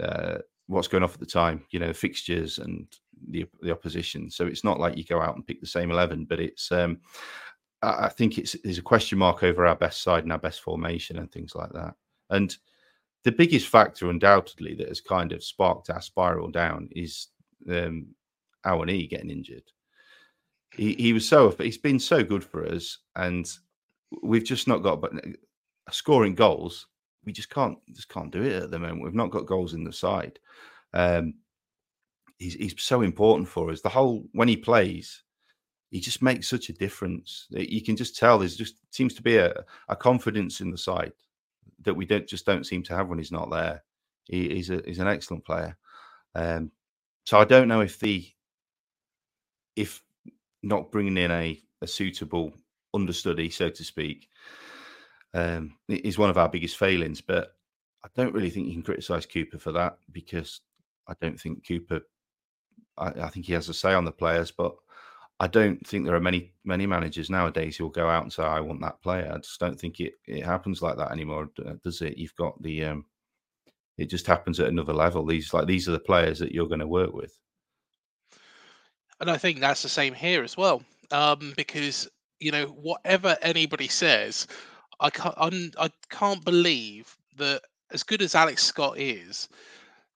uh, 0.00 0.38
what's 0.70 0.88
going 0.88 1.02
off 1.02 1.14
at 1.14 1.20
the 1.20 1.26
time. 1.26 1.64
You 1.70 1.80
know, 1.80 1.88
the 1.88 1.94
fixtures 1.94 2.58
and 2.58 2.86
the 3.28 3.46
the 3.60 3.72
opposition. 3.72 4.30
So 4.30 4.46
it's 4.46 4.64
not 4.64 4.80
like 4.80 4.96
you 4.96 5.04
go 5.04 5.20
out 5.20 5.34
and 5.34 5.46
pick 5.46 5.60
the 5.60 5.66
same 5.66 5.90
eleven, 5.90 6.24
but 6.24 6.40
it's 6.40 6.70
um, 6.72 7.00
I 7.82 8.08
think 8.08 8.38
it's 8.38 8.56
there's 8.62 8.78
a 8.78 8.82
question 8.82 9.18
mark 9.18 9.42
over 9.42 9.66
our 9.66 9.76
best 9.76 10.02
side 10.02 10.22
and 10.22 10.32
our 10.32 10.38
best 10.38 10.60
formation 10.60 11.18
and 11.18 11.30
things 11.30 11.54
like 11.54 11.72
that. 11.72 11.94
And 12.30 12.56
the 13.24 13.32
biggest 13.32 13.66
factor, 13.66 14.08
undoubtedly, 14.08 14.74
that 14.76 14.88
has 14.88 15.00
kind 15.00 15.32
of 15.32 15.44
sparked 15.44 15.90
our 15.90 16.00
spiral 16.00 16.50
down 16.50 16.88
is 16.92 17.28
um, 17.68 18.06
Awoniyi 18.64 19.10
getting 19.10 19.30
injured. 19.30 19.64
He, 20.72 20.94
he 20.94 21.12
was 21.12 21.28
so 21.28 21.50
he's 21.58 21.78
been 21.78 21.98
so 21.98 22.22
good 22.22 22.44
for 22.44 22.66
us, 22.66 22.98
and 23.16 23.50
we've 24.22 24.44
just 24.44 24.68
not 24.68 24.82
got 24.82 25.00
but 25.00 25.12
scoring 25.90 26.34
goals. 26.34 26.86
We 27.24 27.32
just 27.32 27.50
can't 27.50 27.78
just 27.94 28.08
can't 28.08 28.30
do 28.30 28.42
it 28.42 28.62
at 28.62 28.70
the 28.70 28.78
moment. 28.78 29.02
We've 29.02 29.14
not 29.14 29.30
got 29.30 29.46
goals 29.46 29.74
in 29.74 29.84
the 29.84 29.92
side. 29.92 30.38
Um, 30.94 31.34
he's 32.38 32.54
he's 32.54 32.74
so 32.78 33.02
important 33.02 33.48
for 33.48 33.70
us. 33.70 33.80
The 33.80 33.88
whole 33.88 34.24
when 34.32 34.48
he 34.48 34.56
plays, 34.56 35.22
he 35.90 36.00
just 36.00 36.22
makes 36.22 36.48
such 36.48 36.68
a 36.68 36.74
difference. 36.74 37.46
You 37.50 37.82
can 37.82 37.96
just 37.96 38.16
tell 38.16 38.38
there's 38.38 38.56
just 38.56 38.76
seems 38.90 39.14
to 39.14 39.22
be 39.22 39.36
a, 39.36 39.54
a 39.88 39.96
confidence 39.96 40.60
in 40.60 40.70
the 40.70 40.78
side 40.78 41.12
that 41.82 41.94
we 41.94 42.06
don't 42.06 42.26
just 42.26 42.46
don't 42.46 42.66
seem 42.66 42.82
to 42.84 42.96
have 42.96 43.08
when 43.08 43.18
he's 43.18 43.32
not 43.32 43.50
there. 43.50 43.82
He, 44.24 44.48
he's 44.48 44.70
a 44.70 44.82
he's 44.84 44.98
an 44.98 45.08
excellent 45.08 45.44
player. 45.44 45.76
Um, 46.34 46.70
so 47.24 47.38
I 47.38 47.44
don't 47.44 47.68
know 47.68 47.80
if 47.80 47.98
the 47.98 48.26
if 49.76 50.02
not 50.62 50.90
bringing 50.90 51.16
in 51.16 51.30
a, 51.30 51.60
a 51.80 51.86
suitable 51.86 52.52
understudy, 52.92 53.50
so 53.50 53.70
to 53.70 53.84
speak, 53.84 54.28
um, 55.34 55.76
is 55.88 56.18
one 56.18 56.30
of 56.30 56.38
our 56.38 56.48
biggest 56.48 56.76
failings. 56.76 57.20
But 57.20 57.54
I 58.04 58.08
don't 58.14 58.34
really 58.34 58.50
think 58.50 58.66
you 58.66 58.74
can 58.74 58.82
criticise 58.82 59.26
Cooper 59.26 59.58
for 59.58 59.72
that 59.72 59.98
because 60.12 60.60
I 61.06 61.14
don't 61.20 61.40
think 61.40 61.66
Cooper. 61.66 62.00
I, 62.98 63.08
I 63.08 63.28
think 63.28 63.46
he 63.46 63.52
has 63.52 63.68
a 63.68 63.74
say 63.74 63.94
on 63.94 64.04
the 64.04 64.12
players, 64.12 64.50
but 64.50 64.74
I 65.40 65.46
don't 65.46 65.84
think 65.86 66.04
there 66.04 66.14
are 66.14 66.20
many 66.20 66.52
many 66.64 66.86
managers 66.86 67.30
nowadays 67.30 67.76
who 67.76 67.84
will 67.84 67.90
go 67.90 68.08
out 68.08 68.22
and 68.22 68.32
say, 68.32 68.42
"I 68.42 68.60
want 68.60 68.82
that 68.82 69.00
player." 69.02 69.32
I 69.32 69.38
just 69.38 69.58
don't 69.58 69.80
think 69.80 70.00
it 70.00 70.14
it 70.26 70.44
happens 70.44 70.82
like 70.82 70.98
that 70.98 71.12
anymore, 71.12 71.48
does 71.82 72.02
it? 72.02 72.18
You've 72.18 72.36
got 72.36 72.60
the 72.62 72.84
um, 72.84 73.06
it 73.96 74.10
just 74.10 74.26
happens 74.26 74.60
at 74.60 74.68
another 74.68 74.92
level. 74.92 75.24
These 75.24 75.54
like 75.54 75.66
these 75.66 75.88
are 75.88 75.92
the 75.92 75.98
players 75.98 76.38
that 76.40 76.52
you're 76.52 76.68
going 76.68 76.80
to 76.80 76.86
work 76.86 77.14
with, 77.14 77.38
and 79.20 79.30
I 79.30 79.38
think 79.38 79.60
that's 79.60 79.82
the 79.82 79.88
same 79.88 80.12
here 80.12 80.42
as 80.42 80.58
well, 80.58 80.82
um, 81.10 81.54
because 81.56 82.06
you 82.38 82.52
know 82.52 82.66
whatever 82.66 83.36
anybody 83.40 83.88
says, 83.88 84.46
I 85.00 85.10
can't 85.10 85.34
I'm, 85.38 85.72
I 85.78 85.90
can't 86.10 86.44
believe 86.44 87.16
that 87.36 87.62
as 87.92 88.02
good 88.02 88.22
as 88.22 88.34
Alex 88.34 88.62
Scott 88.62 88.98
is, 88.98 89.48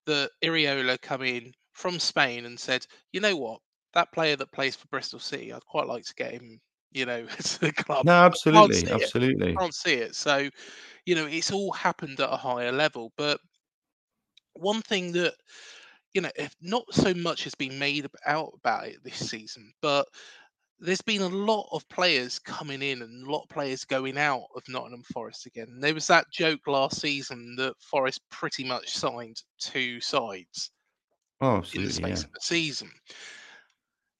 that 0.06 0.30
Iraola 0.42 1.00
come 1.00 1.22
in 1.22 1.52
from 1.72 1.98
Spain 1.98 2.46
and 2.46 2.58
said, 2.58 2.86
"You 3.12 3.20
know 3.20 3.36
what? 3.36 3.60
that 3.94 4.12
player 4.12 4.36
that 4.36 4.52
plays 4.52 4.76
for 4.76 4.86
Bristol 4.88 5.18
City, 5.18 5.52
I'd 5.52 5.64
quite 5.64 5.86
like 5.86 6.04
to 6.04 6.14
get 6.14 6.32
him, 6.32 6.60
you 6.92 7.06
know, 7.06 7.24
to 7.38 7.60
the 7.60 7.72
club. 7.72 8.04
No, 8.04 8.12
absolutely, 8.12 8.90
absolutely. 8.90 9.50
It. 9.52 9.58
Can't 9.58 9.74
see 9.74 9.94
it. 9.94 10.14
So, 10.14 10.48
you 11.06 11.14
know, 11.14 11.26
it's 11.26 11.52
all 11.52 11.72
happened 11.72 12.20
at 12.20 12.32
a 12.32 12.36
higher 12.36 12.72
level. 12.72 13.12
But 13.16 13.40
one 14.54 14.82
thing 14.82 15.12
that, 15.12 15.34
you 16.12 16.20
know, 16.20 16.30
if 16.36 16.54
not 16.60 16.84
so 16.92 17.14
much 17.14 17.44
has 17.44 17.54
been 17.54 17.78
made 17.78 18.06
out 18.26 18.52
about 18.54 18.86
it 18.86 19.02
this 19.02 19.30
season, 19.30 19.72
but 19.80 20.06
there's 20.84 21.00
been 21.00 21.22
a 21.22 21.28
lot 21.28 21.66
of 21.72 21.88
players 21.88 22.38
coming 22.38 22.82
in 22.82 23.00
and 23.00 23.26
a 23.26 23.30
lot 23.30 23.44
of 23.44 23.48
players 23.48 23.84
going 23.84 24.18
out 24.18 24.44
of 24.54 24.62
Nottingham 24.68 25.02
Forest 25.02 25.46
again. 25.46 25.78
There 25.80 25.94
was 25.94 26.06
that 26.08 26.30
joke 26.30 26.60
last 26.66 27.00
season 27.00 27.56
that 27.56 27.74
Forest 27.80 28.20
pretty 28.30 28.64
much 28.64 28.90
signed 28.90 29.42
two 29.58 30.00
sides 30.00 30.70
oh, 31.40 31.62
in 31.72 31.84
the 31.84 31.92
space 31.92 32.20
yeah. 32.20 32.26
of 32.26 32.30
a 32.36 32.40
season. 32.40 32.90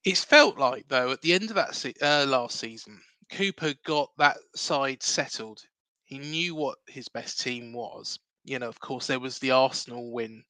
It's 0.05 0.25
felt 0.25 0.59
like 0.59 0.87
though 0.89 1.13
at 1.13 1.21
the 1.21 1.35
end 1.35 1.51
of 1.51 1.57
that 1.57 1.75
se- 1.75 1.95
uh, 2.01 2.25
last 2.27 2.59
season, 2.59 2.99
Cooper 3.31 3.75
got 3.85 4.11
that 4.17 4.39
side 4.55 5.03
settled. 5.03 5.61
He 6.05 6.19
knew 6.19 6.55
what 6.55 6.79
his 6.89 7.09
best 7.09 7.41
team 7.41 7.73
was. 7.73 8.19
You 8.45 8.59
know, 8.59 8.69
of 8.69 8.81
course, 8.81 9.07
there 9.07 9.21
was 9.21 9.39
the 9.39 9.51
Arsenal 9.51 10.13
win 10.13 10.43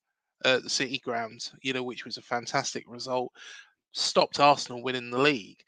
at 0.45 0.63
the 0.63 0.71
City 0.71 0.99
Ground. 0.99 1.51
You 1.63 1.73
know, 1.73 1.83
which 1.83 2.05
was 2.05 2.19
a 2.19 2.23
fantastic 2.23 2.85
result. 2.87 3.33
Stopped 3.93 4.41
Arsenal 4.41 4.83
winning 4.83 5.11
the 5.11 5.19
league, 5.19 5.63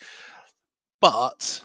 but 1.00 1.62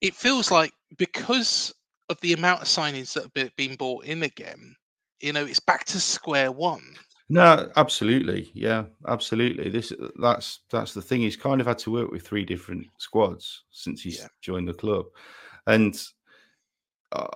it 0.00 0.14
feels 0.14 0.50
like 0.50 0.72
because 0.98 1.74
of 2.08 2.20
the 2.20 2.32
amount 2.32 2.62
of 2.62 2.68
signings 2.68 3.12
that 3.14 3.30
have 3.36 3.56
been 3.56 3.76
bought 3.76 4.04
in 4.04 4.22
again, 4.22 4.76
you 5.20 5.32
know, 5.32 5.44
it's 5.44 5.60
back 5.60 5.84
to 5.86 6.00
square 6.00 6.52
one. 6.52 6.82
No, 7.28 7.70
absolutely. 7.76 8.50
Yeah, 8.54 8.84
absolutely. 9.08 9.68
This 9.68 9.92
that's 10.20 10.60
that's 10.70 10.94
the 10.94 11.02
thing. 11.02 11.22
He's 11.22 11.36
kind 11.36 11.60
of 11.60 11.66
had 11.66 11.78
to 11.78 11.90
work 11.90 12.12
with 12.12 12.22
three 12.22 12.44
different 12.44 12.86
squads 12.98 13.64
since 13.70 14.00
he's 14.02 14.20
yeah. 14.20 14.28
joined 14.42 14.68
the 14.68 14.74
club, 14.74 15.06
and 15.66 16.00
uh, 17.10 17.26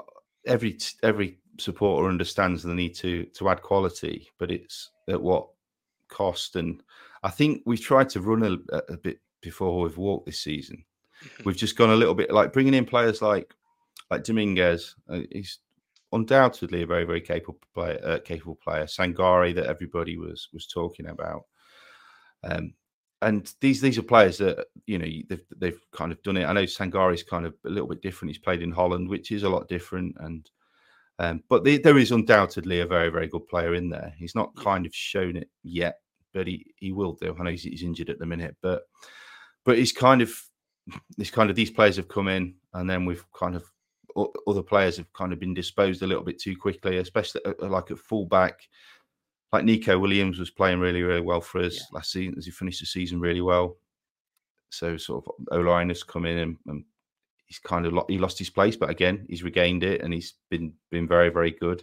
every 0.46 0.78
every 1.02 1.38
supporter 1.58 2.08
understands 2.08 2.62
the 2.62 2.72
need 2.72 2.94
to 2.96 3.24
to 3.24 3.48
add 3.48 3.62
quality, 3.62 4.28
but 4.38 4.52
it's 4.52 4.90
at 5.08 5.20
what 5.20 5.48
cost. 6.08 6.54
And 6.54 6.82
I 7.24 7.30
think 7.30 7.62
we've 7.66 7.80
tried 7.80 8.10
to 8.10 8.20
run 8.20 8.44
a, 8.72 8.76
a 8.92 8.96
bit 8.96 9.18
before 9.40 9.82
we've 9.82 9.98
walked 9.98 10.26
this 10.26 10.40
season. 10.40 10.84
We've 11.44 11.56
just 11.56 11.76
gone 11.76 11.90
a 11.90 11.96
little 11.96 12.14
bit 12.14 12.32
like 12.32 12.52
bringing 12.52 12.74
in 12.74 12.84
players 12.84 13.22
like 13.22 13.54
like 14.10 14.24
Dominguez. 14.24 14.96
Uh, 15.08 15.20
he's 15.30 15.58
undoubtedly 16.12 16.82
a 16.82 16.86
very 16.86 17.04
very 17.04 17.20
capable 17.20 17.60
player. 17.74 18.00
Uh, 18.04 18.18
capable 18.18 18.58
player. 18.62 18.84
Sangaré 18.84 19.54
that 19.54 19.66
everybody 19.66 20.16
was 20.16 20.48
was 20.52 20.66
talking 20.66 21.06
about. 21.06 21.44
Um, 22.44 22.74
and 23.22 23.52
these 23.60 23.80
these 23.80 23.98
are 23.98 24.02
players 24.02 24.38
that 24.38 24.66
you 24.86 24.98
know 24.98 25.06
they've 25.28 25.44
they've 25.58 25.80
kind 25.92 26.12
of 26.12 26.22
done 26.22 26.36
it. 26.36 26.46
I 26.46 26.52
know 26.52 26.62
Sangaré's 26.62 27.22
kind 27.22 27.46
of 27.46 27.54
a 27.66 27.70
little 27.70 27.88
bit 27.88 28.02
different. 28.02 28.30
He's 28.30 28.42
played 28.42 28.62
in 28.62 28.72
Holland, 28.72 29.08
which 29.08 29.30
is 29.30 29.42
a 29.42 29.48
lot 29.48 29.68
different, 29.68 30.16
and 30.20 30.50
um, 31.18 31.42
but 31.50 31.64
the, 31.64 31.76
there 31.78 31.98
is 31.98 32.12
undoubtedly 32.12 32.80
a 32.80 32.86
very 32.86 33.10
very 33.10 33.28
good 33.28 33.46
player 33.46 33.74
in 33.74 33.90
there. 33.90 34.14
He's 34.16 34.34
not 34.34 34.56
kind 34.56 34.86
of 34.86 34.94
shown 34.94 35.36
it 35.36 35.50
yet, 35.62 35.96
but 36.32 36.46
he 36.46 36.72
he 36.76 36.92
will 36.92 37.12
do. 37.12 37.36
I 37.38 37.42
know 37.42 37.50
he's, 37.50 37.64
he's 37.64 37.82
injured 37.82 38.08
at 38.08 38.18
the 38.18 38.26
minute, 38.26 38.56
but 38.62 38.84
but 39.64 39.76
he's 39.76 39.92
kind 39.92 40.22
of 40.22 40.32
this 41.16 41.30
kind 41.30 41.50
of 41.50 41.56
these 41.56 41.70
players 41.70 41.96
have 41.96 42.08
come 42.08 42.28
in, 42.28 42.54
and 42.74 42.88
then 42.88 43.04
we've 43.04 43.24
kind 43.32 43.56
of 43.56 43.64
other 44.46 44.62
players 44.62 44.96
have 44.96 45.12
kind 45.12 45.32
of 45.32 45.38
been 45.38 45.54
disposed 45.54 46.02
a 46.02 46.06
little 46.06 46.24
bit 46.24 46.38
too 46.40 46.56
quickly, 46.56 46.96
especially 46.98 47.40
uh, 47.44 47.68
like 47.68 47.90
at 47.90 47.98
fullback. 47.98 48.60
Like 49.52 49.64
Neco 49.64 49.98
Williams 49.98 50.38
was 50.38 50.50
playing 50.50 50.78
really, 50.80 51.02
really 51.02 51.20
well 51.20 51.40
for 51.40 51.60
us 51.60 51.76
Yeah. 51.76 51.82
last 51.92 52.12
season 52.12 52.34
as 52.38 52.44
he 52.44 52.50
finished 52.52 52.80
the 52.80 52.86
season 52.86 53.20
really 53.20 53.40
well. 53.40 53.78
So 54.70 54.96
sort 54.96 55.24
of 55.26 55.32
Ola 55.50 55.80
Aina 55.80 55.90
has 55.90 56.02
come 56.04 56.24
in 56.26 56.38
and, 56.38 56.56
and 56.66 56.84
he's 57.46 57.58
kind 57.58 57.84
of 57.86 57.92
lo- 57.92 58.06
he 58.08 58.18
lost 58.18 58.38
his 58.38 58.50
place, 58.50 58.76
but 58.76 58.90
again 58.90 59.26
he's 59.28 59.42
regained 59.42 59.82
it 59.82 60.02
and 60.02 60.14
he's 60.14 60.34
been 60.50 60.72
been 60.90 61.08
very, 61.08 61.30
very 61.30 61.50
good. 61.50 61.82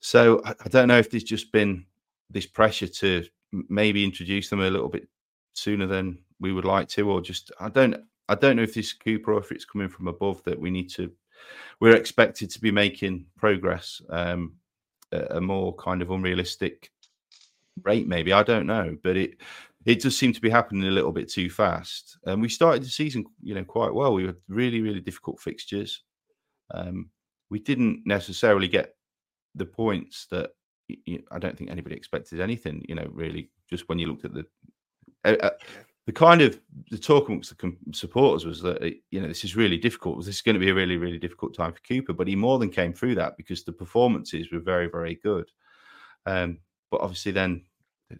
So 0.00 0.42
I, 0.44 0.54
I 0.64 0.68
don't 0.68 0.88
know 0.88 0.98
if 0.98 1.10
there's 1.10 1.24
just 1.24 1.50
been 1.52 1.86
this 2.30 2.46
pressure 2.46 2.88
to 2.88 3.24
maybe 3.52 4.04
introduce 4.04 4.48
them 4.50 4.60
a 4.60 4.70
little 4.70 4.88
bit 4.88 5.08
sooner 5.52 5.86
than 5.86 6.18
we 6.40 6.52
would 6.52 6.64
like 6.64 6.88
to, 6.88 7.10
or 7.10 7.20
just 7.20 7.52
I 7.60 7.68
don't 7.68 7.96
I 8.28 8.34
don't 8.34 8.56
know 8.56 8.62
if 8.62 8.74
this 8.74 8.86
is 8.86 8.92
Cooper 8.92 9.34
or 9.34 9.40
if 9.40 9.52
it's 9.52 9.64
coming 9.64 9.88
from 9.88 10.08
above 10.08 10.42
that 10.44 10.58
we 10.58 10.70
need 10.70 10.90
to 10.90 11.10
we're 11.80 11.96
expected 11.96 12.50
to 12.50 12.60
be 12.60 12.70
making 12.70 13.26
progress 13.36 14.00
um, 14.10 14.54
at 15.12 15.34
a 15.36 15.40
more 15.40 15.74
kind 15.76 16.02
of 16.02 16.10
unrealistic 16.10 16.90
rate, 17.82 18.06
maybe 18.06 18.32
I 18.32 18.42
don't 18.42 18.66
know, 18.66 18.96
but 19.02 19.16
it 19.16 19.36
it 19.86 20.02
does 20.02 20.16
seem 20.16 20.32
to 20.34 20.40
be 20.40 20.50
happening 20.50 20.86
a 20.86 20.90
little 20.90 21.12
bit 21.12 21.30
too 21.30 21.48
fast. 21.48 22.18
And 22.24 22.42
we 22.42 22.50
started 22.50 22.82
the 22.82 22.88
season, 22.88 23.24
you 23.42 23.54
know, 23.54 23.64
quite 23.64 23.94
well. 23.94 24.12
We 24.12 24.26
had 24.26 24.36
really 24.48 24.80
really 24.80 25.00
difficult 25.00 25.40
fixtures. 25.40 26.02
Um, 26.72 27.10
we 27.48 27.58
didn't 27.58 28.02
necessarily 28.04 28.68
get 28.68 28.94
the 29.56 29.66
points 29.66 30.26
that 30.30 30.50
you, 31.04 31.22
i 31.32 31.38
don't 31.38 31.56
think 31.58 31.70
anybody 31.70 31.96
expected 31.96 32.40
anything. 32.40 32.84
You 32.88 32.96
know, 32.96 33.08
really, 33.12 33.50
just 33.68 33.88
when 33.88 33.98
you 33.98 34.06
looked 34.06 34.24
at 34.24 34.34
the 34.34 34.44
uh, 35.24 35.36
uh, 35.40 35.50
the 36.06 36.12
kind 36.12 36.40
of 36.40 36.60
the 36.90 36.98
talk 36.98 37.28
amongst 37.28 37.56
the 37.56 37.76
supporters 37.92 38.44
was 38.44 38.60
that 38.62 38.82
uh, 38.82 38.90
you 39.10 39.20
know 39.20 39.28
this 39.28 39.44
is 39.44 39.56
really 39.56 39.76
difficult. 39.76 40.18
This 40.18 40.36
is 40.36 40.42
going 40.42 40.54
to 40.54 40.60
be 40.60 40.70
a 40.70 40.74
really 40.74 40.96
really 40.96 41.18
difficult 41.18 41.54
time 41.54 41.72
for 41.72 41.80
Cooper, 41.80 42.12
but 42.12 42.28
he 42.28 42.36
more 42.36 42.58
than 42.58 42.70
came 42.70 42.92
through 42.92 43.14
that 43.16 43.36
because 43.36 43.64
the 43.64 43.72
performances 43.72 44.50
were 44.50 44.60
very 44.60 44.88
very 44.88 45.16
good. 45.16 45.50
Um, 46.26 46.58
but 46.90 47.00
obviously, 47.00 47.32
then 47.32 47.64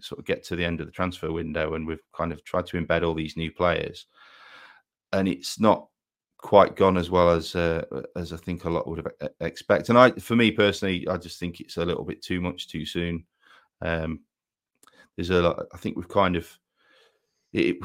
sort 0.01 0.21
of 0.21 0.25
get 0.25 0.45
to 0.45 0.57
the 0.57 0.65
end 0.65 0.81
of 0.81 0.87
the 0.87 0.93
transfer 0.93 1.33
window, 1.33 1.75
and 1.75 1.87
we've 1.87 2.05
kind 2.15 2.33
of 2.33 2.45
tried 2.45 2.67
to 2.67 2.81
embed 2.81 3.05
all 3.05 3.15
these 3.15 3.37
new 3.37 3.51
players, 3.51 4.07
and 5.13 5.27
it's 5.27 5.59
not 5.59 5.89
quite 6.39 6.75
gone 6.75 6.97
as 6.97 7.11
well 7.11 7.31
as 7.31 7.55
uh, 7.55 7.85
as 8.17 8.33
I 8.33 8.37
think 8.37 8.65
a 8.65 8.71
lot 8.71 8.87
would 8.87 8.99
have 8.99 9.31
expect. 9.41 9.89
And 9.89 9.99
I, 9.99 10.11
for 10.13 10.37
me 10.37 10.51
personally, 10.51 11.07
I 11.09 11.17
just 11.17 11.39
think 11.39 11.61
it's 11.61 11.77
a 11.77 11.85
little 11.85 12.05
bit 12.05 12.23
too 12.23 12.41
much 12.41 12.69
too 12.69 12.87
soon. 12.87 13.25
Um, 13.83 14.21
there's 15.17 15.31
a 15.31 15.43
lot. 15.43 15.67
I 15.73 15.77
think 15.77 15.97
we've 15.97 16.09
kind 16.09 16.37
of 16.37 16.49
it. 17.53 17.77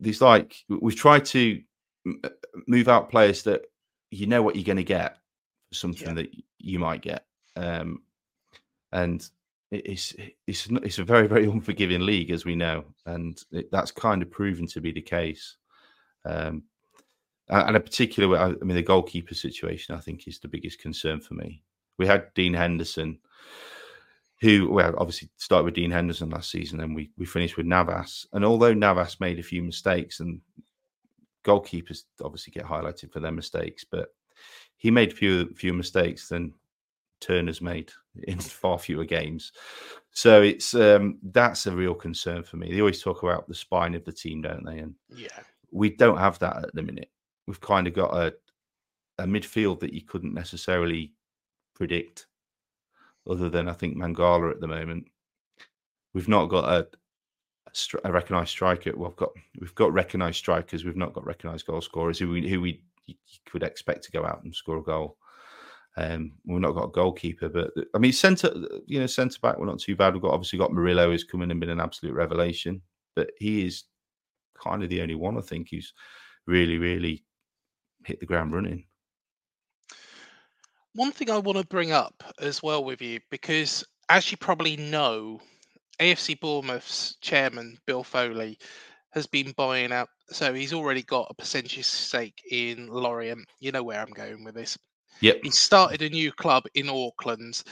There's 0.00 0.20
like 0.20 0.64
we've 0.68 0.96
tried 0.96 1.24
to 1.26 1.62
uh, 2.24 2.28
move 2.66 2.88
out 2.88 3.10
players 3.10 3.42
that 3.44 3.62
you 4.10 4.26
know 4.26 4.42
what 4.42 4.56
you're 4.56 4.64
going 4.64 4.76
to 4.76 4.84
get 4.84 5.18
something 5.72 6.08
Yeah. 6.08 6.14
that 6.14 6.34
you 6.58 6.78
might 6.78 7.02
get, 7.02 7.24
um, 7.56 8.02
and 8.92 9.28
it's 9.70 10.14
it's 10.46 10.68
it's 10.70 10.98
a 10.98 11.04
very 11.04 11.26
very 11.26 11.46
unforgiving 11.50 12.04
league 12.06 12.30
as 12.30 12.44
we 12.44 12.56
know, 12.56 12.84
and 13.06 13.42
it, 13.52 13.70
that's 13.70 13.90
kind 13.90 14.22
of 14.22 14.30
proven 14.30 14.66
to 14.68 14.80
be 14.80 14.92
the 14.92 15.00
case. 15.02 15.56
Um, 16.24 16.64
and 17.50 17.76
a 17.76 17.80
particular, 17.80 18.36
I 18.38 18.48
mean, 18.62 18.76
the 18.76 18.82
goalkeeper 18.82 19.34
situation, 19.34 19.94
I 19.94 20.00
think, 20.00 20.28
is 20.28 20.38
the 20.38 20.48
biggest 20.48 20.80
concern 20.80 21.18
for 21.20 21.32
me. 21.32 21.62
We 21.98 22.06
had 22.06 22.26
Dean 22.34 22.52
Henderson, 22.52 23.18
who, 24.40 24.70
well, 24.70 24.94
obviously 24.98 25.28
started 25.36 25.64
with 25.64 25.74
Dean 25.74 25.90
Henderson 25.90 26.30
last 26.30 26.50
season, 26.50 26.80
and 26.80 26.94
we 26.94 27.10
we 27.16 27.26
finished 27.26 27.56
with 27.56 27.66
Navas. 27.66 28.26
And 28.32 28.44
although 28.44 28.74
Navas 28.74 29.20
made 29.20 29.38
a 29.38 29.42
few 29.42 29.62
mistakes, 29.62 30.20
and 30.20 30.40
goalkeepers 31.44 32.04
obviously 32.22 32.52
get 32.52 32.64
highlighted 32.64 33.12
for 33.12 33.20
their 33.20 33.32
mistakes, 33.32 33.84
but 33.84 34.08
he 34.76 34.90
made 34.90 35.12
fewer 35.12 35.46
fewer 35.56 35.74
mistakes 35.74 36.28
than 36.28 36.54
Turner's 37.20 37.60
made 37.60 37.90
in 38.24 38.38
far 38.38 38.78
fewer 38.78 39.04
games. 39.04 39.52
So 40.12 40.42
it's 40.42 40.74
um, 40.74 41.18
that's 41.22 41.66
a 41.66 41.72
real 41.74 41.94
concern 41.94 42.42
for 42.44 42.56
me. 42.56 42.70
They 42.72 42.80
always 42.80 43.02
talk 43.02 43.22
about 43.22 43.48
the 43.48 43.54
spine 43.54 43.94
of 43.94 44.04
the 44.04 44.12
team, 44.12 44.42
don't 44.42 44.64
they? 44.64 44.78
And 44.78 44.94
Yeah. 45.14 45.40
we 45.70 45.90
don't 45.90 46.18
have 46.18 46.38
that 46.40 46.56
at 46.64 46.74
the 46.74 46.82
minute. 46.82 47.10
We've 47.46 47.60
kind 47.60 47.86
of 47.86 47.94
got 47.94 48.14
a 48.16 48.34
a 49.20 49.24
midfield 49.24 49.80
that 49.80 49.92
you 49.92 50.02
couldn't 50.02 50.32
necessarily 50.32 51.12
predict, 51.74 52.27
other 53.28 53.48
than 53.48 53.68
I 53.68 53.72
think 53.72 53.96
Mangala 53.96 54.50
at 54.50 54.60
the 54.60 54.66
moment. 54.66 55.06
We've 56.14 56.28
not 56.28 56.46
got 56.46 56.64
a 56.64 56.88
a, 57.68 58.08
a 58.08 58.12
recognised 58.12 58.50
striker. 58.50 58.92
We've 58.96 59.16
got 59.16 59.30
we've 59.60 59.74
got 59.74 59.92
recognised 59.92 60.38
strikers. 60.38 60.84
We've 60.84 60.96
not 60.96 61.12
got 61.12 61.26
recognised 61.26 61.66
goal 61.66 61.80
scorers 61.80 62.18
who 62.18 62.30
we 62.30 62.48
who 62.48 62.60
we 62.60 62.82
could 63.46 63.62
expect 63.62 64.04
to 64.04 64.12
go 64.12 64.24
out 64.24 64.42
and 64.44 64.54
score 64.54 64.78
a 64.78 64.82
goal. 64.82 65.16
Um, 65.96 66.32
we've 66.46 66.60
not 66.60 66.74
got 66.74 66.84
a 66.84 66.92
goalkeeper, 66.92 67.48
but 67.48 67.72
I 67.94 67.98
mean, 67.98 68.12
centre 68.12 68.52
you 68.86 69.00
know 69.00 69.06
centre 69.06 69.38
back 69.42 69.58
we're 69.58 69.66
not 69.66 69.80
too 69.80 69.96
bad. 69.96 70.14
We've 70.14 70.22
got 70.22 70.32
obviously 70.32 70.58
got 70.58 70.72
Murillo 70.72 71.10
who's 71.10 71.24
come 71.24 71.42
in 71.42 71.50
and 71.50 71.60
been 71.60 71.70
an 71.70 71.80
absolute 71.80 72.14
revelation, 72.14 72.80
but 73.16 73.30
he 73.38 73.66
is 73.66 73.84
kind 74.62 74.82
of 74.82 74.88
the 74.88 75.02
only 75.02 75.14
one 75.14 75.38
I 75.38 75.40
think 75.40 75.68
who's 75.70 75.92
really 76.46 76.78
really 76.78 77.24
hit 78.04 78.20
the 78.20 78.26
ground 78.26 78.52
running. 78.52 78.87
One 80.94 81.12
thing 81.12 81.30
I 81.30 81.38
want 81.38 81.58
to 81.58 81.66
bring 81.66 81.92
up 81.92 82.24
as 82.40 82.62
well 82.62 82.84
with 82.84 83.00
you, 83.00 83.20
because 83.30 83.84
as 84.08 84.30
you 84.30 84.36
probably 84.36 84.76
know, 84.76 85.40
AFC 86.00 86.40
Bournemouth's 86.40 87.16
chairman, 87.20 87.78
Bill 87.86 88.02
Foley, 88.02 88.58
has 89.10 89.26
been 89.26 89.52
buying 89.56 89.92
out. 89.92 90.08
So 90.30 90.52
he's 90.52 90.72
already 90.72 91.02
got 91.02 91.28
a 91.30 91.34
percentage 91.34 91.84
stake 91.84 92.42
in 92.50 92.88
Lorient. 92.88 93.46
You 93.60 93.72
know 93.72 93.82
where 93.82 94.00
I'm 94.00 94.10
going 94.10 94.44
with 94.44 94.54
this. 94.54 94.78
Yep. 95.20 95.40
He 95.42 95.50
started 95.50 96.02
a 96.02 96.08
new 96.08 96.32
club 96.32 96.64
in 96.74 96.88
Auckland. 96.88 97.62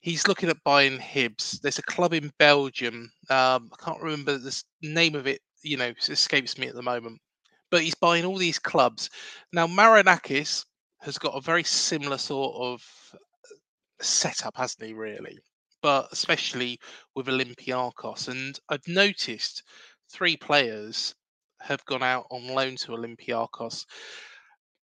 He's 0.00 0.28
looking 0.28 0.48
at 0.48 0.62
buying 0.62 0.98
Hibs. 0.98 1.60
There's 1.60 1.78
a 1.78 1.82
club 1.82 2.14
in 2.14 2.32
Belgium. 2.38 3.10
Um, 3.28 3.70
I 3.72 3.84
can't 3.84 4.02
remember 4.02 4.38
the 4.38 4.62
name 4.82 5.14
of 5.14 5.26
it. 5.26 5.40
You 5.62 5.76
know, 5.76 5.92
escapes 6.08 6.58
me 6.58 6.68
at 6.68 6.74
the 6.74 6.82
moment. 6.82 7.20
But 7.70 7.82
he's 7.82 7.94
buying 7.96 8.24
all 8.24 8.38
these 8.38 8.58
clubs 8.60 9.10
now. 9.52 9.66
Marinakis 9.66 10.64
has 11.06 11.18
got 11.18 11.36
a 11.36 11.40
very 11.40 11.62
similar 11.62 12.18
sort 12.18 12.56
of 12.56 12.82
setup, 14.00 14.56
hasn't 14.56 14.86
he? 14.86 14.92
Really, 14.92 15.38
but 15.80 16.08
especially 16.12 16.78
with 17.14 17.28
Olympiacos. 17.28 18.28
And 18.28 18.58
I've 18.68 18.86
noticed 18.86 19.62
three 20.10 20.36
players 20.36 21.14
have 21.60 21.84
gone 21.86 22.02
out 22.02 22.26
on 22.30 22.48
loan 22.48 22.76
to 22.76 22.92
Olympiacos. 22.92 23.86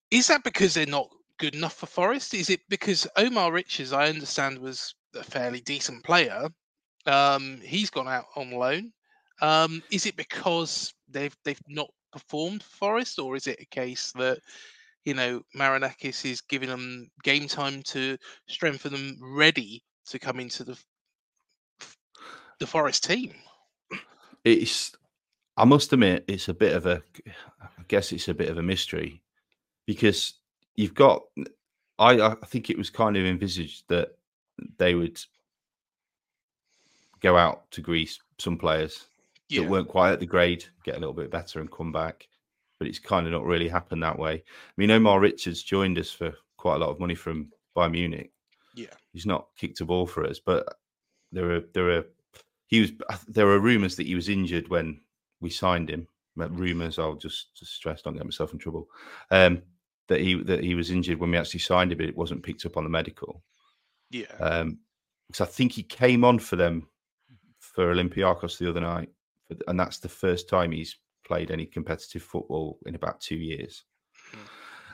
Is 0.10 0.28
that 0.28 0.44
because 0.44 0.74
they're 0.74 0.86
not 0.86 1.10
good 1.38 1.54
enough 1.54 1.76
for 1.76 1.86
Forest? 1.86 2.34
Is 2.34 2.50
it 2.50 2.62
because 2.70 3.06
Omar 3.18 3.52
Richards, 3.52 3.92
I 3.92 4.08
understand, 4.08 4.58
was 4.58 4.96
a 5.16 5.24
fairly 5.24 5.62
decent 5.62 6.04
player? 6.04 6.48
Um, 7.06 7.60
he's 7.62 7.90
gone 7.90 8.08
out 8.08 8.26
on 8.36 8.52
loan. 8.52 8.92
Um, 9.42 9.84
is 9.92 10.06
it 10.06 10.16
because 10.16 10.94
they've 11.10 11.36
they've 11.44 11.62
not 11.68 11.90
performed 12.14 12.64
for 12.64 12.78
Forest, 12.78 13.20
or 13.20 13.36
is 13.36 13.48
it 13.48 13.60
a 13.60 13.66
case 13.66 14.14
that 14.14 14.40
you 15.06 15.14
know 15.14 15.42
Marinakis 15.56 16.26
is 16.26 16.42
giving 16.42 16.70
them 16.70 17.10
game 17.24 17.48
time 17.48 17.84
to 17.84 18.18
strengthen 18.48 18.92
them 18.94 19.18
ready 19.22 19.84
to 20.08 20.20
come 20.20 20.40
into 20.40 20.64
the 20.64 20.78
the 22.60 22.68
Forest 22.68 23.04
team? 23.06 23.34
It's 24.44 24.96
I 25.58 25.66
must 25.66 25.94
admit 25.94 26.26
it's 26.28 26.50
a 26.50 26.54
bit 26.54 26.76
of 26.76 26.86
a 26.86 27.04
I 27.62 27.84
guess 27.88 28.12
it's 28.12 28.28
a 28.28 28.34
bit 28.34 28.50
of 28.50 28.58
a 28.58 28.64
mystery 28.64 29.22
because 29.86 30.36
you've 30.76 30.94
got 30.94 31.24
I 32.00 32.20
I 32.22 32.36
think 32.48 32.70
it 32.70 32.78
was 32.78 32.90
kind 32.90 33.18
of 33.18 33.26
envisaged 33.26 33.86
that 33.90 34.18
they 34.78 34.96
would 34.96 35.20
go 37.22 37.38
out 37.38 37.70
to 37.72 37.82
Greece 37.82 38.20
some 38.40 38.58
players 38.58 39.08
Yeah, 39.50 39.62
that 39.62 39.70
weren't 39.70 39.88
quite 39.88 40.12
at 40.14 40.20
the 40.20 40.26
grade, 40.26 40.66
get 40.84 40.96
a 40.96 41.00
little 41.00 41.14
bit 41.14 41.32
better 41.32 41.60
and 41.60 41.72
come 41.72 41.92
back. 41.92 42.28
But 42.80 42.88
it's 42.88 43.00
kind 43.00 43.26
of 43.26 43.32
not 43.32 43.46
really 43.46 43.70
happened 43.70 44.04
that 44.04 44.20
way. 44.20 44.34
I 44.34 44.74
mean, 44.78 44.92
Omar 44.92 45.20
Richards 45.20 45.64
joined 45.64 45.98
us 45.98 46.12
for 46.12 46.34
quite 46.58 46.76
a 46.76 46.80
lot 46.80 46.90
of 46.90 47.00
money 47.00 47.16
from 47.16 47.52
Bayern 47.76 47.92
Munich. 47.92 48.32
yeah, 48.76 48.88
He's 49.14 49.26
not 49.26 49.48
kicked 49.58 49.82
a 49.82 49.86
ball 49.86 50.06
for 50.06 50.26
us, 50.26 50.40
but 50.40 50.68
there 51.32 51.52
are 51.52 51.62
there 51.74 51.90
are 51.92 52.06
he 52.68 52.82
was. 52.82 52.92
There 53.28 53.46
were 53.46 53.60
rumours 53.60 53.96
that 53.96 54.08
he 54.08 54.16
was 54.16 54.30
injured 54.30 54.68
when 54.70 55.02
we 55.40 55.50
signed 55.50 55.90
him. 55.90 56.08
Rumours. 56.36 57.00
I'll 57.00 57.16
just, 57.16 57.56
just 57.56 57.74
stress, 57.74 58.02
don't 58.02 58.16
get 58.16 58.26
myself 58.26 58.52
in 58.52 58.60
trouble. 58.60 58.90
Um, 59.32 59.62
that 60.08 60.20
he 60.20 60.36
that 60.44 60.64
he 60.64 60.76
was 60.76 60.92
injured 60.92 61.20
when 61.20 61.32
we 61.32 61.38
actually 61.38 61.62
signed 61.62 61.92
him, 61.92 61.98
but 61.98 62.08
it 62.08 62.18
wasn't 62.18 62.44
picked 62.44 62.66
up 62.66 62.78
on 62.78 62.84
the 62.84 62.90
medical. 62.90 63.42
Yeah. 64.12 64.36
Um, 64.40 64.80
because 65.28 65.42
I 65.42 65.46
think 65.52 65.72
he 65.72 65.82
came 65.82 66.24
on 66.24 66.38
for 66.38 66.56
them 66.56 66.88
for 67.60 67.94
Olympiacos 67.94 68.60
the 68.60 68.70
other 68.70 68.82
night, 68.82 69.10
and 69.68 69.80
that's 69.80 69.98
the 69.98 70.10
first 70.10 70.48
time 70.48 70.72
he's 70.72 70.98
played 71.26 71.52
any 71.52 71.66
competitive 71.66 72.24
football 72.24 72.80
in 72.86 72.96
about 72.96 73.20
two 73.20 73.36
years. 73.36 73.84
Mm. 74.32 74.40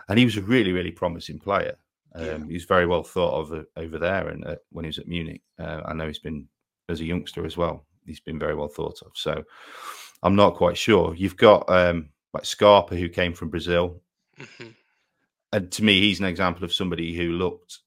And 0.09 0.19
he 0.19 0.25
was 0.25 0.37
a 0.37 0.41
really, 0.41 0.71
really 0.71 0.91
promising 0.91 1.39
player. 1.39 1.75
Um, 2.15 2.25
yeah. 2.25 2.45
He 2.47 2.53
was 2.53 2.65
very 2.65 2.85
well 2.85 3.03
thought 3.03 3.33
of 3.33 3.53
uh, 3.53 3.63
over 3.77 3.97
there, 3.97 4.27
and 4.27 4.45
uh, 4.45 4.55
when 4.71 4.85
he 4.85 4.89
was 4.89 4.99
at 4.99 5.07
Munich, 5.07 5.41
uh, 5.59 5.81
I 5.85 5.93
know 5.93 6.07
he's 6.07 6.19
been 6.19 6.47
as 6.89 6.99
a 6.99 7.05
youngster 7.05 7.45
as 7.45 7.55
well. 7.55 7.85
He's 8.05 8.19
been 8.19 8.39
very 8.39 8.55
well 8.55 8.67
thought 8.67 9.01
of. 9.03 9.11
So 9.15 9.43
I'm 10.23 10.35
not 10.35 10.55
quite 10.55 10.77
sure. 10.77 11.15
You've 11.15 11.37
got 11.37 11.69
um, 11.69 12.09
like 12.33 12.45
Scarpa, 12.45 12.97
who 12.97 13.07
came 13.07 13.33
from 13.33 13.49
Brazil, 13.49 14.01
mm-hmm. 14.37 14.69
and 15.53 15.71
to 15.71 15.83
me, 15.83 16.01
he's 16.01 16.19
an 16.19 16.25
example 16.25 16.65
of 16.65 16.73
somebody 16.73 17.15
who 17.15 17.31
looked 17.31 17.79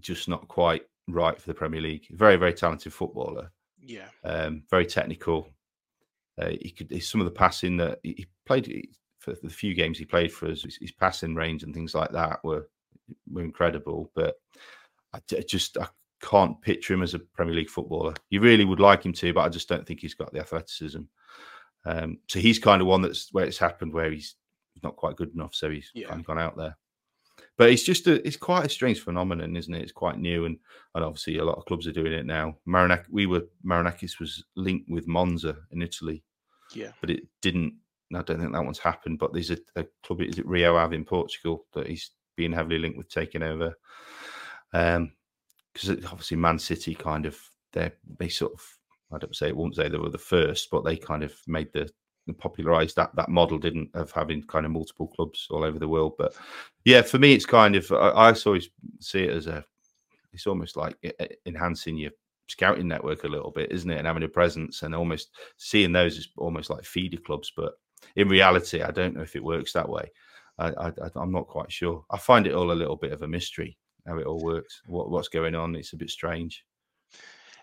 just 0.00 0.28
not 0.28 0.46
quite 0.46 0.82
right 1.08 1.40
for 1.40 1.48
the 1.48 1.54
Premier 1.54 1.80
League. 1.80 2.06
Very, 2.10 2.36
very 2.36 2.54
talented 2.54 2.92
footballer. 2.92 3.50
Yeah. 3.80 4.08
Um, 4.24 4.62
very 4.70 4.86
technical. 4.86 5.48
Uh, 6.40 6.50
he 6.60 6.70
could 6.70 7.02
some 7.02 7.20
of 7.20 7.24
the 7.24 7.30
passing 7.30 7.76
that 7.78 7.98
he 8.02 8.26
played 8.44 8.88
for 9.18 9.34
the 9.42 9.48
few 9.48 9.74
games 9.74 9.98
he 9.98 10.04
played 10.04 10.32
for 10.32 10.48
us. 10.48 10.62
His, 10.62 10.76
his 10.76 10.92
passing 10.92 11.34
range 11.34 11.62
and 11.62 11.74
things 11.74 11.94
like 11.94 12.10
that 12.12 12.42
were 12.44 12.68
were 13.30 13.42
incredible. 13.42 14.10
But 14.14 14.36
I, 15.12 15.20
just 15.42 15.78
I 15.78 15.88
can't 16.20 16.60
picture 16.60 16.94
him 16.94 17.02
as 17.02 17.14
a 17.14 17.18
Premier 17.18 17.54
League 17.54 17.70
footballer. 17.70 18.14
You 18.30 18.40
really 18.40 18.64
would 18.64 18.80
like 18.80 19.04
him 19.04 19.12
to, 19.14 19.32
but 19.32 19.42
I 19.42 19.48
just 19.48 19.68
don't 19.68 19.86
think 19.86 20.00
he's 20.00 20.14
got 20.14 20.32
the 20.32 20.40
athleticism. 20.40 21.02
Um, 21.84 22.18
so 22.28 22.38
he's 22.38 22.58
kind 22.58 22.82
of 22.82 22.88
one 22.88 23.02
that's 23.02 23.32
where 23.32 23.44
it's 23.44 23.58
happened 23.58 23.92
where 23.92 24.10
he's 24.10 24.36
not 24.82 24.96
quite 24.96 25.16
good 25.16 25.32
enough, 25.34 25.54
so 25.54 25.70
he's 25.70 25.90
yeah. 25.94 26.08
kind 26.08 26.20
of 26.20 26.26
gone 26.26 26.38
out 26.38 26.56
there. 26.56 26.76
But 27.58 27.70
it's 27.70 27.82
just 27.82 28.06
a, 28.06 28.26
it's 28.26 28.36
quite 28.36 28.66
a 28.66 28.68
strange 28.70 29.00
phenomenon, 29.00 29.56
isn't 29.56 29.74
it? 29.74 29.82
It's 29.82 29.92
quite 29.92 30.18
new, 30.18 30.44
and 30.44 30.58
and 30.94 31.04
obviously 31.04 31.38
a 31.38 31.44
lot 31.44 31.58
of 31.58 31.64
clubs 31.64 31.86
are 31.86 31.92
doing 31.92 32.12
it 32.12 32.26
now. 32.26 32.56
Marinak, 32.68 33.04
we 33.10 33.26
were 33.26 33.44
Marinakis 33.64 34.18
was 34.20 34.44
linked 34.56 34.90
with 34.90 35.06
Monza 35.06 35.56
in 35.72 35.82
Italy, 35.82 36.22
yeah, 36.74 36.92
but 37.00 37.10
it 37.10 37.24
didn't. 37.42 37.74
I 38.14 38.22
don't 38.22 38.38
think 38.38 38.52
that 38.52 38.64
one's 38.64 38.78
happened. 38.78 39.18
But 39.18 39.32
there's 39.32 39.50
a, 39.50 39.58
a 39.76 39.84
club, 40.02 40.20
is 40.20 40.38
it 40.38 40.46
Rio 40.46 40.76
Ave 40.76 40.94
in 40.94 41.04
Portugal, 41.04 41.66
that 41.74 41.88
he's 41.88 42.10
being 42.36 42.52
heavily 42.52 42.78
linked 42.78 42.98
with 42.98 43.08
taking 43.08 43.42
over. 43.42 43.74
Um, 44.72 45.12
because 45.72 45.90
obviously 46.06 46.38
Man 46.38 46.58
City 46.58 46.94
kind 46.94 47.26
of 47.26 47.38
they 47.72 47.90
they 48.18 48.28
sort 48.28 48.52
of 48.54 48.62
I 49.12 49.18
don't 49.18 49.36
say 49.36 49.48
it 49.48 49.56
won't 49.56 49.76
say 49.76 49.88
they 49.88 49.98
were 49.98 50.08
the 50.08 50.18
first, 50.18 50.70
but 50.70 50.84
they 50.84 50.96
kind 50.96 51.22
of 51.22 51.34
made 51.46 51.72
the 51.72 51.90
popularized 52.34 52.96
that 52.96 53.14
that 53.14 53.28
model 53.28 53.58
didn't 53.58 53.90
of 53.94 54.10
having 54.12 54.42
kind 54.42 54.66
of 54.66 54.72
multiple 54.72 55.08
clubs 55.08 55.46
all 55.50 55.64
over 55.64 55.78
the 55.78 55.88
world. 55.88 56.14
But 56.18 56.34
yeah 56.84 57.02
for 57.02 57.18
me 57.18 57.34
it's 57.34 57.46
kind 57.46 57.76
of 57.76 57.90
i, 57.92 58.08
I 58.08 58.34
always 58.46 58.70
see 59.00 59.24
it 59.24 59.30
as 59.30 59.46
a 59.46 59.64
it's 60.32 60.46
almost 60.46 60.76
like 60.76 60.96
enhancing 61.46 61.96
your 61.96 62.12
scouting 62.48 62.86
network 62.86 63.24
a 63.24 63.28
little 63.28 63.50
bit 63.50 63.72
isn't 63.72 63.90
it? 63.90 63.98
And 63.98 64.06
having 64.06 64.22
a 64.22 64.28
presence 64.28 64.82
and 64.82 64.94
almost 64.94 65.30
seeing 65.56 65.92
those 65.92 66.16
as 66.18 66.28
almost 66.36 66.70
like 66.70 66.84
feeder 66.84 67.18
clubs. 67.18 67.52
But 67.56 67.74
in 68.14 68.28
reality 68.28 68.82
i 68.82 68.90
don't 68.90 69.14
know 69.14 69.22
if 69.22 69.36
it 69.36 69.44
works 69.44 69.72
that 69.72 69.88
way. 69.88 70.10
I, 70.58 70.92
i'm 71.16 71.32
not 71.32 71.48
quite 71.48 71.70
sure. 71.70 72.04
I 72.10 72.18
find 72.18 72.46
it 72.46 72.54
all 72.54 72.72
a 72.72 72.80
little 72.80 72.96
bit 72.96 73.12
of 73.12 73.22
a 73.22 73.28
mystery 73.28 73.76
how 74.06 74.18
it 74.18 74.26
all 74.26 74.42
works 74.42 74.82
what, 74.86 75.10
what's 75.10 75.28
going 75.28 75.54
on. 75.54 75.74
It's 75.74 75.92
a 75.92 75.96
bit 75.96 76.10
strange. 76.10 76.64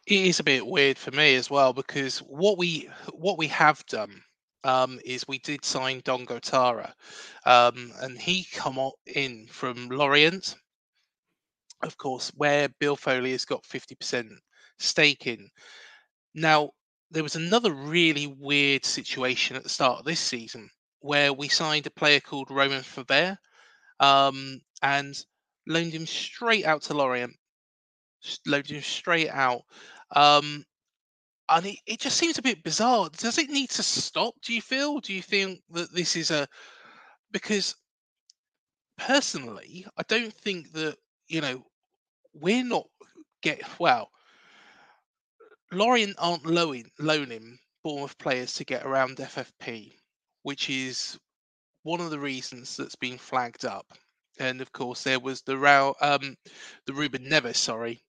It 0.06 0.26
is 0.26 0.40
a 0.40 0.44
bit 0.44 0.66
weird 0.66 0.98
for 0.98 1.12
me 1.12 1.36
as 1.36 1.50
well 1.50 1.72
because 1.72 2.20
what 2.20 2.58
we 2.58 2.90
what 3.14 3.38
we 3.38 3.48
have 3.48 3.86
done 3.86 4.22
um, 4.64 5.00
is 5.06 5.28
we 5.28 5.40
did 5.40 5.66
sign 5.66 6.02
Dango 6.04 6.40
Ouattara, 6.40 6.94
um, 7.46 7.92
and 8.02 8.20
he 8.20 8.46
come 8.54 8.80
in 9.08 9.48
from 9.48 9.90
Lorient, 9.90 10.56
of 11.84 11.98
course, 11.98 12.32
where 12.36 12.70
Bill 12.80 12.96
Foley 12.96 13.32
has 13.32 13.46
got 13.46 13.64
50% 13.64 14.30
stake 14.80 15.28
in. 15.28 15.50
Now, 16.34 16.72
there 17.12 17.24
was 17.24 17.36
another 17.36 17.72
really 17.74 18.28
weird 18.28 18.86
situation 18.86 19.56
at 19.56 19.64
the 19.64 19.70
start 19.70 20.00
of 20.00 20.06
this 20.06 20.20
season 20.20 20.70
where 21.00 21.34
we 21.34 21.48
signed 21.50 21.86
a 21.86 21.92
player 21.92 22.20
called 22.20 22.50
Romain 22.50 22.82
Faivre 22.82 23.38
um, 24.00 24.60
and 24.82 25.16
loaned 25.68 25.94
him 25.94 26.06
straight 26.06 26.66
out 26.66 26.82
to 26.84 26.94
Lorient, 26.94 27.36
loaned 28.48 28.68
him 28.68 28.82
straight 28.82 29.30
out. 29.30 29.62
Um, 30.16 30.66
and 31.50 31.66
it, 31.66 31.78
it 31.86 32.00
just 32.00 32.18
seems 32.18 32.38
a 32.38 32.42
bit 32.42 32.64
bizarre. 32.64 33.10
Does 33.18 33.38
it 33.38 33.50
need 33.50 33.70
to 33.72 33.84
stop? 33.84 34.34
Do 34.42 34.54
you 34.54 34.62
feel? 34.62 35.00
Do 35.00 35.14
you 35.14 35.22
think 35.22 35.62
that 35.72 35.94
this 35.94 36.16
is 36.16 36.32
a 36.32 36.48
because 37.32 37.76
personally, 38.98 39.86
I 39.98 40.04
don't 40.08 40.34
think 40.34 40.72
that 40.74 40.98
you 41.28 41.42
know 41.42 41.64
we're 42.34 42.64
not 42.64 42.88
get 43.42 43.62
well. 43.80 44.10
Lorient 45.72 46.16
aren't 46.20 46.46
loaning 46.46 46.90
loaning 47.00 47.58
Bournemouth 47.84 48.18
players 48.18 48.54
to 48.56 48.64
get 48.64 48.86
around 48.86 49.18
FFP, 49.18 49.94
which 50.44 50.70
is 50.70 51.18
one 51.84 52.00
of 52.00 52.12
the 52.12 52.20
reasons 52.20 52.78
that's 52.78 52.96
been 52.96 53.18
flagged 53.18 53.66
up. 53.66 53.86
And 54.40 54.62
of 54.62 54.72
course, 54.72 55.04
there 55.04 55.20
was 55.20 55.42
the 55.42 55.58
row, 55.58 55.94
um, 56.02 56.36
the 56.88 56.94
Ruben 56.94 57.26
Neves, 57.26 57.58
sorry, 57.58 58.02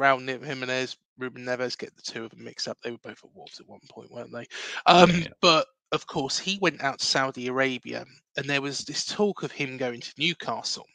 Raul 0.00 0.26
Jimenez 0.44 0.96
Ruben 1.18 1.44
Neves 1.44 1.78
get 1.78 1.94
the 1.94 2.02
two 2.02 2.24
of 2.24 2.30
them 2.30 2.42
mixed 2.42 2.66
up. 2.66 2.78
They 2.80 2.90
were 2.90 2.98
both 2.98 3.22
at 3.22 3.34
Wolves 3.34 3.60
at 3.60 3.68
one 3.68 3.80
point, 3.90 4.10
weren't 4.10 4.32
they? 4.32 4.46
Um, 4.86 5.10
yeah. 5.10 5.28
But 5.40 5.66
of 5.92 6.06
course, 6.06 6.38
he 6.38 6.58
went 6.60 6.82
out 6.82 6.98
to 7.00 7.06
Saudi 7.06 7.46
Arabia, 7.48 8.04
and 8.36 8.48
there 8.48 8.62
was 8.62 8.80
this 8.80 9.04
talk 9.04 9.42
of 9.42 9.52
him 9.52 9.76
going 9.76 10.00
to 10.00 10.12
Newcastle. 10.18 10.86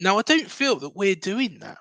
Now, 0.00 0.18
I 0.18 0.22
don't 0.22 0.50
feel 0.50 0.76
that 0.80 0.94
we're 0.94 1.14
doing 1.14 1.58
that. 1.60 1.78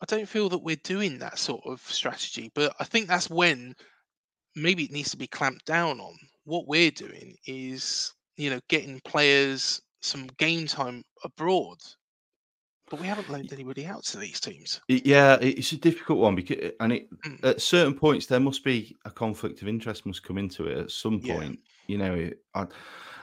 I 0.00 0.06
don't 0.06 0.28
feel 0.28 0.48
that 0.50 0.62
we're 0.62 0.76
doing 0.84 1.18
that 1.18 1.38
sort 1.38 1.62
of 1.66 1.80
strategy, 1.80 2.52
but 2.54 2.74
I 2.78 2.84
think 2.84 3.08
that's 3.08 3.30
when 3.30 3.74
maybe 4.54 4.84
it 4.84 4.92
needs 4.92 5.10
to 5.10 5.16
be 5.16 5.26
clamped 5.26 5.64
down 5.64 6.00
on. 6.00 6.14
What 6.44 6.68
we're 6.68 6.92
doing 6.92 7.36
is, 7.46 8.12
you 8.36 8.50
know, 8.50 8.60
getting 8.68 9.00
players 9.00 9.80
some 10.02 10.28
game 10.38 10.66
time 10.66 11.02
abroad 11.24 11.78
but 12.90 13.00
we 13.00 13.06
haven't 13.06 13.28
loaned 13.28 13.52
anybody 13.52 13.84
out 13.84 14.04
to 14.04 14.18
these 14.18 14.40
teams. 14.40 14.80
Yeah, 14.88 15.38
it's 15.40 15.72
a 15.72 15.76
difficult 15.76 16.18
one 16.18 16.34
because, 16.34 16.72
and 16.80 16.92
it, 16.92 17.08
mm. 17.22 17.44
at 17.44 17.60
certain 17.60 17.94
points 17.94 18.26
there 18.26 18.40
must 18.40 18.62
be 18.64 18.96
a 19.04 19.10
conflict 19.10 19.62
of 19.62 19.68
interest 19.68 20.06
must 20.06 20.22
come 20.22 20.38
into 20.38 20.66
it 20.66 20.78
at 20.78 20.90
some 20.90 21.20
point. 21.20 21.58
Yeah. 21.86 21.86
You 21.88 21.98
know, 21.98 22.30
I, 22.54 22.66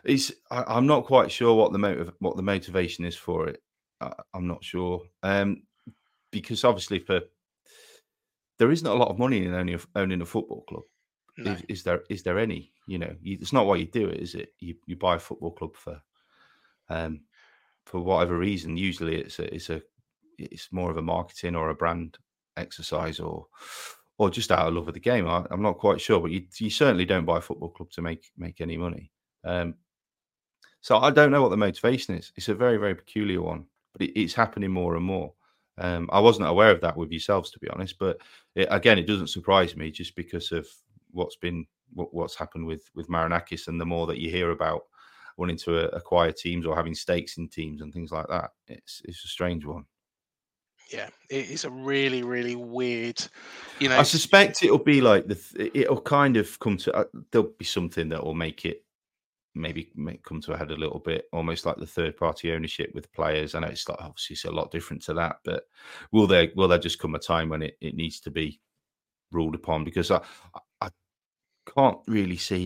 it's 0.04 0.32
I, 0.52 0.78
am 0.78 0.86
not 0.86 1.06
quite 1.06 1.32
sure 1.32 1.54
what 1.56 1.72
the 1.72 1.80
motive, 1.80 2.12
what 2.20 2.36
the 2.36 2.44
motivation 2.44 3.06
is 3.06 3.16
for 3.16 3.48
it. 3.48 3.62
I, 4.02 4.12
am 4.36 4.48
not 4.48 4.64
sure, 4.64 5.02
um, 5.24 5.64
because 6.32 6.64
obviously 6.64 7.00
for 7.00 7.22
there 8.60 8.72
isn't 8.72 8.88
a 8.88 8.94
lot 8.94 9.10
of 9.10 9.20
money 9.20 9.46
in 9.46 9.54
owning 9.54 9.76
a, 9.76 9.80
owning 10.00 10.22
a 10.22 10.26
football 10.26 10.64
club. 10.68 10.84
No. 11.38 11.52
Is, 11.52 11.62
is, 11.70 11.84
there 11.84 12.04
is 12.10 12.24
there 12.24 12.38
any? 12.38 12.72
You 12.86 13.00
know, 13.00 13.16
you, 13.22 13.38
it's 13.42 13.54
not 13.54 13.66
why 13.66 13.78
you 13.78 13.86
do 13.86 14.08
it, 14.10 14.22
is 14.22 14.36
it? 14.36 14.50
You 14.60 14.76
you 14.86 14.96
buy 14.98 15.16
a 15.16 15.20
football 15.20 15.52
club 15.52 15.76
for 15.76 16.02
um, 16.90 17.22
for 17.86 18.00
whatever 18.00 18.38
reason. 18.38 18.78
Usually, 18.78 19.18
it's 19.18 19.40
a, 19.40 19.54
it's 19.54 19.70
a 19.70 19.82
it's 20.38 20.70
more 20.72 20.92
of 20.92 20.98
a 20.98 21.02
marketing 21.02 21.56
or 21.56 21.70
a 21.70 21.76
brand 21.76 22.18
exercise, 22.58 23.20
or 23.20 23.48
or 24.18 24.30
just 24.30 24.52
out 24.52 24.68
of 24.68 24.74
love 24.74 24.88
of 24.88 24.94
the 24.94 25.00
game. 25.00 25.28
I, 25.28 25.46
am 25.52 25.62
not 25.62 25.78
quite 25.78 26.02
sure, 26.02 26.20
but 26.20 26.32
you 26.32 26.44
you 26.58 26.70
certainly 26.70 27.06
don't 27.06 27.26
buy 27.26 27.38
a 27.38 27.42
football 27.42 27.70
club 27.70 27.92
to 27.92 28.02
make 28.02 28.32
make 28.38 28.62
any 28.62 28.78
money. 28.78 29.12
Um, 29.44 29.76
so 30.82 30.98
I 30.98 31.12
don't 31.12 31.32
know 31.32 31.42
what 31.42 31.50
the 31.50 31.58
motivation 31.58 32.16
is. 32.16 32.32
It's 32.36 32.50
a 32.50 32.56
very 32.56 32.78
very 32.78 32.96
peculiar 32.96 33.42
one, 33.42 33.66
but 33.94 34.08
it, 34.08 34.20
it's 34.20 34.34
happening 34.34 34.72
more 34.72 34.96
and 34.96 35.06
more. 35.06 35.34
Um, 35.78 36.10
I 36.12 36.20
wasn't 36.20 36.50
aware 36.50 36.70
of 36.70 36.82
that 36.82 36.96
with 36.96 37.12
yourselves, 37.12 37.50
to 37.52 37.60
be 37.60 37.70
honest. 37.70 37.98
But 37.98 38.18
it, 38.56 38.68
again, 38.70 39.00
it 39.00 39.08
doesn't 39.08 39.28
surprise 39.28 39.76
me 39.76 39.92
just 39.92 40.16
because 40.16 40.52
of 40.52 40.68
what's 41.12 41.36
been 41.36 41.66
what, 41.94 42.14
what's 42.14 42.36
happened 42.36 42.66
with 42.66 42.90
with 42.96 43.10
Marinakis, 43.10 43.68
and 43.68 43.80
the 43.80 43.86
more 43.86 44.08
that 44.08 44.20
you 44.20 44.30
hear 44.30 44.52
about 44.52 44.84
wanting 45.38 45.58
to 45.58 45.86
uh, 45.86 45.98
acquire 45.98 46.32
teams 46.32 46.66
or 46.66 46.76
having 46.76 46.96
stakes 46.96 47.38
in 47.38 47.48
teams 47.48 47.82
and 47.82 47.94
things 47.94 48.12
like 48.12 48.28
that. 48.28 48.52
It's 48.68 49.02
it's 49.06 49.24
a 49.26 49.28
strange 49.28 49.66
one. 49.66 49.86
Yeah, 50.92 51.10
it 51.30 51.50
is 51.50 51.66
a 51.66 51.70
really 51.70 52.24
really 52.24 52.56
weird. 52.56 53.26
You 53.80 53.90
know, 53.90 53.98
I 53.98 54.04
suspect 54.04 54.64
it'll 54.64 54.78
be 54.78 55.02
like 55.02 55.28
the 55.28 55.72
it'll 55.74 56.02
kind 56.02 56.38
of 56.38 56.60
come 56.60 56.78
to 56.78 56.94
uh, 56.94 57.06
there'll 57.32 57.54
be 57.58 57.66
something 57.66 58.10
that 58.10 58.24
will 58.24 58.36
make 58.36 58.66
it 58.66 58.84
maybe 59.56 59.92
make, 59.96 60.24
come 60.24 60.42
to 60.42 60.54
a 60.54 60.58
head 60.58 60.72
a 60.72 60.76
little 60.76 61.00
bit, 61.00 61.26
almost 61.32 61.66
like 61.66 61.78
the 61.78 61.86
third 61.86 62.18
party 62.18 62.52
ownership 62.52 62.92
with 62.94 63.12
players. 63.14 63.56
I 63.56 63.60
know 63.60 63.68
it's 63.68 63.88
like 63.88 64.02
obviously 64.02 64.34
it's 64.34 64.46
a 64.46 64.52
lot 64.52 64.72
different 64.72 65.04
to 65.04 65.14
that, 65.16 65.38
but 65.44 65.64
will 66.12 66.28
there 66.28 66.50
will 66.56 66.68
there 66.68 66.80
just 66.80 67.00
come 67.00 67.16
a 67.16 67.20
time 67.20 67.50
when 67.50 67.62
it, 67.62 67.78
it 67.82 67.96
needs 67.96 68.20
to 68.22 68.32
be 68.32 68.60
ruled 69.32 69.56
upon? 69.56 69.84
Because 69.84 70.12
I 70.12 70.22
I 70.82 70.90
can't 71.76 72.00
really 72.08 72.38
see 72.38 72.66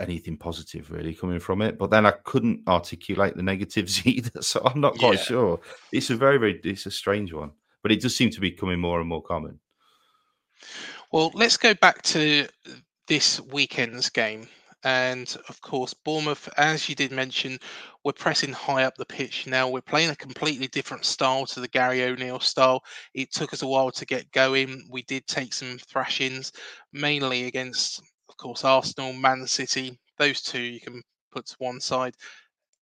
anything 0.00 0.36
positive 0.36 0.90
really 0.90 1.14
coming 1.14 1.40
from 1.40 1.62
it. 1.62 1.78
But 1.78 1.90
then 1.90 2.06
I 2.06 2.12
couldn't 2.12 2.62
articulate 2.68 3.36
the 3.36 3.42
negatives 3.42 4.04
either, 4.06 4.42
so 4.42 4.62
I'm 4.64 4.80
not 4.80 4.98
quite 4.98 5.18
Yeah. 5.18 5.24
sure. 5.24 5.60
It's 5.92 6.10
a 6.10 6.16
very, 6.16 6.38
very, 6.38 6.60
it's 6.64 6.86
a 6.86 6.90
strange 6.90 7.32
one, 7.32 7.52
but 7.82 7.92
it 7.92 8.00
does 8.00 8.16
seem 8.16 8.30
to 8.30 8.40
be 8.40 8.50
becoming 8.50 8.80
more 8.80 9.00
and 9.00 9.08
more 9.08 9.22
common. 9.22 9.60
Well, 11.12 11.30
let's 11.34 11.56
go 11.56 11.74
back 11.74 12.02
to 12.02 12.46
this 13.08 13.40
weekend's 13.40 14.10
game. 14.10 14.46
And 14.82 15.36
of 15.48 15.60
course, 15.60 15.92
Bournemouth, 15.92 16.48
as 16.56 16.88
you 16.88 16.94
did 16.94 17.12
mention, 17.12 17.58
we're 18.02 18.12
pressing 18.12 18.52
high 18.52 18.84
up 18.84 18.94
the 18.96 19.04
pitch 19.04 19.46
now. 19.46 19.68
We're 19.68 19.82
playing 19.82 20.08
a 20.08 20.16
completely 20.16 20.68
different 20.68 21.04
style 21.04 21.44
to 21.46 21.60
the 21.60 21.68
Gary 21.68 22.02
O'Neil 22.04 22.40
style. 22.40 22.82
It 23.12 23.30
took 23.30 23.52
us 23.52 23.60
a 23.60 23.66
while 23.66 23.90
to 23.90 24.06
get 24.06 24.30
going. 24.32 24.86
We 24.90 25.02
did 25.02 25.26
take 25.26 25.52
some 25.52 25.76
thrashings, 25.78 26.52
mainly 26.94 27.44
against, 27.44 28.02
course, 28.40 28.64
Arsenal, 28.64 29.12
Man 29.12 29.46
City. 29.46 29.98
Those 30.18 30.40
two 30.40 30.60
you 30.60 30.80
can 30.80 31.02
put 31.30 31.46
to 31.46 31.56
one 31.58 31.80
side. 31.80 32.14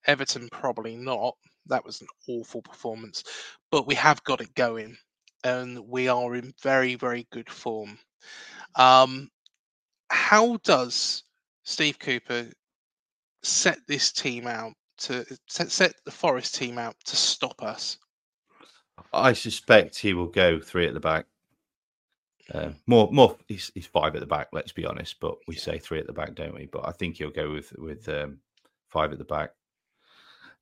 Everton, 0.07 0.49
probably 0.53 0.97
not. 0.97 1.37
That 1.66 1.85
was 1.85 2.01
an 2.01 2.07
awful 2.29 2.62
performance. 2.62 3.25
But 3.71 3.87
we 3.87 3.94
have 3.97 4.23
got 4.25 4.40
it 4.40 4.55
going, 4.55 4.97
and 5.44 5.79
we 5.88 6.09
are 6.09 6.35
in 6.37 6.55
very, 6.62 6.94
very 6.94 7.27
good 7.33 7.51
form. 7.51 7.99
Um, 8.77 9.29
how 10.11 10.59
does 10.64 11.25
Steve 11.64 11.99
Cooper 11.99 12.47
set 13.42 13.79
this 13.87 14.12
team 14.12 14.47
out 14.47 14.73
to 14.99 15.25
set, 15.49 15.71
set 15.71 15.94
the 16.05 16.11
Forest 16.11 16.55
team 16.55 16.79
out 16.79 16.94
to 17.05 17.16
stop 17.16 17.62
us? 17.62 17.99
I 19.12 19.33
suspect 19.33 19.99
he 19.99 20.14
will 20.14 20.27
go 20.27 20.61
three 20.61 20.87
at 20.87 20.94
the 20.94 21.01
back. 21.01 21.27
Uh, 22.53 22.71
more, 22.87 23.11
more. 23.13 23.37
He's, 23.47 23.71
he's 23.75 23.87
five 23.87 24.15
at 24.15 24.21
the 24.21 24.27
back. 24.27 24.49
Let's 24.53 24.73
be 24.73 24.87
honest, 24.87 25.21
but 25.21 25.37
we 25.47 25.55
say 25.55 25.79
three 25.79 25.99
at 25.99 26.07
the 26.07 26.13
back, 26.13 26.35
don't 26.35 26.55
we? 26.55 26.67
But 26.67 26.89
I 26.89 26.93
think 26.93 27.17
he'll 27.17 27.31
go 27.31 27.53
with 27.53 27.73
with 27.79 28.09
um, 28.09 28.39
five 28.89 29.13
at 29.13 29.19
the 29.19 29.25
back. 29.25 29.51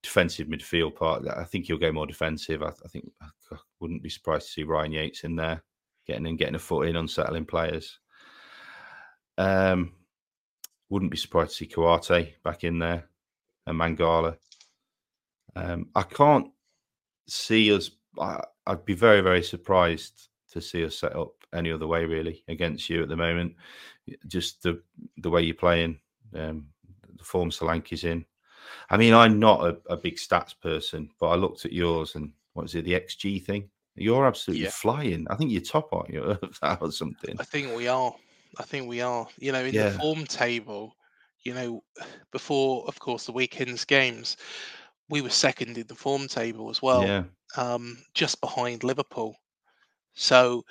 Defensive 0.03 0.49
midfield 0.49 0.97
part. 0.97 1.27
I 1.29 1.45
think 1.45 1.67
he'll 1.67 1.79
go 1.79 1.93
more 1.93 2.07
defensive. 2.07 2.63
I, 2.63 2.69
I 2.69 2.89
think 2.89 3.11
I 3.23 3.57
wouldn't 3.81 4.03
be 4.03 4.11
surprised 4.11 4.47
to 4.47 4.53
see 4.53 4.63
Ryan 4.65 4.93
Yates 4.93 5.25
in 5.25 5.37
there, 5.37 5.63
getting 6.07 6.27
in, 6.27 6.37
getting 6.37 6.57
a 6.57 6.61
foot 6.61 6.89
in, 6.89 6.97
unsettling 6.97 7.47
players. 7.47 7.99
Um, 9.39 9.93
wouldn't 10.89 11.11
be 11.11 11.17
surprised 11.17 11.51
to 11.51 11.57
see 11.57 11.67
Kouyaté 11.67 12.35
back 12.43 12.65
in 12.65 12.79
there 12.79 13.09
and 13.67 13.79
Mangala. 13.79 14.37
Um, 15.55 15.89
I 15.95 16.03
can't 16.03 16.51
see 17.29 17.73
us. 17.73 17.91
I, 18.21 18.43
I'd 18.67 18.85
be 18.85 18.95
very, 18.95 19.21
very 19.21 19.43
surprised 19.43 20.29
to 20.53 20.61
see 20.61 20.85
us 20.85 20.99
set 20.99 21.17
up 21.17 21.33
any 21.57 21.73
other 21.73 21.87
way 21.87 22.05
really 22.05 22.45
against 22.49 22.89
you 22.91 23.03
at 23.03 23.09
the 23.09 23.17
moment. 23.17 23.55
Just 24.29 24.63
the 24.63 24.83
the 25.19 25.31
way 25.31 25.43
you're 25.43 25.55
playing, 25.55 25.99
um, 26.35 26.67
the 27.17 27.25
form 27.25 27.51
Solanke's 27.51 28.05
in. 28.05 28.25
I 28.91 28.97
mean, 28.97 29.15
I'm 29.15 29.39
not 29.39 29.65
a, 29.65 29.79
a 29.93 29.97
big 29.97 30.17
stats 30.17 30.55
person, 30.61 31.11
but 31.19 31.29
I 31.29 31.35
looked 31.37 31.65
at 31.65 31.73
yours 31.73 32.15
and 32.15 32.33
what 32.55 32.65
is 32.67 32.75
it, 32.75 32.85
the 32.85 32.95
XG 32.95 33.45
thing? 33.45 33.71
You're 33.95 34.27
absolutely 34.27 34.65
Yeah. 34.65 34.71
flying. 34.71 35.27
I 35.31 35.37
think 35.37 35.51
you're 35.51 35.63
top, 35.63 35.93
aren't 35.93 36.13
you, 36.13 36.23
of 36.43 36.59
that 36.61 36.83
or 36.83 36.91
something? 36.93 37.37
I 37.39 37.45
think 37.45 37.75
we 37.75 37.89
are. 37.89 38.15
I 38.59 38.63
think 38.63 38.89
we 38.89 39.01
are. 39.01 39.27
You 39.39 39.53
know, 39.53 39.65
in 39.65 39.75
Yeah. 39.75 39.91
the 39.91 39.99
form 39.99 40.25
table, 40.25 40.97
you 41.45 41.55
know, 41.55 41.83
before, 42.33 42.85
of 42.89 42.99
course, 42.99 43.25
the 43.27 43.33
weekend's 43.33 43.85
games, 43.85 44.37
we 45.09 45.21
were 45.21 45.31
second 45.31 45.79
in 45.79 45.87
the 45.87 45.95
form 45.95 46.29
table 46.29 46.71
as 46.71 46.83
well. 46.83 47.03
yeah. 47.03 47.25
um, 47.57 47.97
just 48.15 48.41
behind 48.41 48.83
Liverpool. 48.85 49.37
So, 50.15 50.65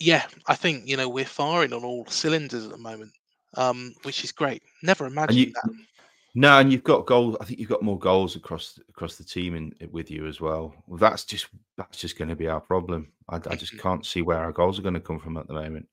yeah, 0.00 0.26
I 0.46 0.54
think 0.54 0.86
you 0.86 0.96
know 0.96 1.08
we're 1.08 1.24
firing 1.24 1.72
on 1.72 1.84
all 1.84 2.06
cylinders 2.06 2.64
at 2.64 2.70
the 2.70 2.78
moment, 2.78 3.12
um, 3.56 3.94
which 4.02 4.24
is 4.24 4.32
great. 4.32 4.62
Never 4.82 5.06
imagined 5.06 5.38
you- 5.38 5.52
that. 5.52 5.72
No, 6.34 6.58
and 6.58 6.70
you've 6.70 6.84
got 6.84 7.06
goals. 7.06 7.36
I 7.40 7.44
think 7.44 7.58
you've 7.58 7.70
got 7.70 7.82
more 7.82 7.98
goals 7.98 8.36
across 8.36 8.78
across 8.88 9.16
the 9.16 9.24
team 9.24 9.56
in 9.56 9.72
with 9.90 10.10
you 10.10 10.26
as 10.26 10.40
well. 10.40 10.74
Well, 10.86 10.98
that's 10.98 11.24
just 11.24 11.48
that's 11.76 11.98
just 11.98 12.16
going 12.16 12.28
to 12.28 12.36
be 12.36 12.46
our 12.46 12.60
problem. 12.60 13.08
I, 13.28 13.36
I 13.36 13.56
just 13.56 13.76
can't 13.80 14.06
see 14.06 14.22
where 14.22 14.38
our 14.38 14.52
goals 14.52 14.78
are 14.78 14.82
going 14.82 14.94
to 14.94 15.00
come 15.00 15.18
from 15.18 15.36
at 15.36 15.48
the 15.48 15.54
moment. 15.54 15.88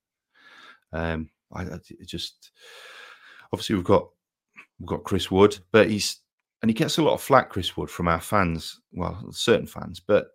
Um, 0.94 1.30
I, 1.52 1.64
I 1.64 1.80
just 2.06 2.52
obviously 3.52 3.76
we've 3.76 3.86
got 3.86 4.08
we've 4.80 4.88
got 4.88 5.04
Chris 5.04 5.32
Wood, 5.32 5.58
but 5.72 5.90
he's 5.90 6.18
and 6.62 6.70
he 6.70 6.74
gets 6.74 6.98
a 6.98 7.04
lot 7.04 7.14
of 7.14 7.22
flack, 7.22 7.50
Chris 7.50 7.76
Wood, 7.76 7.90
from 7.90 8.08
our 8.08 8.22
fans. 8.22 8.82
Well, 8.92 9.26
certain 9.32 9.68
fans, 9.68 10.00
but 10.00 10.28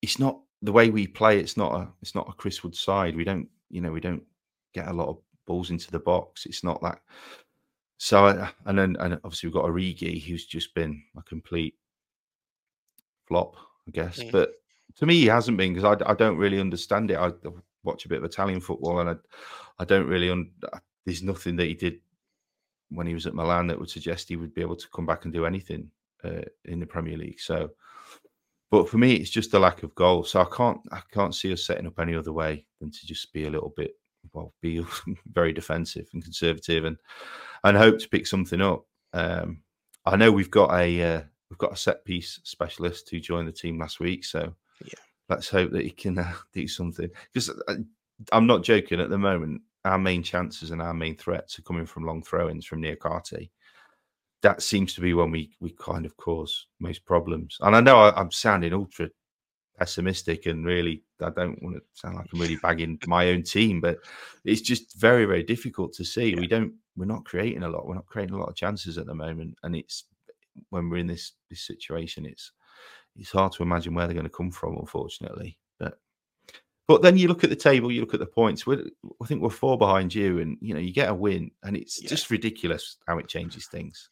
it's 0.00 0.18
not 0.18 0.40
the 0.62 0.72
way 0.72 0.90
we 0.90 1.06
play. 1.06 1.38
It's 1.38 1.56
not 1.56 1.74
a 1.74 1.88
it's 2.00 2.14
not 2.14 2.28
a 2.28 2.32
Chris 2.32 2.62
Wood 2.62 2.74
side. 2.74 3.16
We 3.16 3.24
don't 3.24 3.48
you 3.70 3.80
know 3.80 3.92
we 3.92 4.00
don't 4.00 4.22
get 4.72 4.88
a 4.88 4.92
lot 4.92 5.08
of 5.08 5.18
balls 5.46 5.70
into 5.70 5.90
the 5.90 5.98
box. 5.98 6.46
It's 6.46 6.64
not 6.64 6.80
that. 6.82 7.00
So 7.98 8.26
uh, 8.26 8.48
and 8.66 8.78
then 8.78 8.96
and 9.00 9.14
obviously 9.24 9.48
we've 9.48 9.54
got 9.54 9.64
Origi, 9.64 10.22
who's 10.22 10.46
just 10.46 10.74
been 10.74 11.02
a 11.16 11.22
complete 11.22 11.74
flop, 13.26 13.56
I 13.88 13.90
guess. 13.90 14.18
Mm. 14.20 14.32
But 14.32 14.52
to 14.96 15.06
me, 15.06 15.14
he 15.14 15.26
hasn't 15.26 15.56
been 15.56 15.74
because 15.74 15.98
I, 16.00 16.10
I 16.10 16.14
don't 16.14 16.36
really 16.36 16.60
understand 16.60 17.10
it. 17.10 17.18
I 17.18 17.32
watch 17.84 18.04
a 18.04 18.08
bit 18.08 18.18
of 18.18 18.24
Italian 18.24 18.60
football, 18.60 19.00
and 19.00 19.10
I 19.10 19.16
I 19.78 19.84
don't 19.84 20.06
really. 20.06 20.30
Un, 20.30 20.50
there's 21.04 21.22
nothing 21.22 21.56
that 21.56 21.66
he 21.66 21.74
did 21.74 21.98
when 22.90 23.06
he 23.06 23.14
was 23.14 23.26
at 23.26 23.34
Milan 23.34 23.66
that 23.66 23.78
would 23.78 23.90
suggest 23.90 24.28
he 24.28 24.36
would 24.36 24.54
be 24.54 24.60
able 24.60 24.76
to 24.76 24.88
come 24.90 25.06
back 25.06 25.24
and 25.24 25.32
do 25.32 25.46
anything 25.46 25.90
uh, 26.24 26.42
in 26.66 26.78
the 26.78 26.86
Premier 26.86 27.16
League. 27.16 27.40
So, 27.40 27.70
but 28.72 28.88
for 28.88 28.96
me, 28.96 29.12
it's 29.12 29.30
just 29.30 29.52
a 29.52 29.58
lack 29.58 29.82
of 29.82 29.94
goal. 29.94 30.24
So 30.24 30.40
I 30.40 30.46
can't 30.56 30.80
I 30.90 31.00
can't 31.12 31.34
see 31.34 31.52
us 31.52 31.64
setting 31.64 31.86
up 31.86 32.00
any 32.00 32.16
other 32.16 32.32
way 32.32 32.64
than 32.80 32.90
to 32.90 33.06
just 33.06 33.30
be 33.32 33.44
a 33.44 33.50
little 33.50 33.72
bit 33.76 33.92
well, 34.32 34.54
be 34.62 34.84
very 35.32 35.52
defensive 35.52 36.08
and 36.14 36.24
conservative, 36.24 36.86
and 36.86 36.96
and 37.64 37.76
hope 37.76 37.98
to 38.00 38.08
pick 38.08 38.26
something 38.26 38.62
up. 38.62 38.86
Um, 39.12 39.62
I 40.06 40.16
know 40.16 40.32
we've 40.32 40.50
got 40.50 40.72
a 40.74 41.02
uh, 41.02 41.22
we've 41.50 41.58
got 41.58 41.74
a 41.74 41.76
set 41.76 42.02
piece 42.06 42.40
specialist 42.44 43.10
who 43.10 43.20
joined 43.20 43.46
the 43.46 43.52
team 43.52 43.78
last 43.78 44.00
week, 44.00 44.24
so 44.24 44.54
Yeah. 44.84 44.94
let's 45.28 45.50
hope 45.50 45.70
that 45.72 45.84
he 45.84 45.90
can 45.90 46.18
uh, 46.18 46.32
do 46.54 46.66
something. 46.66 47.10
Because 47.32 47.50
I'm 48.32 48.46
not 48.46 48.62
joking. 48.64 49.00
At 49.00 49.10
the 49.10 49.18
moment, 49.18 49.60
our 49.84 49.98
main 49.98 50.22
chances 50.22 50.70
and 50.70 50.80
our 50.80 50.94
main 50.94 51.16
threats 51.16 51.58
are 51.58 51.62
coming 51.62 51.84
from 51.84 52.06
long 52.06 52.22
throw-ins 52.22 52.64
from 52.64 52.80
Niakhaté. 52.80 53.50
That 54.42 54.62
seems 54.62 54.94
to 54.94 55.00
be 55.00 55.14
when 55.14 55.30
we 55.30 55.52
we 55.60 55.70
kind 55.70 56.04
of 56.04 56.16
cause 56.16 56.66
most 56.80 57.04
problems. 57.04 57.56
And 57.60 57.76
I 57.76 57.80
know 57.80 57.98
I, 57.98 58.20
I'm 58.20 58.30
sounding 58.30 58.72
ultra 58.72 59.08
pessimistic 59.78 60.46
and 60.46 60.64
really 60.66 61.02
I 61.20 61.30
don't 61.30 61.60
want 61.62 61.76
to 61.76 61.82
sound 61.94 62.16
like 62.16 62.26
I'm 62.32 62.40
really 62.40 62.56
bagging 62.56 62.98
my 63.06 63.28
own 63.30 63.42
team, 63.42 63.80
but 63.80 63.98
it's 64.44 64.60
just 64.60 64.98
very 64.98 65.24
very 65.24 65.42
difficult 65.42 65.92
to 65.94 66.04
see. 66.04 66.34
We 66.34 66.46
don't 66.46 66.74
we're 66.96 67.06
not 67.06 67.24
creating 67.24 67.62
a 67.62 67.68
lot. 67.68 67.86
We're 67.86 67.94
not 67.94 68.06
creating 68.06 68.34
a 68.34 68.38
lot 68.38 68.48
of 68.50 68.56
chances 68.56 68.98
at 68.98 69.06
the 69.06 69.14
moment, 69.14 69.56
and 69.62 69.74
it's 69.76 70.04
when 70.70 70.88
we're 70.90 70.98
in 70.98 71.06
this 71.06 71.32
this 71.50 71.66
situation, 71.66 72.26
it's 72.26 72.52
it's 73.16 73.30
hard 73.30 73.52
to 73.52 73.62
imagine 73.62 73.94
where 73.94 74.06
they're 74.06 74.14
going 74.14 74.24
to 74.24 74.30
come 74.30 74.50
from, 74.50 74.76
unfortunately. 74.76 75.56
But 75.78 75.98
but 76.88 77.02
then 77.02 77.16
you 77.16 77.28
look 77.28 77.44
at 77.44 77.50
the 77.50 77.56
table, 77.56 77.92
you 77.92 78.00
look 78.00 78.14
at 78.14 78.20
the 78.20 78.26
points. 78.26 78.66
We're, 78.66 78.84
I 79.22 79.26
think 79.26 79.40
we're 79.40 79.50
four 79.50 79.78
behind 79.78 80.14
you, 80.14 80.40
and 80.40 80.58
you 80.60 80.74
know 80.74 80.80
you 80.80 80.92
get 80.92 81.08
a 81.10 81.14
win, 81.14 81.50
and 81.62 81.76
it's 81.76 82.02
Yeah. 82.02 82.08
just 82.08 82.30
ridiculous 82.30 82.96
how 83.06 83.18
it 83.18 83.28
changes 83.28 83.66
things. 83.66 84.10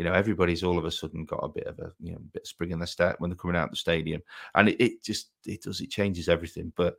You 0.00 0.06
know, 0.06 0.14
everybody's 0.14 0.64
all 0.64 0.78
of 0.78 0.86
a 0.86 0.90
sudden 0.90 1.26
got 1.26 1.44
a 1.44 1.48
bit 1.50 1.66
of 1.66 1.78
a 1.78 1.92
you 2.00 2.12
know 2.12 2.20
bit 2.32 2.44
of 2.44 2.48
spring 2.48 2.70
in 2.70 2.78
their 2.78 2.86
step 2.86 3.16
when 3.18 3.28
they're 3.28 3.36
coming 3.36 3.54
out 3.54 3.64
of 3.64 3.70
the 3.72 3.76
stadium, 3.76 4.22
and 4.54 4.70
it, 4.70 4.82
it 4.82 5.04
just 5.04 5.28
it 5.44 5.60
does 5.62 5.82
it 5.82 5.90
changes 5.90 6.26
everything. 6.26 6.72
But 6.74 6.96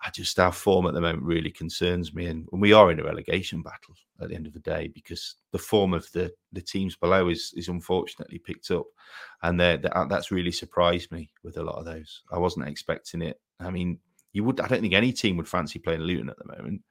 I 0.00 0.10
just 0.10 0.38
our 0.38 0.52
form 0.52 0.86
at 0.86 0.94
the 0.94 1.00
moment 1.00 1.24
really 1.24 1.50
concerns 1.50 2.14
me, 2.14 2.26
and, 2.26 2.46
and 2.52 2.62
we 2.62 2.72
are 2.72 2.92
in 2.92 3.00
a 3.00 3.04
relegation 3.04 3.62
battle 3.62 3.96
at 4.20 4.28
the 4.28 4.36
end 4.36 4.46
of 4.46 4.52
the 4.52 4.60
day 4.60 4.86
because 4.94 5.34
the 5.50 5.58
form 5.58 5.92
of 5.92 6.08
the 6.12 6.32
the 6.52 6.62
teams 6.62 6.94
below 6.94 7.30
is 7.30 7.52
is 7.56 7.66
unfortunately 7.66 8.38
picked 8.38 8.70
up, 8.70 8.86
and 9.42 9.58
they're, 9.58 9.78
that 9.78 10.08
that's 10.08 10.30
really 10.30 10.52
surprised 10.52 11.10
me 11.10 11.32
with 11.42 11.56
a 11.56 11.62
lot 11.64 11.80
of 11.80 11.84
those. 11.84 12.22
I 12.30 12.38
wasn't 12.38 12.68
expecting 12.68 13.22
it. 13.22 13.40
I 13.58 13.70
mean, 13.70 13.98
you 14.32 14.44
would. 14.44 14.60
I 14.60 14.68
don't 14.68 14.82
think 14.82 14.94
any 14.94 15.12
team 15.12 15.36
would 15.38 15.48
fancy 15.48 15.80
playing 15.80 16.02
Luton 16.02 16.30
at 16.30 16.38
the 16.38 16.56
moment. 16.56 16.82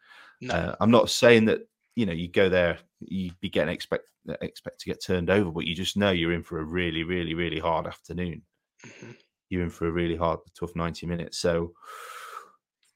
No, 0.41 0.53
Uh, 0.53 0.76
I'm 0.82 0.91
not 0.91 1.09
saying 1.09 1.45
that 1.45 1.61
you 1.95 2.05
know 2.05 2.13
you 2.13 2.27
go 2.27 2.49
there, 2.49 2.79
you'd 2.99 3.39
be 3.39 3.49
getting 3.49 3.73
expect 3.73 4.05
expect 4.41 4.79
to 4.81 4.85
get 4.85 5.03
turned 5.03 5.29
over, 5.29 5.51
but 5.51 5.65
you 5.65 5.75
just 5.75 5.97
know 5.97 6.11
you're 6.11 6.33
in 6.33 6.43
for 6.43 6.59
a 6.59 6.63
really, 6.63 7.03
really, 7.03 7.33
really 7.33 7.59
hard 7.59 7.87
afternoon. 7.87 8.43
Mhm. 8.85 9.15
You're 9.49 9.63
in 9.63 9.69
for 9.69 9.87
a 9.87 9.91
really 9.91 10.15
hard, 10.15 10.39
tough 10.57 10.75
90 10.75 11.05
minutes. 11.05 11.37
So, 11.37 11.73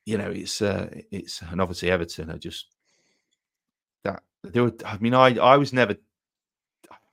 you 0.06 0.18
know, 0.18 0.32
it's 0.32 0.62
uh, 0.62 0.90
it's 1.12 1.42
and 1.42 1.62
obviously 1.62 1.92
Everton 1.92 2.30
are 2.32 2.38
just 2.38 2.68
that 4.04 4.24
they 4.44 4.62
were. 4.62 4.74
I 4.86 4.98
mean, 4.98 5.14
I 5.14 5.38
I 5.38 5.58
was 5.58 5.74
never. 5.74 5.96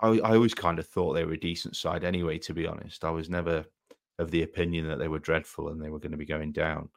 I, 0.00 0.08
I 0.18 0.34
always 0.34 0.54
kind 0.54 0.78
of 0.78 0.86
thought 0.86 1.14
they 1.14 1.24
were 1.24 1.32
a 1.34 1.38
decent 1.40 1.76
side 1.76 2.04
anyway. 2.04 2.38
To 2.38 2.54
be 2.54 2.66
honest, 2.66 3.04
I 3.04 3.10
was 3.10 3.30
never 3.30 3.64
of 4.18 4.30
the 4.30 4.42
opinion 4.42 4.88
that 4.88 4.98
they 4.98 5.08
were 5.08 5.18
dreadful 5.18 5.68
and 5.68 5.82
they 5.82 5.90
were 5.90 5.98
going 5.98 6.12
to 6.12 6.18
be 6.18 6.24
going 6.26 6.52
down. 6.52 6.88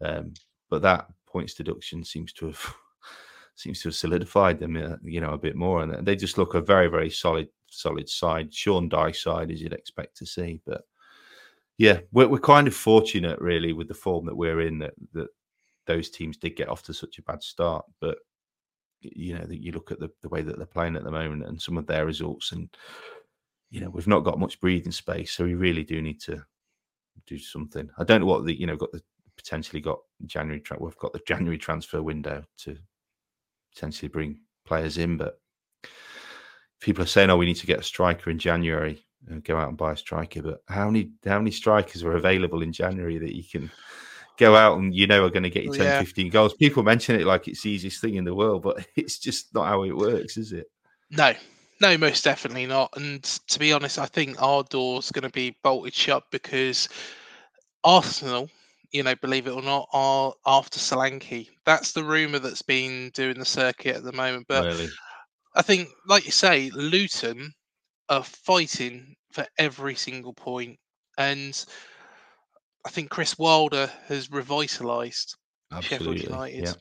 Um, 0.00 0.32
but 0.70 0.82
that 0.82 1.06
points 1.26 1.54
deduction 1.54 2.02
seems 2.04 2.32
to 2.34 2.46
have 2.46 2.74
seems 3.54 3.80
to 3.82 3.88
have 3.88 3.94
solidified 3.94 4.58
them, 4.58 4.76
uh, 4.76 4.96
you 5.02 5.20
know, 5.20 5.32
a 5.32 5.38
bit 5.38 5.56
more, 5.56 5.82
and 5.82 6.06
they 6.06 6.16
just 6.16 6.38
look 6.38 6.54
a 6.54 6.60
very, 6.60 6.88
very 6.88 7.10
solid, 7.10 7.48
solid 7.68 8.08
side. 8.08 8.52
Sean 8.52 8.88
Dyche 8.88 9.16
side, 9.22 9.50
as 9.50 9.60
you'd 9.60 9.72
expect 9.72 10.16
to 10.18 10.26
see, 10.26 10.60
but 10.66 10.82
yeah, 11.78 12.00
we're, 12.12 12.28
we're 12.28 12.38
kind 12.38 12.68
of 12.68 12.74
fortunate, 12.74 13.38
really, 13.40 13.72
with 13.72 13.88
the 13.88 13.94
form 13.94 14.26
that 14.26 14.36
we're 14.36 14.60
in, 14.60 14.78
that 14.78 14.94
that 15.12 15.28
those 15.86 16.10
teams 16.10 16.36
did 16.36 16.56
get 16.56 16.68
off 16.68 16.82
to 16.84 16.94
such 16.94 17.18
a 17.18 17.22
bad 17.22 17.42
start, 17.42 17.84
but 18.00 18.18
you 19.02 19.36
know 19.36 19.44
that 19.44 19.60
you 19.60 19.72
look 19.72 19.90
at 19.90 19.98
the, 19.98 20.10
the 20.22 20.28
way 20.28 20.42
that 20.42 20.56
they're 20.56 20.66
playing 20.66 20.96
at 20.96 21.04
the 21.04 21.10
moment 21.10 21.44
and 21.44 21.60
some 21.60 21.76
of 21.76 21.86
their 21.86 22.06
results 22.06 22.52
and 22.52 22.68
you 23.70 23.80
know 23.80 23.90
we've 23.90 24.06
not 24.06 24.20
got 24.20 24.38
much 24.38 24.60
breathing 24.60 24.92
space 24.92 25.32
so 25.32 25.44
we 25.44 25.54
really 25.54 25.82
do 25.82 26.00
need 26.00 26.20
to 26.20 26.42
do 27.26 27.38
something 27.38 27.88
i 27.98 28.04
don't 28.04 28.20
know 28.20 28.26
what 28.26 28.44
the 28.44 28.58
you 28.58 28.66
know 28.66 28.76
got 28.76 28.92
the 28.92 29.02
potentially 29.36 29.80
got 29.80 29.98
january 30.26 30.60
tra- 30.60 30.78
we've 30.80 30.96
got 30.98 31.12
the 31.12 31.20
january 31.26 31.58
transfer 31.58 32.02
window 32.02 32.44
to 32.56 32.76
potentially 33.74 34.08
bring 34.08 34.38
players 34.66 34.98
in 34.98 35.16
but 35.16 35.40
people 36.80 37.02
are 37.02 37.08
saying 37.08 37.30
oh 37.30 37.36
we 37.36 37.46
need 37.46 37.56
to 37.56 37.66
get 37.66 37.80
a 37.80 37.84
striker 37.84 38.30
in 38.30 38.38
january 38.38 39.04
and 39.28 39.44
go 39.44 39.56
out 39.56 39.68
and 39.68 39.78
buy 39.78 39.92
a 39.92 39.96
striker 39.96 40.42
but 40.42 40.62
how 40.68 40.86
many 40.86 41.10
how 41.24 41.38
many 41.38 41.50
strikers 41.50 42.02
are 42.02 42.16
available 42.16 42.62
in 42.62 42.72
january 42.72 43.18
that 43.18 43.36
you 43.36 43.44
can 43.44 43.70
go 44.38 44.56
out 44.56 44.78
and 44.78 44.94
you 44.94 45.06
know 45.06 45.24
are 45.24 45.30
going 45.30 45.42
to 45.42 45.50
get 45.50 45.62
you 45.62 45.70
Well, 45.70 45.78
10 45.78 45.86
yeah. 45.86 46.00
15 46.00 46.30
goals 46.30 46.54
people 46.54 46.82
mention 46.82 47.20
it 47.20 47.26
like 47.26 47.48
it's 47.48 47.62
the 47.62 47.70
easiest 47.70 48.00
thing 48.00 48.14
in 48.14 48.24
the 48.24 48.34
world 48.34 48.62
but 48.62 48.86
it's 48.96 49.18
just 49.18 49.54
not 49.54 49.66
how 49.66 49.84
it 49.84 49.96
works 49.96 50.36
is 50.36 50.52
it 50.52 50.66
no, 51.12 51.34
no, 51.80 51.98
most 51.98 52.24
definitely 52.24 52.66
not. 52.66 52.96
And 52.96 53.22
to 53.22 53.58
be 53.58 53.72
honest, 53.72 53.98
I 53.98 54.06
think 54.06 54.40
our 54.40 54.62
door's 54.64 55.12
going 55.12 55.24
to 55.24 55.30
be 55.30 55.56
bolted 55.62 55.94
shut 55.94 56.24
because 56.30 56.88
Arsenal, 57.84 58.48
you 58.92 59.02
know, 59.02 59.14
believe 59.16 59.46
it 59.46 59.52
or 59.52 59.62
not, 59.62 59.88
are 59.92 60.32
after 60.46 60.78
Solanke. 60.78 61.48
That's 61.64 61.92
the 61.92 62.04
rumor 62.04 62.38
that's 62.38 62.62
been 62.62 63.10
doing 63.14 63.38
the 63.38 63.44
circuit 63.44 63.96
at 63.96 64.04
the 64.04 64.12
moment. 64.12 64.46
But 64.48 64.64
really 64.64 64.88
I 65.54 65.62
think, 65.62 65.88
like 66.06 66.24
you 66.24 66.32
say, 66.32 66.70
Luton 66.70 67.52
are 68.08 68.24
fighting 68.24 69.14
for 69.32 69.46
every 69.58 69.94
single 69.94 70.32
point, 70.32 70.78
and 71.18 71.64
I 72.86 72.90
think 72.90 73.10
Chris 73.10 73.38
Wilder 73.38 73.90
has 74.06 74.28
revitalised 74.28 75.34
Sheffield 75.80 76.18
United. 76.18 76.64
yeah 76.64 76.72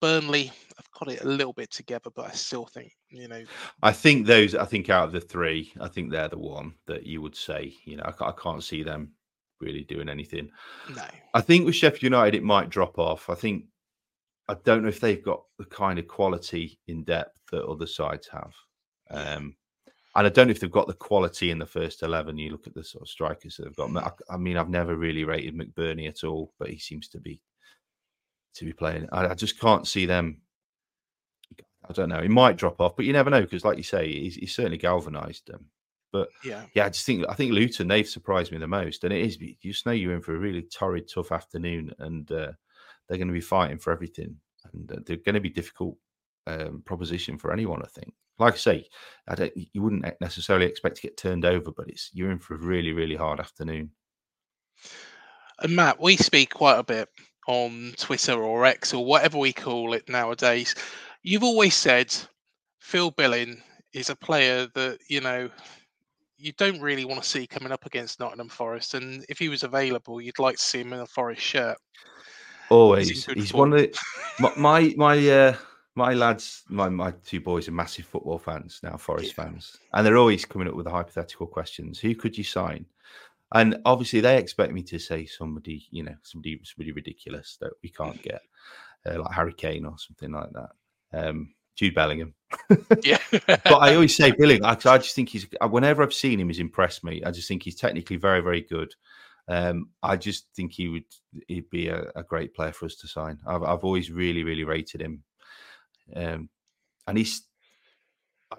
Burnley 0.00 0.46
have 0.76 0.90
got 0.98 1.10
it 1.10 1.22
a 1.22 1.28
little 1.28 1.52
bit 1.52 1.70
together, 1.70 2.10
but 2.14 2.26
I 2.26 2.32
still 2.32 2.66
think 2.66 2.92
you 3.08 3.28
know, 3.28 3.42
I 3.82 3.92
think 3.92 4.26
those. 4.26 4.54
I 4.54 4.64
think 4.64 4.90
out 4.90 5.04
of 5.04 5.12
the 5.12 5.20
three, 5.20 5.72
I 5.80 5.88
think 5.88 6.10
they're 6.10 6.28
the 6.28 6.38
one 6.38 6.74
that 6.86 7.06
you 7.06 7.22
would 7.22 7.36
say. 7.36 7.74
You 7.84 7.96
know, 7.96 8.02
I, 8.04 8.28
I 8.28 8.32
can't 8.32 8.62
see 8.62 8.82
them 8.82 9.12
really 9.60 9.84
doing 9.84 10.08
anything. 10.08 10.50
no, 10.94 11.04
I 11.34 11.40
think 11.40 11.64
with 11.64 11.74
Sheffield 11.74 12.02
United, 12.02 12.36
it 12.36 12.42
might 12.42 12.70
drop 12.70 12.98
off. 12.98 13.30
I 13.30 13.34
think 13.34 13.64
I 14.48 14.54
don't 14.64 14.82
know 14.82 14.88
if 14.88 15.00
they've 15.00 15.22
got 15.22 15.42
the 15.58 15.64
kind 15.64 15.98
of 15.98 16.08
quality 16.08 16.78
in 16.86 17.04
depth 17.04 17.38
that 17.52 17.64
other 17.64 17.86
sides 17.86 18.28
have, 18.28 18.52
um, 19.10 19.56
and 20.14 20.26
I 20.26 20.30
don't 20.30 20.46
know 20.48 20.52
if 20.52 20.60
they've 20.60 20.70
got 20.70 20.88
the 20.88 20.94
quality 20.94 21.50
in 21.50 21.58
the 21.58 21.66
first 21.66 22.02
eleven. 22.02 22.38
You 22.38 22.50
look 22.50 22.66
at 22.66 22.74
the 22.74 22.84
sort 22.84 23.02
of 23.02 23.08
strikers 23.08 23.56
that 23.56 23.64
they've 23.64 23.76
got. 23.76 23.96
I, 23.96 24.34
I 24.34 24.36
mean, 24.36 24.56
I've 24.56 24.70
never 24.70 24.96
really 24.96 25.24
rated 25.24 25.54
McBurnie 25.54 26.08
at 26.08 26.24
all, 26.24 26.52
but 26.58 26.70
he 26.70 26.78
seems 26.78 27.08
to 27.08 27.20
be 27.20 27.40
to 28.56 28.64
be 28.64 28.72
playing. 28.72 29.08
I, 29.12 29.28
I 29.28 29.34
just 29.34 29.60
can't 29.60 29.86
see 29.86 30.06
them. 30.06 30.40
I 31.88 31.92
don't 31.92 32.08
know. 32.08 32.20
He 32.20 32.28
might 32.28 32.56
drop 32.56 32.80
off, 32.80 32.96
but 32.96 33.04
you 33.04 33.12
never 33.12 33.30
know 33.30 33.42
because, 33.42 33.64
like 33.64 33.76
you 33.76 33.84
say, 33.84 34.10
he's, 34.10 34.34
he's 34.34 34.54
certainly 34.54 34.78
galvanised 34.78 35.46
them. 35.46 35.66
But 36.12 36.28
yeah, 36.44 36.64
yeah, 36.74 36.86
I 36.86 36.88
just 36.88 37.04
think 37.04 37.24
I 37.28 37.34
think 37.34 37.52
Luton 37.52 37.88
they've 37.88 38.08
surprised 38.08 38.52
me 38.52 38.58
the 38.58 38.66
most, 38.66 39.04
and 39.04 39.12
it 39.12 39.20
is 39.20 39.38
you 39.40 39.54
just 39.62 39.86
know 39.86 39.92
you're 39.92 40.14
in 40.14 40.22
for 40.22 40.34
a 40.34 40.38
really 40.38 40.62
torrid, 40.62 41.10
tough 41.12 41.32
afternoon, 41.32 41.92
and 41.98 42.30
uh, 42.30 42.52
they're 43.08 43.18
going 43.18 43.28
to 43.28 43.34
be 43.34 43.40
fighting 43.40 43.78
for 43.78 43.92
everything, 43.92 44.36
and 44.72 44.90
uh, 44.92 44.96
they're 45.04 45.16
going 45.16 45.34
to 45.34 45.40
be 45.40 45.50
difficult 45.50 45.96
um, 46.46 46.82
proposition 46.84 47.38
for 47.38 47.52
anyone. 47.52 47.82
I 47.82 47.88
think, 47.88 48.14
like 48.38 48.54
I 48.54 48.58
say, 48.58 48.88
I 49.28 49.34
don't 49.34 49.52
you 49.54 49.82
wouldn't 49.82 50.06
necessarily 50.20 50.66
expect 50.66 50.96
to 50.96 51.02
get 51.02 51.16
turned 51.16 51.44
over, 51.44 51.70
but 51.70 51.88
it's 51.88 52.10
you're 52.12 52.30
in 52.30 52.38
for 52.38 52.54
a 52.54 52.58
really, 52.58 52.92
really 52.92 53.16
hard 53.16 53.40
afternoon. 53.40 53.90
And 55.60 55.74
Matt, 55.74 56.00
we 56.00 56.16
speak 56.16 56.52
quite 56.54 56.78
a 56.78 56.84
bit 56.84 57.08
on 57.46 57.94
Twitter 57.96 58.42
or 58.42 58.66
X 58.66 58.92
or 58.92 59.04
whatever 59.04 59.38
we 59.38 59.52
call 59.52 59.94
it 59.94 60.08
nowadays. 60.08 60.74
You've 61.22 61.44
always 61.44 61.74
said 61.74 62.14
Phil 62.80 63.10
Billing 63.10 63.62
is 63.92 64.10
a 64.10 64.16
player 64.16 64.68
that, 64.74 64.98
you 65.08 65.20
know, 65.20 65.48
you 66.38 66.52
don't 66.52 66.80
really 66.80 67.04
want 67.04 67.22
to 67.22 67.28
see 67.28 67.46
coming 67.46 67.72
up 67.72 67.86
against 67.86 68.20
Nottingham 68.20 68.48
Forest. 68.48 68.94
And 68.94 69.24
if 69.28 69.38
he 69.38 69.48
was 69.48 69.62
available, 69.62 70.20
you'd 70.20 70.38
like 70.38 70.56
to 70.56 70.62
see 70.62 70.80
him 70.80 70.92
in 70.92 71.00
a 71.00 71.06
Forest 71.06 71.42
shirt. 71.42 71.78
Always, 72.70 73.26
he's 73.26 73.50
form. 73.52 73.70
one 73.70 73.78
of 73.78 73.78
the, 73.78 73.98
my 74.40 74.52
my 74.56 74.94
my, 74.96 75.28
uh, 75.28 75.56
my 75.94 76.14
lads. 76.14 76.64
My 76.68 76.88
my 76.88 77.12
two 77.24 77.40
boys 77.40 77.68
are 77.68 77.72
massive 77.72 78.06
football 78.06 78.38
fans 78.38 78.80
now, 78.82 78.96
Forest 78.96 79.34
Yeah. 79.36 79.44
fans, 79.44 79.76
and 79.92 80.04
they're 80.04 80.18
always 80.18 80.44
coming 80.44 80.68
up 80.68 80.74
with 80.74 80.84
the 80.86 80.90
hypothetical 80.90 81.46
questions. 81.46 82.00
Who 82.00 82.14
could 82.14 82.36
you 82.36 82.44
sign? 82.44 82.86
And 83.54 83.80
obviously, 83.84 84.20
they 84.20 84.38
expect 84.38 84.72
me 84.72 84.82
to 84.82 84.98
say 84.98 85.24
somebody, 85.26 85.86
you 85.92 86.02
know, 86.02 86.16
somebody 86.22 86.60
somebody 86.64 86.90
ridiculous 86.90 87.56
that 87.60 87.70
we 87.82 87.90
can't 87.90 88.20
get, 88.20 88.40
uh, 89.06 89.20
like 89.20 89.32
Harry 89.32 89.54
Kane 89.54 89.86
or 89.86 89.96
something 89.98 90.32
like 90.32 90.50
that. 90.52 90.70
Um, 91.12 91.54
Jude 91.76 91.94
Bellingham. 91.94 92.34
Yeah. 93.02 93.18
but 93.46 93.66
I 93.66 93.94
always 93.94 94.16
say 94.16 94.32
Billing. 94.32 94.64
I, 94.64 94.70
I 94.70 94.98
just 94.98 95.14
think 95.14 95.28
he's. 95.28 95.46
Whenever 95.68 96.02
I've 96.02 96.14
seen 96.14 96.40
him, 96.40 96.48
he's 96.48 96.58
impressed 96.58 97.04
me. 97.04 97.22
I 97.24 97.30
just 97.30 97.46
think 97.46 97.62
he's 97.62 97.76
technically 97.76 98.16
very, 98.16 98.40
very 98.40 98.62
good. 98.62 98.94
Um, 99.48 99.90
I 100.02 100.16
just 100.16 100.46
think 100.56 100.72
he 100.72 100.88
would. 100.88 101.04
He'd 101.48 101.70
be 101.70 101.88
a, 101.88 102.10
a 102.16 102.22
great 102.22 102.54
player 102.54 102.72
for 102.72 102.86
us 102.86 102.96
to 102.96 103.08
sign. 103.08 103.38
I've, 103.46 103.62
I've 103.62 103.84
always 103.84 104.10
really, 104.10 104.42
really 104.42 104.64
rated 104.64 105.02
him. 105.02 105.22
Um, 106.14 106.48
and 107.06 107.18
he's. 107.18 107.42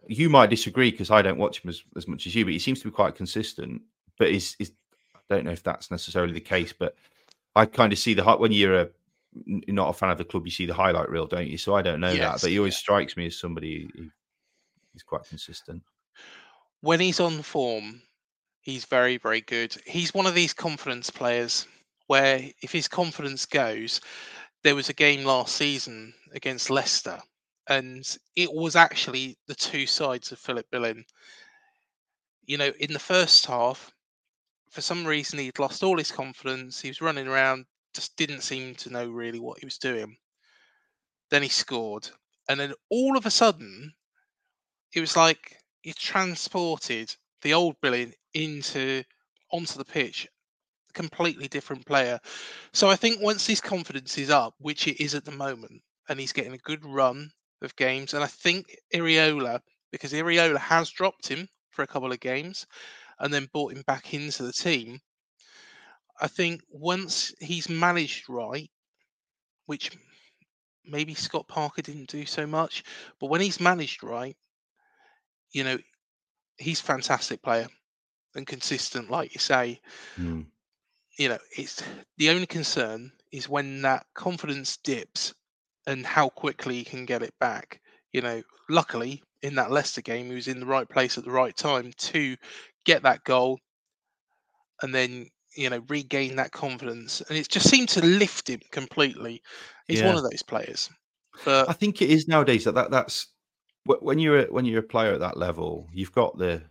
You 0.07 0.29
might 0.29 0.49
disagree 0.49 0.91
because 0.91 1.11
I 1.11 1.21
don't 1.21 1.37
watch 1.37 1.63
him 1.63 1.69
as, 1.69 1.81
as 1.95 2.07
much 2.07 2.27
as 2.27 2.35
you, 2.35 2.43
but 2.45 2.53
he 2.53 2.59
seems 2.59 2.81
to 2.81 2.87
be 2.87 2.91
quite 2.91 3.15
consistent. 3.15 3.81
But 4.19 4.31
he's, 4.31 4.53
he's 4.55 4.71
I 5.15 5.33
don't 5.33 5.45
know 5.45 5.51
if 5.51 5.63
that's 5.63 5.91
necessarily 5.91 6.33
the 6.33 6.41
case, 6.41 6.73
but 6.77 6.95
I 7.55 7.65
kind 7.65 7.91
of 7.91 7.99
see 7.99 8.13
the 8.13 8.23
when 8.35 8.51
you're 8.51 8.81
a 8.81 8.89
not 9.45 9.89
a 9.89 9.93
fan 9.93 10.09
of 10.09 10.17
the 10.17 10.25
club, 10.25 10.45
you 10.45 10.51
see 10.51 10.65
the 10.65 10.73
highlight 10.73 11.09
reel, 11.09 11.27
don't 11.27 11.47
you? 11.47 11.57
So 11.57 11.75
I 11.75 11.81
don't 11.81 11.99
know 11.99 12.15
that, 12.15 12.41
but 12.41 12.49
he 12.49 12.57
always 12.57 12.75
yeah. 12.75 12.79
strikes 12.79 13.17
me 13.17 13.27
as 13.27 13.39
somebody 13.39 13.89
who 13.95 14.09
he's 14.93 15.03
quite 15.03 15.23
consistent. 15.25 15.83
when 16.81 16.99
he's 16.99 17.19
on 17.19 17.41
form, 17.41 18.01
he's 18.61 18.85
very, 18.85 19.17
very 19.17 19.41
good. 19.41 19.75
He's 19.85 20.13
one 20.13 20.25
of 20.25 20.35
these 20.35 20.53
confidence 20.53 21.09
players 21.09 21.67
where 22.07 22.41
if 22.61 22.71
his 22.71 22.87
confidence 22.87 23.45
goes, 23.45 24.01
there 24.63 24.75
was 24.75 24.89
a 24.89 24.93
game 24.93 25.23
last 25.23 25.55
season 25.55 26.13
against 26.33 26.69
Leicester, 26.69 27.19
and 27.69 28.17
it 28.35 28.51
was 28.51 28.75
actually 28.75 29.37
the 29.47 29.55
two 29.55 29.85
sides 29.85 30.31
of 30.31 30.39
Philip 30.39 30.65
Billing. 30.71 31.05
You 32.45 32.57
know, 32.57 32.71
in 32.79 32.93
the 32.93 32.99
first 32.99 33.45
half, 33.45 33.91
for 34.71 34.81
some 34.81 35.05
reason, 35.05 35.39
he'd 35.39 35.59
lost 35.59 35.83
all 35.83 35.97
his 35.97 36.11
confidence. 36.11 36.81
He 36.81 36.89
was 36.89 37.01
running 37.01 37.27
around, 37.27 37.65
just 37.97 38.15
didn't 38.15 38.41
seem 38.41 38.75
to 38.75 38.91
know 38.91 39.09
really 39.09 39.39
what 39.39 39.57
he 39.57 39.65
was 39.65 39.79
doing. 39.79 40.15
Then 41.31 41.41
he 41.41 41.49
scored, 41.49 42.07
and 42.47 42.59
then 42.59 42.73
all 42.91 43.17
of 43.17 43.25
a 43.25 43.31
sudden, 43.31 43.91
it 44.93 45.01
was 45.01 45.17
like 45.17 45.57
he 45.81 45.93
transported 45.93 47.15
the 47.41 47.55
old 47.55 47.75
Billing 47.81 48.13
into 48.35 49.03
onto 49.51 49.79
the 49.79 49.85
pitch, 49.85 50.27
completely 50.93 51.47
different 51.47 51.87
player. 51.87 52.19
So 52.71 52.87
I 52.87 52.95
think 52.95 53.19
once 53.19 53.47
his 53.47 53.59
confidence 53.59 54.15
is 54.19 54.29
up, 54.29 54.53
which 54.59 54.87
it 54.87 55.03
is 55.03 55.15
at 55.15 55.25
the 55.25 55.31
moment, 55.31 55.81
and 56.07 56.19
he's 56.19 56.33
getting 56.33 56.53
a 56.53 56.69
good 56.69 56.85
run 56.85 57.31
of 57.63 57.75
games, 57.77 58.13
and 58.13 58.23
I 58.23 58.27
think 58.27 58.77
Iraola, 58.93 59.59
because 59.91 60.13
Iraola 60.13 60.59
has 60.59 60.91
dropped 60.91 61.27
him 61.27 61.49
for 61.71 61.81
a 61.81 61.87
couple 61.87 62.11
of 62.11 62.19
games 62.19 62.67
and 63.19 63.33
then 63.33 63.49
brought 63.51 63.73
him 63.73 63.83
back 63.87 64.13
into 64.13 64.43
the 64.43 64.53
team. 64.53 65.01
I 66.19 66.27
think 66.27 66.61
once 66.69 67.33
he's 67.39 67.69
managed 67.69 68.29
right, 68.29 68.69
which 69.65 69.97
maybe 70.85 71.13
Scott 71.13 71.47
Parker 71.47 71.81
didn't 71.81 72.09
do 72.09 72.25
so 72.25 72.47
much, 72.47 72.83
but 73.19 73.29
when 73.29 73.41
he's 73.41 73.59
managed 73.59 74.03
right, 74.03 74.35
you 75.51 75.63
know, 75.63 75.77
he's 76.57 76.81
fantastic 76.81 77.41
player 77.41 77.67
and 78.35 78.47
consistent, 78.47 79.09
like 79.11 79.33
you 79.33 79.39
say. 79.39 79.79
Mm. 80.17 80.45
you 81.17 81.29
know, 81.29 81.39
it's 81.55 81.83
the 82.17 82.29
only 82.29 82.45
concern 82.45 83.11
is 83.31 83.49
when 83.49 83.81
that 83.81 84.05
confidence 84.13 84.77
dips 84.77 85.33
and 85.85 86.05
how 86.05 86.29
quickly 86.29 86.77
he 86.77 86.83
can 86.83 87.05
get 87.05 87.23
it 87.23 87.33
back. 87.39 87.79
You 88.13 88.21
know, 88.21 88.41
luckily 88.69 89.23
in 89.41 89.55
that 89.55 89.71
Leicester 89.71 90.01
game, 90.01 90.27
he 90.27 90.35
was 90.35 90.47
in 90.47 90.59
the 90.59 90.65
right 90.65 90.87
place 90.87 91.17
at 91.17 91.25
the 91.25 91.31
right 91.31 91.55
time 91.55 91.91
to 91.97 92.35
get 92.85 93.03
that 93.03 93.23
goal 93.23 93.59
and 94.81 94.93
then 94.93 95.27
you 95.57 95.69
know 95.69 95.83
regain 95.89 96.35
that 96.35 96.51
confidence 96.51 97.21
and 97.29 97.37
it 97.37 97.49
just 97.49 97.69
seemed 97.69 97.89
to 97.89 98.05
lift 98.05 98.49
him 98.49 98.61
completely 98.71 99.41
he's 99.87 99.99
Yeah. 99.99 100.07
one 100.07 100.17
of 100.17 100.23
those 100.23 100.43
players 100.43 100.89
but 101.43 101.69
I 101.69 101.73
think 101.73 102.01
it 102.01 102.09
is 102.09 102.27
nowadays 102.27 102.63
that, 102.65 102.75
that 102.75 102.91
that's 102.91 103.27
when 103.85 104.19
you're 104.19 104.39
a, 104.39 104.45
when 104.45 104.65
you're 104.65 104.79
a 104.81 104.83
player 104.83 105.13
at 105.13 105.19
that 105.21 105.37
level, 105.37 105.87
you've 105.93 106.11
got 106.11 106.37
the 106.37 106.63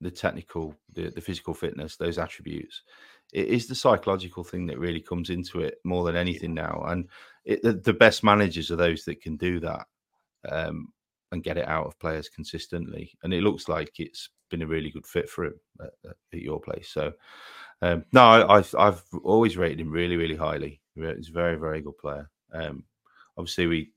the 0.00 0.10
technical, 0.10 0.74
the, 0.92 1.08
the 1.10 1.20
physical 1.20 1.54
fitness, 1.54 1.96
those 1.96 2.18
attributes. 2.18 2.82
It 3.32 3.46
is 3.48 3.66
the 3.68 3.74
psychological 3.74 4.44
thing 4.44 4.66
that 4.66 4.78
really 4.78 5.00
comes 5.00 5.30
into 5.30 5.60
it 5.60 5.76
more 5.84 6.04
than 6.04 6.16
anything 6.16 6.52
now, 6.52 6.82
and 6.88 7.08
it, 7.44 7.62
the, 7.62 7.74
the 7.74 7.92
best 7.94 8.24
managers 8.24 8.70
are 8.70 8.76
those 8.76 9.04
that 9.04 9.20
can 9.22 9.36
do 9.36 9.60
that 9.60 9.86
um, 10.48 10.88
and 11.32 11.42
get 11.44 11.56
it 11.56 11.68
out 11.68 11.86
of 11.86 11.98
players 11.98 12.28
consistently. 12.28 13.12
And 13.22 13.32
it 13.32 13.42
looks 13.42 13.68
like 13.68 13.92
it's 13.98 14.30
been 14.50 14.62
a 14.62 14.66
really 14.66 14.90
good 14.90 15.06
fit 15.06 15.28
for 15.28 15.46
him 15.46 15.60
at, 15.80 15.90
at- 16.10 16.16
at 16.32 16.40
your 16.40 16.60
place. 16.60 16.88
So 16.90 17.12
um, 17.84 18.04
no, 18.12 18.22
I, 18.22 18.58
I've 18.58 18.74
I've 18.78 19.02
always 19.22 19.56
rated 19.56 19.80
him 19.80 19.90
really 19.90 20.16
really 20.16 20.36
highly. 20.36 20.80
He's 20.94 21.28
a 21.28 21.32
very 21.32 21.56
very 21.56 21.80
good 21.80 21.98
player. 21.98 22.30
Um, 22.52 22.84
obviously 23.36 23.66
we 23.66 23.90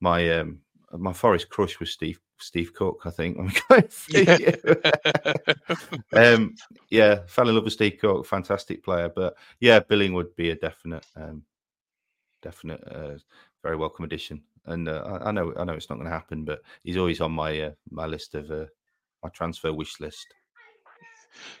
my 0.00 0.30
um 0.38 0.60
my 0.92 1.12
forest 1.12 1.48
crush 1.50 1.78
was 1.80 1.90
Steve 1.90 2.20
Steve 2.38 2.72
Cook, 2.72 3.02
I 3.04 3.10
think. 3.10 3.36
when 3.38 3.46
we 3.46 3.60
got 3.68 3.92
him. 4.08 6.02
um 6.12 6.54
yeah, 6.90 7.20
fell 7.26 7.48
in 7.48 7.54
love 7.54 7.64
with 7.64 7.72
Steve 7.72 7.98
Cook, 8.00 8.26
fantastic 8.26 8.82
player. 8.82 9.08
But 9.08 9.36
yeah, 9.60 9.80
Billing 9.80 10.14
would 10.14 10.34
be 10.36 10.50
a 10.50 10.56
definite 10.56 11.04
um 11.16 11.42
definite 12.42 12.82
uh, 12.86 13.18
very 13.62 13.76
welcome 13.76 14.04
addition. 14.04 14.42
And 14.66 14.88
uh, 14.88 15.02
I, 15.22 15.28
I 15.28 15.32
know 15.32 15.52
I 15.56 15.64
know 15.64 15.74
it's 15.74 15.90
not 15.90 15.96
going 15.96 16.06
to 16.06 16.12
happen, 16.12 16.44
but 16.44 16.60
he's 16.82 16.96
always 16.96 17.20
on 17.20 17.32
my 17.32 17.60
uh, 17.60 17.70
my 17.90 18.06
list 18.06 18.34
of 18.34 18.50
uh, 18.50 18.66
my 19.22 19.28
transfer 19.30 19.72
wish 19.72 20.00
list. 20.00 20.26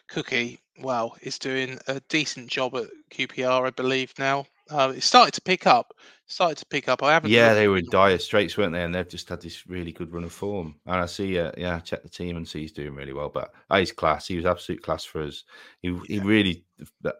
Cookie, 0.08 0.60
well, 0.80 1.16
is 1.22 1.38
doing 1.38 1.78
a 1.86 2.00
decent 2.08 2.48
job 2.50 2.74
at 2.76 2.86
QPR, 3.10 3.66
I 3.66 3.70
believe 3.70 4.12
now. 4.18 4.46
Uh, 4.70 4.92
it 4.96 5.02
started 5.02 5.34
to 5.34 5.40
pick 5.40 5.66
up. 5.66 5.94
Started 6.26 6.58
to 6.58 6.66
pick 6.66 6.88
up. 6.88 7.02
I 7.02 7.12
haven't. 7.12 7.30
Yeah, 7.30 7.52
they 7.54 7.66
were 7.66 7.78
in 7.78 7.88
dire 7.90 8.18
straits, 8.18 8.56
weren't 8.56 8.72
they? 8.72 8.82
And 8.84 8.94
they've 8.94 9.08
just 9.08 9.28
had 9.28 9.40
this 9.40 9.66
really 9.66 9.90
good 9.90 10.12
run 10.12 10.22
of 10.24 10.32
form. 10.32 10.76
And 10.86 10.96
I 10.96 11.06
see, 11.06 11.38
uh, 11.38 11.50
yeah, 11.58 11.76
I 11.76 11.78
check 11.80 12.02
the 12.02 12.08
team 12.08 12.36
and 12.36 12.46
see 12.46 12.60
he's 12.60 12.72
doing 12.72 12.94
really 12.94 13.12
well. 13.12 13.28
But 13.28 13.52
uh, 13.70 13.78
he's 13.78 13.90
class. 13.90 14.28
He 14.28 14.36
was 14.36 14.46
absolute 14.46 14.82
class 14.82 15.04
for 15.04 15.22
us. 15.22 15.42
He 15.82 15.98
he 16.06 16.18
Yeah. 16.18 16.22
really, 16.22 16.64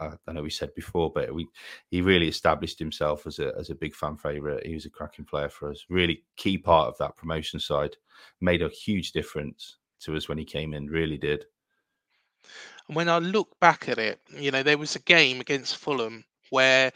I 0.01 0.13
I 0.27 0.33
know 0.33 0.43
we 0.43 0.51
said 0.51 0.73
before, 0.75 1.11
but 1.13 1.35
we 1.35 1.49
he 1.91 2.01
really 2.01 2.29
established 2.29 2.79
himself 2.79 3.27
as 3.27 3.41
a 3.41 3.53
as 3.59 3.71
a 3.71 3.75
big 3.75 3.95
fan 3.95 4.17
favorite. 4.17 4.65
He 4.67 4.75
was 4.75 4.87
a 4.87 4.91
cracking 4.91 5.25
player 5.25 5.49
for 5.49 5.71
us. 5.71 5.85
Really 5.89 6.25
key 6.37 6.59
part 6.59 6.89
of 6.89 6.99
that 6.99 7.17
promotion 7.17 7.59
side. 7.59 7.97
Made 8.41 8.63
a 8.63 8.69
huge 8.69 9.11
difference 9.13 9.79
to 10.01 10.17
us 10.17 10.29
when 10.29 10.39
he 10.39 10.45
came 10.45 10.75
in. 10.75 10.87
Really 10.87 11.19
did. 11.19 11.45
And 12.87 12.97
when 12.97 13.09
I 13.09 13.19
look 13.19 13.59
back 13.61 13.89
at 13.89 13.99
it, 13.99 14.21
you 14.31 14.51
know, 14.51 14.63
there 14.63 14.79
was 14.79 14.97
a 14.97 15.01
game 15.01 15.41
against 15.41 15.77
Fulham 15.77 16.25
where, 16.51 16.93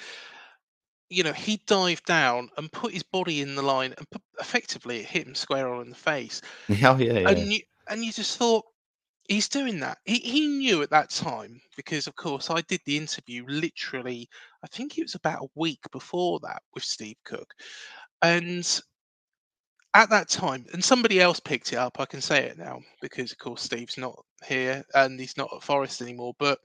you 1.09 1.23
know, 1.23 1.33
he 1.33 1.59
dived 1.67 2.05
down 2.07 2.51
and 2.57 2.73
put 2.73 2.93
his 2.93 3.03
body 3.03 3.41
in 3.41 3.55
the 3.55 3.63
line 3.63 3.95
and 3.99 4.09
put, 4.11 4.23
effectively 4.41 5.01
it 5.01 5.07
hit 5.07 5.27
him 5.27 5.35
square 5.35 5.73
on 5.73 5.83
in 5.83 5.91
the 5.91 5.97
face. 5.97 6.41
Yeah, 6.69 6.93
oh, 6.93 6.97
yeah, 6.99 7.19
yeah. 7.21 7.29
And 7.29 7.53
you 7.53 7.61
and 7.89 8.05
you 8.05 8.13
just 8.13 8.39
thought 8.39 8.65
he's 9.29 9.49
doing 9.49 9.81
that. 9.81 9.99
He 10.05 10.17
he 10.19 10.47
knew 10.49 10.83
at 10.83 10.91
that 10.91 11.11
time 11.11 11.61
because 11.77 12.07
of 12.07 12.17
course 12.17 12.51
I 12.51 12.61
did 12.63 12.81
the 12.87 12.97
interview 12.97 13.45
literally 13.47 14.29
I 14.65 14.69
think 14.69 14.99
it 14.99 15.03
was 15.03 15.15
about 15.15 15.45
a 15.45 15.51
week 15.55 15.81
before 15.93 16.41
that 16.41 16.63
with 16.75 16.85
Steve 16.85 17.17
Cook. 17.25 17.55
And 18.23 18.81
at 19.95 20.11
that 20.11 20.29
time, 20.29 20.67
and 20.73 20.85
somebody 20.85 21.21
else 21.21 21.41
picked 21.41 21.73
it 21.73 21.77
up, 21.77 22.01
I 22.01 22.07
can 22.07 22.21
say 22.23 22.45
it 22.45 22.59
now 22.59 22.81
because 23.03 23.33
of 23.33 23.39
course 23.39 23.63
Steve's 23.63 23.99
not 23.99 24.19
here 24.47 24.85
and 24.95 25.21
he's 25.21 25.37
not 25.37 25.51
at 25.55 25.63
Forest 25.63 26.01
anymore, 26.03 26.35
but 26.39 26.59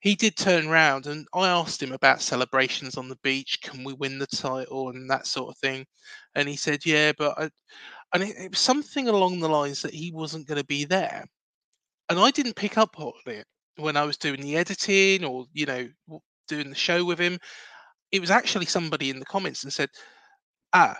he 0.00 0.14
did 0.14 0.36
turn 0.36 0.68
round 0.68 1.06
and 1.06 1.26
I 1.34 1.48
asked 1.48 1.82
him 1.82 1.92
about 1.92 2.22
celebrations 2.22 2.96
on 2.96 3.08
the 3.08 3.16
beach. 3.22 3.58
Can 3.62 3.84
we 3.84 3.94
win 3.94 4.18
the 4.18 4.26
title 4.28 4.90
and 4.90 5.10
that 5.10 5.26
sort 5.26 5.50
of 5.50 5.58
thing? 5.58 5.86
And 6.34 6.48
he 6.48 6.56
said, 6.56 6.86
Yeah, 6.86 7.12
but 7.18 7.34
I, 7.38 7.50
and 8.14 8.22
it, 8.24 8.36
it 8.38 8.50
was 8.52 8.60
something 8.60 9.08
along 9.08 9.40
the 9.40 9.48
lines 9.48 9.82
that 9.82 9.94
he 9.94 10.12
wasn't 10.12 10.46
going 10.48 10.60
to 10.60 10.66
be 10.66 10.84
there. 10.84 11.26
And 12.10 12.18
I 12.20 12.30
didn't 12.30 12.56
pick 12.56 12.78
up 12.78 12.98
on 13.00 13.12
it 13.26 13.46
when 13.76 13.96
I 13.96 14.04
was 14.04 14.16
doing 14.18 14.40
the 14.42 14.56
editing 14.56 15.24
or, 15.24 15.46
you 15.52 15.66
know, 15.66 15.88
doing 16.48 16.70
the 16.70 16.76
show 16.76 17.04
with 17.04 17.18
him. 17.20 17.38
It 18.12 18.20
was 18.20 18.30
actually 18.30 18.66
somebody 18.66 19.10
in 19.10 19.18
the 19.20 19.26
comments 19.26 19.64
and 19.64 19.72
said, 19.72 19.90
Ah, 20.72 20.96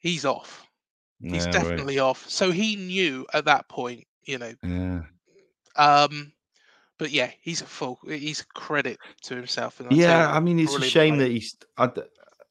he's 0.00 0.24
off. 0.24 0.66
He's 1.22 1.32
Yeah, 1.32 1.44
right. 1.44 1.52
definitely 1.52 1.98
off. 1.98 2.28
So 2.28 2.50
he 2.50 2.76
knew 2.76 3.26
at 3.32 3.44
that 3.44 3.68
point, 3.68 4.06
you 4.24 4.38
know. 4.38 4.52
Yeah. 4.62 5.02
Um, 5.76 6.32
but 6.98 7.10
yeah, 7.10 7.30
he's 7.40 7.62
a 7.62 7.66
full. 7.66 7.98
He's 8.06 8.40
a 8.40 8.46
credit 8.46 8.98
to 9.22 9.36
himself. 9.36 9.80
And 9.80 9.92
Yeah, 9.92 10.30
I 10.30 10.40
mean, 10.40 10.58
it's 10.58 10.74
a 10.74 10.82
shame 10.82 11.18
that 11.18 11.30
he's. 11.30 11.56
I, 11.78 11.90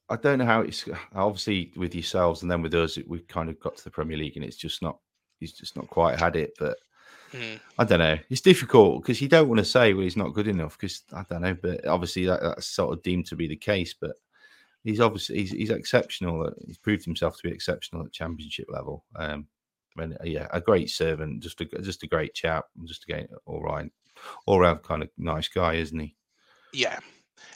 I 0.08 0.16
don't 0.16 0.38
know 0.38 0.46
how 0.46 0.62
it's 0.62 0.88
obviously 1.14 1.72
with 1.76 1.94
yourselves 1.94 2.42
and 2.42 2.50
then 2.50 2.62
with 2.62 2.74
us, 2.74 2.98
we've 3.06 3.28
kind 3.28 3.48
of 3.48 3.60
got 3.60 3.76
to 3.76 3.84
the 3.84 3.90
Premier 3.90 4.16
League 4.16 4.36
and 4.36 4.44
it's 4.44 4.56
just 4.56 4.82
not. 4.82 4.98
He's 5.38 5.52
just 5.52 5.76
not 5.76 5.88
quite 5.88 6.18
had 6.18 6.36
it, 6.36 6.52
but 6.58 6.76
Mm. 7.32 7.60
I 7.78 7.84
don't 7.84 8.00
know. 8.00 8.18
It's 8.28 8.40
difficult 8.40 9.02
because 9.02 9.20
you 9.20 9.28
don't 9.28 9.48
want 9.48 9.58
to 9.58 9.64
say 9.64 9.94
well 9.94 10.02
he's 10.02 10.16
not 10.16 10.34
good 10.34 10.48
enough 10.48 10.76
because 10.76 11.02
I 11.12 11.24
don't 11.30 11.42
know, 11.42 11.54
but 11.54 11.86
obviously 11.86 12.26
that, 12.26 12.40
that's 12.42 12.66
sort 12.66 12.92
of 12.92 13.02
deemed 13.04 13.26
to 13.26 13.36
be 13.36 13.46
the 13.46 13.56
case. 13.56 13.94
But 13.94 14.16
he's 14.84 15.00
obviously 15.00 15.38
he's, 15.38 15.50
he's 15.50 15.70
exceptional. 15.70 16.52
He's 16.66 16.78
proved 16.78 17.04
himself 17.04 17.36
to 17.36 17.48
be 17.48 17.54
exceptional 17.54 18.04
at 18.04 18.12
Championship 18.12 18.66
level. 18.68 19.04
Um, 19.16 19.46
and 19.96 20.14
uh, 20.14 20.24
yeah, 20.24 20.46
a 20.52 20.60
great 20.60 20.90
servant, 20.90 21.42
just 21.42 21.60
a 21.60 21.64
just 21.64 22.02
a 22.02 22.06
great 22.06 22.34
chap, 22.34 22.66
just 22.84 23.04
again 23.04 23.28
all 23.46 23.62
right, 23.62 23.90
all 24.46 24.60
round 24.60 24.82
kind 24.82 25.02
of 25.02 25.10
nice 25.18 25.48
guy, 25.48 25.74
isn't 25.74 25.98
he? 25.98 26.14
Yeah, 26.72 26.98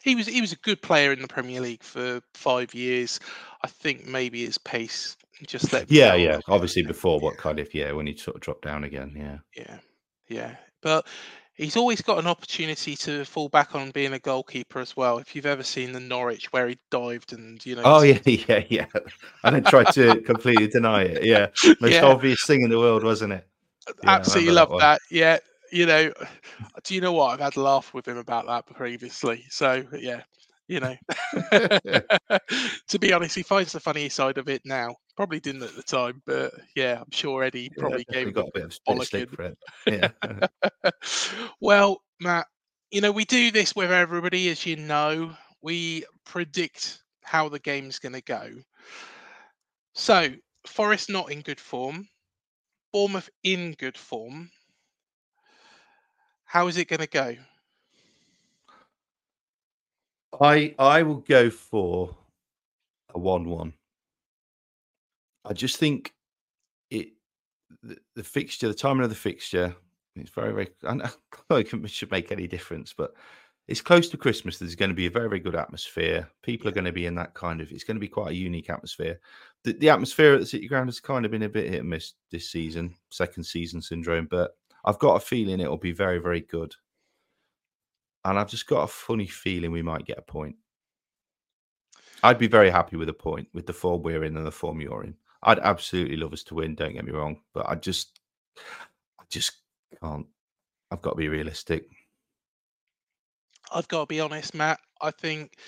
he 0.02 0.14
was. 0.14 0.26
He 0.26 0.40
was 0.40 0.52
a 0.52 0.56
good 0.56 0.82
player 0.82 1.12
in 1.12 1.22
the 1.22 1.28
Premier 1.28 1.60
League 1.60 1.82
for 1.82 2.20
five 2.34 2.74
years. 2.74 3.20
I 3.62 3.68
think 3.68 4.06
maybe 4.06 4.44
his 4.44 4.58
pace 4.58 5.16
just 5.46 5.72
let. 5.72 5.90
Yeah, 5.90 6.14
yeah. 6.14 6.40
Obviously, 6.48 6.82
before 6.82 7.20
what 7.20 7.36
kind 7.36 7.58
of 7.58 7.72
yeah, 7.74 7.92
when 7.92 8.06
he 8.06 8.16
sort 8.16 8.36
of 8.36 8.42
dropped 8.42 8.64
down 8.64 8.84
again, 8.84 9.14
yeah. 9.16 9.38
Yeah, 9.56 9.78
yeah, 10.28 10.56
but 10.82 11.06
he's 11.54 11.76
always 11.76 12.02
got 12.02 12.18
an 12.18 12.26
opportunity 12.26 12.96
to 12.96 13.24
fall 13.24 13.48
back 13.48 13.74
on 13.74 13.90
being 13.90 14.12
a 14.12 14.18
goalkeeper 14.18 14.80
as 14.80 14.96
well. 14.96 15.18
If 15.18 15.34
you've 15.34 15.46
ever 15.46 15.62
seen 15.62 15.92
the 15.92 16.00
Norwich 16.00 16.52
where 16.52 16.68
he 16.68 16.78
dived 16.90 17.32
and 17.32 17.64
you 17.64 17.76
know. 17.76 17.82
Oh 17.84 18.02
yeah, 18.02 18.18
yeah, 18.24 18.64
yeah. 18.68 18.86
And 19.44 19.56
then 19.56 19.64
tried 19.64 19.92
to 19.92 20.20
completely 20.22 20.68
deny 20.68 21.02
it. 21.02 21.24
Yeah, 21.24 21.46
most 21.80 21.92
Yeah. 21.92 22.04
obvious 22.06 22.44
thing 22.44 22.62
in 22.62 22.70
the 22.70 22.78
world, 22.78 23.04
wasn't 23.04 23.32
it? 23.34 23.46
Yeah, 24.02 24.10
absolutely 24.10 24.52
love 24.52 24.70
one. 24.70 24.80
that. 24.80 25.00
Yeah, 25.10 25.38
you 25.70 25.86
know, 25.86 26.12
do 26.84 26.94
you 26.94 27.00
know 27.00 27.12
what? 27.12 27.32
I've 27.32 27.40
had 27.40 27.56
a 27.56 27.60
laugh 27.60 27.94
with 27.94 28.06
him 28.06 28.18
about 28.18 28.46
that 28.46 28.66
previously. 28.74 29.44
So 29.50 29.84
yeah, 29.98 30.22
you 30.68 30.80
know, 30.80 30.96
to 32.88 32.98
be 32.98 33.12
honest, 33.12 33.34
he 33.36 33.42
finds 33.42 33.72
the 33.72 33.80
funny 33.80 34.08
side 34.08 34.38
of 34.38 34.48
it 34.48 34.62
now. 34.64 34.94
Probably 35.16 35.40
didn't 35.40 35.62
at 35.62 35.76
the 35.76 35.82
time, 35.82 36.22
but 36.26 36.52
yeah, 36.74 37.00
I'm 37.00 37.10
sure 37.12 37.44
Eddie 37.44 37.70
Yeah, 37.76 37.78
probably 37.78 38.04
definitely 38.04 38.32
gave 38.32 38.34
got 38.34 38.48
a 38.48 38.50
bit 38.54 38.64
of, 38.64 38.78
bit 38.86 38.96
of 38.98 39.04
stick 39.04 39.26
bollocking. 39.26 39.34
for 39.34 39.42
it. 39.42 39.58
Yeah, 39.86 40.90
well, 41.60 42.02
Matt, 42.20 42.46
you 42.90 43.00
know, 43.00 43.12
we 43.12 43.24
do 43.24 43.50
this 43.50 43.74
with 43.76 43.92
everybody, 43.92 44.48
as 44.48 44.64
you 44.66 44.76
know. 44.76 45.36
We 45.62 46.04
predict 46.24 47.02
how 47.22 47.48
the 47.48 47.58
game's 47.58 47.98
going 47.98 48.12
to 48.12 48.22
go. 48.22 48.50
So, 49.94 50.28
Forest 50.66 51.10
not 51.10 51.30
in 51.30 51.40
good 51.42 51.60
form, 51.60 52.08
Bournemouth 52.92 53.30
in 53.42 53.72
good 53.72 53.96
form. 53.96 54.50
How 56.44 56.68
is 56.68 56.76
it 56.76 56.88
going 56.88 57.00
to 57.00 57.06
go? 57.08 57.36
I 60.40 60.74
I 60.78 61.02
will 61.02 61.18
go 61.20 61.50
for 61.50 62.16
a 63.14 63.18
one-one. 63.18 63.72
I 65.44 65.52
just 65.52 65.76
think 65.76 66.12
it 66.90 67.08
the, 67.82 67.98
the 68.14 68.24
fixture, 68.24 68.68
the 68.68 68.74
timing 68.74 69.04
of 69.04 69.10
the 69.10 69.16
fixture, 69.16 69.74
it's 70.16 70.30
very 70.30 70.52
very. 70.52 70.68
I 70.86 70.94
know 70.94 71.10
it 71.56 71.90
should 71.90 72.10
make 72.10 72.32
any 72.32 72.46
difference, 72.46 72.94
but 72.96 73.14
it's 73.66 73.80
close 73.80 74.08
to 74.10 74.16
Christmas. 74.16 74.58
There's 74.58 74.74
going 74.74 74.90
to 74.90 74.94
be 74.94 75.06
a 75.06 75.10
very 75.10 75.28
very 75.28 75.40
good 75.40 75.56
atmosphere. 75.56 76.28
People 76.42 76.68
are 76.68 76.72
going 76.72 76.84
to 76.84 76.92
be 76.92 77.06
in 77.06 77.14
that 77.16 77.34
kind 77.34 77.60
of. 77.60 77.72
It's 77.72 77.84
going 77.84 77.96
to 77.96 78.00
be 78.00 78.08
quite 78.08 78.32
a 78.32 78.36
unique 78.36 78.70
atmosphere. 78.70 79.18
The, 79.64 79.72
the 79.72 79.90
atmosphere 79.90 80.34
at 80.34 80.40
the 80.40 80.46
City 80.46 80.68
Ground 80.68 80.88
has 80.88 81.00
kind 81.00 81.24
of 81.24 81.30
been 81.30 81.42
a 81.42 81.48
bit 81.48 81.70
hit 81.70 81.80
and 81.80 81.90
miss 81.90 82.12
this 82.30 82.50
season, 82.50 82.94
second 83.10 83.44
season 83.44 83.82
syndrome. 83.82 84.28
But 84.30 84.52
I've 84.84 84.98
got 84.98 85.16
a 85.16 85.20
feeling 85.20 85.60
it'll 85.60 85.78
be 85.78 85.92
very 85.92 86.18
very 86.18 86.40
good. 86.40 86.74
And 88.24 88.38
I've 88.38 88.48
just 88.48 88.66
got 88.66 88.82
a 88.82 88.86
funny 88.88 89.26
feeling 89.26 89.70
we 89.70 89.82
might 89.82 90.06
get 90.06 90.18
a 90.18 90.22
point. 90.22 90.56
I'd 92.22 92.38
be 92.38 92.46
very 92.46 92.70
happy 92.70 92.96
with 92.96 93.08
a 93.10 93.14
point 93.14 93.48
with 93.52 93.66
the 93.66 93.72
form 93.72 94.02
we're 94.02 94.24
in 94.24 94.36
and 94.36 94.46
the 94.46 94.50
form 94.50 94.80
you're 94.80 95.04
in. 95.04 95.14
I'd 95.42 95.58
absolutely 95.58 96.16
love 96.16 96.32
us 96.32 96.42
to 96.44 96.54
win. 96.54 96.74
Don't 96.74 96.94
get 96.94 97.04
me 97.04 97.12
wrong, 97.12 97.40
but 97.52 97.68
I 97.68 97.74
just, 97.74 98.20
I 99.20 99.24
just 99.28 99.52
can't. 100.02 100.26
I've 100.90 101.02
got 101.02 101.10
to 101.10 101.16
be 101.16 101.28
realistic. 101.28 101.84
I've 103.72 103.88
got 103.88 104.00
to 104.00 104.06
be 104.06 104.20
honest, 104.20 104.54
Matt. 104.54 104.78
I 105.02 105.10
think 105.10 105.58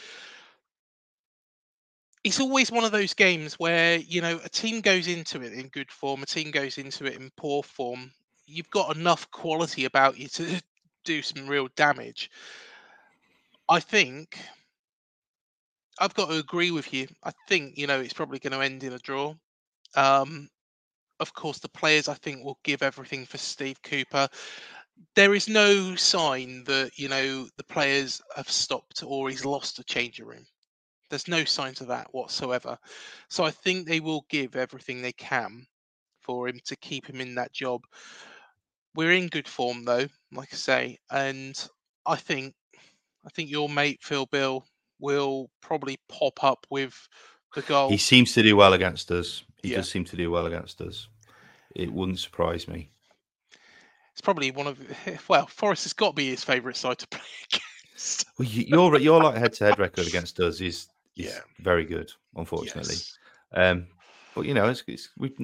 it's 2.24 2.40
always 2.40 2.72
one 2.72 2.84
of 2.84 2.92
those 2.92 3.12
games 3.12 3.54
where 3.58 3.98
you 3.98 4.20
know 4.22 4.40
a 4.42 4.48
team 4.48 4.80
goes 4.80 5.08
into 5.08 5.42
it 5.42 5.52
in 5.52 5.68
good 5.68 5.90
form, 5.90 6.22
a 6.22 6.26
team 6.26 6.50
goes 6.50 6.78
into 6.78 7.04
it 7.04 7.14
in 7.14 7.30
poor 7.36 7.62
form. 7.62 8.10
You've 8.46 8.70
got 8.70 8.96
enough 8.96 9.30
quality 9.30 9.84
about 9.84 10.18
you 10.18 10.28
to 10.28 10.60
do 11.06 11.22
some 11.22 11.46
real 11.46 11.68
damage. 11.76 12.30
I 13.68 13.80
think 13.80 14.38
I've 15.98 16.14
got 16.14 16.28
to 16.28 16.36
agree 16.36 16.70
with 16.70 16.92
you. 16.92 17.08
I 17.24 17.32
think 17.48 17.78
you 17.78 17.86
know 17.86 18.00
it's 18.00 18.12
probably 18.12 18.38
going 18.38 18.52
to 18.52 18.60
end 18.60 18.84
in 18.84 18.92
a 18.92 18.98
draw. 18.98 19.34
Um, 19.94 20.48
of 21.20 21.32
course, 21.32 21.58
the 21.58 21.68
players 21.68 22.08
I 22.08 22.14
think 22.14 22.44
will 22.44 22.58
give 22.62 22.82
everything 22.82 23.24
for 23.24 23.38
Steve 23.38 23.80
Cooper. 23.82 24.28
There 25.14 25.34
is 25.34 25.48
no 25.48 25.94
sign 25.94 26.64
that 26.64 26.90
you 26.96 27.08
know 27.08 27.48
the 27.56 27.64
players 27.64 28.20
have 28.36 28.50
stopped 28.50 29.02
or 29.04 29.30
he's 29.30 29.44
lost 29.44 29.78
a 29.78 29.84
changing 29.84 30.26
room. 30.26 30.44
There's 31.08 31.28
no 31.28 31.44
signs 31.44 31.80
of 31.80 31.86
that 31.88 32.08
whatsoever. 32.12 32.76
So 33.28 33.44
I 33.44 33.50
think 33.50 33.86
they 33.86 34.00
will 34.00 34.26
give 34.28 34.56
everything 34.56 35.00
they 35.00 35.12
can 35.12 35.66
for 36.20 36.48
him 36.48 36.60
to 36.64 36.76
keep 36.76 37.08
him 37.08 37.20
in 37.20 37.36
that 37.36 37.52
job. 37.52 37.82
We're 38.94 39.12
in 39.12 39.28
good 39.28 39.46
form 39.46 39.84
though, 39.84 40.06
like 40.32 40.48
I 40.52 40.56
say, 40.56 40.98
and 41.10 41.68
I 42.06 42.16
think 42.16 42.54
I 43.24 43.30
think 43.30 43.50
your 43.50 43.68
mate 43.68 44.00
Phil 44.02 44.26
Bill 44.26 44.64
will 45.00 45.50
probably 45.60 45.98
pop 46.08 46.42
up 46.44 46.66
with 46.70 46.94
the 47.54 47.62
goal. 47.62 47.88
He 47.90 47.96
seems 47.96 48.32
to 48.34 48.42
do 48.42 48.56
well 48.56 48.72
against 48.72 49.10
us. 49.10 49.44
He 49.62 49.70
Yeah. 49.70 49.76
does 49.78 49.90
seem 49.90 50.04
to 50.06 50.16
do 50.16 50.30
well 50.30 50.46
against 50.46 50.80
us. 50.80 51.08
It 51.74 51.92
wouldn't 51.92 52.18
surprise 52.18 52.66
me. 52.68 52.88
It's 54.12 54.20
probably 54.22 54.50
one 54.50 54.66
of 54.66 54.78
well, 55.28 55.46
Forest 55.46 55.84
has 55.84 55.92
got 55.92 56.08
to 56.08 56.14
be 56.14 56.28
his 56.30 56.44
favourite 56.44 56.76
side 56.76 56.98
to 56.98 57.08
play 57.08 57.20
against. 57.52 58.24
Well, 58.38 58.48
you- 58.48 58.64
your 58.68 58.98
your 58.98 59.22
like 59.22 59.36
head 59.36 59.52
to 59.54 59.64
head 59.64 59.78
record 59.78 60.06
against 60.06 60.38
us 60.40 60.60
is, 60.60 60.88
is 61.16 61.26
Yeah. 61.26 61.38
very 61.60 61.84
good, 61.84 62.12
unfortunately. 62.34 62.94
Yes. 62.94 63.18
Um, 63.52 63.86
but 64.34 64.42
you 64.46 64.54
know, 64.54 64.68
it's, 64.68 64.82
it's 64.86 65.08
we've 65.18 65.36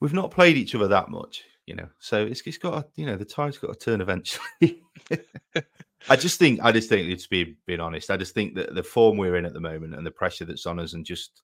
we've 0.00 0.12
not 0.14 0.30
played 0.30 0.56
each 0.56 0.74
other 0.74 0.88
that 0.88 1.08
much, 1.08 1.44
you 1.66 1.74
know. 1.74 1.88
So 1.98 2.24
it's 2.24 2.42
it's 2.42 2.58
got 2.58 2.94
to, 2.94 3.00
you 3.00 3.06
know 3.06 3.16
the 3.16 3.24
tide's 3.24 3.58
got 3.58 3.78
to 3.78 3.84
turn 3.84 4.00
eventually. 4.00 4.82
I 6.08 6.16
just 6.16 6.38
think 6.38 6.60
I 6.62 6.72
just 6.72 6.88
think 6.88 7.08
it's 7.08 7.26
being 7.26 7.56
being 7.66 7.80
honest. 7.80 8.10
I 8.10 8.16
just 8.16 8.34
think 8.34 8.54
that 8.56 8.74
the 8.74 8.82
form 8.82 9.16
we're 9.16 9.36
in 9.36 9.46
at 9.46 9.52
the 9.52 9.60
moment 9.60 9.94
and 9.94 10.06
the 10.06 10.10
pressure 10.10 10.44
that's 10.44 10.66
on 10.66 10.80
us 10.80 10.94
and 10.94 11.04
just 11.04 11.42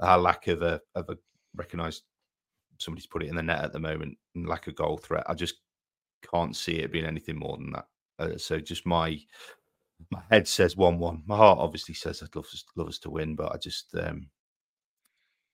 our 0.00 0.18
lack 0.18 0.48
of 0.48 0.62
a 0.62 0.80
of 0.94 1.08
a 1.10 1.16
recognised 1.54 2.04
somebody's 2.78 3.06
put 3.06 3.22
it 3.22 3.28
in 3.28 3.36
the 3.36 3.42
net 3.42 3.64
at 3.64 3.72
the 3.72 3.80
moment 3.80 4.16
and 4.34 4.48
lack 4.48 4.66
of 4.68 4.74
goal 4.76 4.96
threat. 4.96 5.24
I 5.26 5.34
just 5.34 5.56
can't 6.32 6.56
see 6.56 6.76
it 6.76 6.92
being 6.92 7.04
anything 7.04 7.36
more 7.36 7.56
than 7.56 7.72
that. 7.72 7.86
Uh, 8.18 8.38
so 8.38 8.58
just 8.58 8.86
my 8.86 9.18
my 10.10 10.22
head 10.30 10.46
says 10.48 10.76
one 10.76 10.98
one. 10.98 11.22
My 11.26 11.36
heart 11.36 11.58
obviously 11.58 11.94
says 11.94 12.22
I'd 12.22 12.34
love 12.34 12.46
us, 12.46 12.64
love 12.76 12.88
us 12.88 12.98
to 13.00 13.10
win, 13.10 13.34
but 13.34 13.52
I 13.52 13.58
just 13.58 13.94
um 13.94 14.28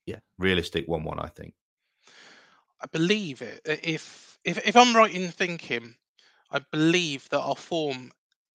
yeah, 0.06 0.18
realistic 0.38 0.86
one 0.86 1.02
one. 1.02 1.18
I 1.18 1.28
think. 1.28 1.54
I 2.80 2.86
believe 2.92 3.42
it. 3.42 3.60
If 3.64 4.38
if 4.44 4.58
if 4.66 4.76
I'm 4.76 4.94
right 4.96 5.14
in 5.14 5.30
thinking, 5.30 5.94
I 6.50 6.60
believe 6.72 7.28
that 7.30 7.40
our 7.40 7.56
form 7.56 8.12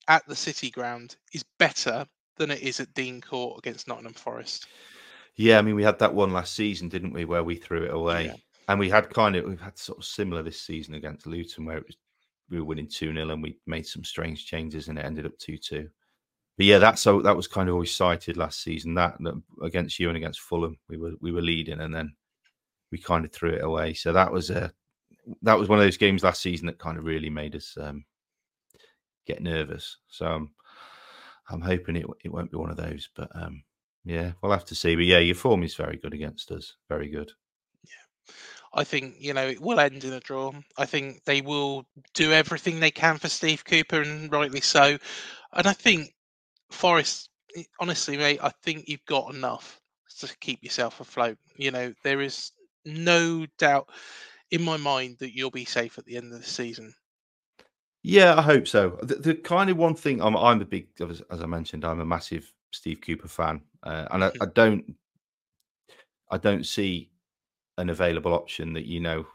at 0.08 0.28
the 0.28 0.36
City 0.36 0.70
Ground 0.70 1.16
is 1.34 1.44
better 1.58 2.06
than 2.38 2.52
it 2.52 2.62
is 2.62 2.80
at 2.80 2.94
Dean 2.94 3.22
Court 3.22 3.60
against 3.60 3.88
Nottingham 3.88 4.14
Forest. 4.14 4.68
Yeah, 5.36 5.58
I 5.60 5.62
mean 5.62 5.76
we 5.76 5.84
had 5.84 6.00
that 6.00 6.14
one 6.14 6.32
last 6.32 6.54
season, 6.56 6.90
didn't 6.90 7.14
we, 7.14 7.26
where 7.26 7.44
we 7.44 7.56
threw 7.56 7.84
it 7.84 7.94
away, 7.94 8.26
Yeah. 8.26 8.36
and 8.68 8.80
we 8.80 8.90
had 8.90 9.10
kind 9.14 9.36
of 9.36 9.46
we've 9.46 9.62
had 9.62 9.78
sort 9.78 10.00
of 10.00 10.06
similar 10.06 10.44
this 10.44 10.62
season 10.62 10.96
against 10.96 11.28
Luton, 11.28 11.66
where 11.66 11.78
it 11.78 11.86
was 11.88 11.96
we 12.50 12.58
were 12.58 12.66
winning 12.66 12.88
two 12.88 13.14
0 13.14 13.30
and 13.30 13.44
we 13.44 13.58
made 13.68 13.86
some 13.86 14.04
strange 14.04 14.46
changes 14.46 14.88
and 14.88 14.98
it 14.98 15.06
ended 15.06 15.26
up 15.26 15.38
two 15.38 15.58
two. 15.58 15.90
But 16.58 16.66
yeah, 16.66 16.78
that's 16.80 17.02
so 17.02 17.22
that 17.22 17.36
was 17.38 17.48
kind 17.48 17.70
of 17.70 17.76
always 17.76 17.96
cited 17.96 18.36
last 18.36 18.62
season. 18.62 18.96
That, 18.96 19.16
that 19.22 19.42
against 19.62 20.00
you 20.00 20.10
and 20.10 20.18
against 20.18 20.42
Fulham, 20.42 20.78
we 20.90 20.98
were 20.98 21.14
we 21.22 21.32
were 21.32 21.42
leading 21.42 21.80
and 21.80 21.94
then 21.94 22.14
we 22.92 22.98
kind 22.98 23.26
of 23.26 23.32
threw 23.32 23.52
it 23.52 23.64
away. 23.64 23.94
So 23.94 24.14
that 24.14 24.32
was 24.32 24.50
a 24.50 24.72
that 25.42 25.58
was 25.60 25.70
one 25.70 25.78
of 25.80 25.86
those 25.86 25.98
games 25.98 26.24
last 26.24 26.42
season 26.42 26.66
that 26.68 26.80
kind 26.80 26.98
of 26.98 27.06
really 27.06 27.30
made 27.30 27.56
us 27.56 27.78
um, 27.80 28.04
get 29.26 29.42
nervous. 29.42 29.98
So 30.08 30.48
I'm 31.50 31.62
hoping 31.62 31.96
it 31.96 32.06
it 32.24 32.32
won't 32.32 32.52
be 32.52 32.58
one 32.58 32.70
of 32.70 32.78
those. 32.78 33.10
But 33.16 33.30
um, 33.36 33.64
yeah, 34.06 34.32
we'll 34.42 34.52
have 34.52 34.66
to 34.66 34.76
see. 34.76 34.96
But 34.96 35.06
yeah, 35.06 35.20
your 35.20 35.36
form 35.36 35.64
is 35.64 35.76
very 35.76 35.98
good 35.98 36.14
against 36.14 36.52
us. 36.52 36.76
Very 36.88 37.10
good. 37.10 37.32
Yeah, 37.84 38.34
I 38.74 38.84
think 38.84 39.16
you 39.20 39.34
know 39.34 39.48
it 39.48 39.62
will 39.62 39.80
end 39.80 40.04
in 40.04 40.14
a 40.14 40.20
draw. 40.20 40.54
I 40.78 40.86
think 40.86 41.24
they 41.26 41.42
will 41.42 41.86
do 42.14 42.32
everything 42.32 42.80
they 42.80 42.92
can 42.92 43.18
for 43.18 43.30
Steve 43.30 43.66
Cooper, 43.66 44.02
and 44.02 44.32
rightly 44.32 44.62
so. 44.62 44.98
And 45.54 45.68
I 45.68 45.74
think 45.74 46.14
Forest, 46.72 47.30
i- 47.58 47.66
honestly, 47.80 48.18
mate, 48.18 48.40
I 48.42 48.50
think 48.64 48.88
you've 48.88 49.06
got 49.06 49.34
enough 49.34 49.80
to 50.20 50.38
keep 50.40 50.64
yourself 50.64 51.00
afloat. 51.00 51.38
You 51.56 51.72
know, 51.72 51.94
there 52.04 52.22
is 52.22 52.52
no 52.86 53.46
doubt 53.58 53.90
in 54.52 54.64
my 54.64 54.78
mind 54.78 55.18
that 55.20 55.36
you'll 55.36 55.52
be 55.52 55.66
safe 55.66 55.98
at 55.98 56.06
the 56.06 56.18
end 56.18 56.34
of 56.34 56.40
the 56.40 56.46
season. 56.46 56.94
Yeah, 58.02 58.36
I 58.38 58.42
hope 58.42 58.68
so. 58.68 58.98
The, 59.02 59.16
the 59.16 59.36
kind 59.36 59.70
of 59.70 59.78
one 59.78 59.96
thing 59.96 60.22
I'm, 60.22 60.36
I'm 60.36 60.62
a 60.62 60.66
big, 60.66 60.88
as, 61.02 61.22
as 61.30 61.42
I 61.42 61.46
mentioned, 61.46 61.84
I'm 61.84 62.00
a 62.00 62.06
massive 62.06 62.52
Steve 62.72 63.02
Cooper 63.02 63.28
fan, 63.28 63.62
uh, 63.84 64.08
and 64.12 64.24
I, 64.24 64.32
I 64.42 64.46
don't, 64.46 64.96
I 66.32 66.38
don't 66.38 66.66
see 66.66 67.12
an 67.78 67.90
available 67.90 68.34
option 68.34 68.74
that 68.74 68.86
you 68.86 69.00
know. 69.00 69.26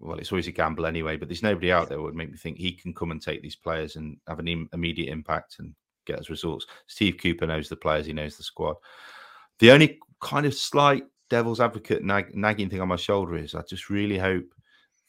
Well, 0.00 0.18
it's 0.18 0.32
always 0.32 0.48
a 0.48 0.52
gamble 0.52 0.86
anyway, 0.86 1.16
but 1.16 1.28
there's 1.28 1.42
nobody 1.42 1.72
out 1.72 1.88
there 1.88 2.00
would 2.00 2.14
make 2.14 2.30
me 2.30 2.36
think 2.36 2.58
he 2.58 2.72
can 2.72 2.92
come 2.92 3.10
and 3.10 3.22
take 3.22 3.40
these 3.40 3.56
players 3.56 3.96
and 3.96 4.18
have 4.28 4.38
an 4.38 4.48
im- 4.48 4.68
immediate 4.74 5.10
impact 5.10 5.56
and 5.60 5.74
get 6.04 6.18
us 6.18 6.28
results. 6.28 6.66
Steve 6.88 7.16
Cooper 7.22 7.46
knows 7.46 7.68
the 7.68 7.76
players, 7.76 8.04
he 8.06 8.12
knows 8.12 8.36
the 8.36 8.42
squad. 8.42 8.76
The 9.60 9.70
only 9.70 9.98
kind 10.20 10.46
of 10.46 10.54
slight 10.54 11.04
devil's 11.34 11.58
advocate 11.58 12.04
nag, 12.04 12.32
nagging 12.32 12.70
thing 12.70 12.80
on 12.80 12.86
my 12.86 12.94
shoulder 12.94 13.36
is 13.36 13.56
I 13.56 13.62
just 13.68 13.90
really 13.90 14.16
hope 14.16 14.54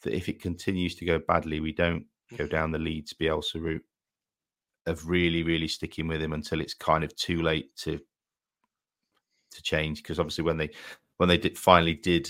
that 0.02 0.12
if 0.12 0.28
it 0.28 0.42
continues 0.42 0.96
to 0.96 1.04
go 1.04 1.20
badly, 1.20 1.60
we 1.60 1.70
don't 1.70 2.04
go 2.36 2.48
down 2.48 2.72
the 2.72 2.80
Leeds 2.80 3.14
Bielsa 3.14 3.60
route 3.60 3.84
of 4.86 5.08
really, 5.08 5.44
really 5.44 5.68
sticking 5.68 6.08
with 6.08 6.20
him 6.20 6.32
until 6.32 6.60
it's 6.60 6.74
kind 6.74 7.04
of 7.04 7.14
too 7.14 7.42
late 7.42 7.76
to 7.76 8.00
to 9.52 9.62
change. 9.62 10.02
Because 10.02 10.18
obviously, 10.18 10.42
when 10.42 10.56
they 10.56 10.70
when 11.18 11.28
they 11.28 11.38
did 11.38 11.56
finally 11.56 11.94
did 11.94 12.28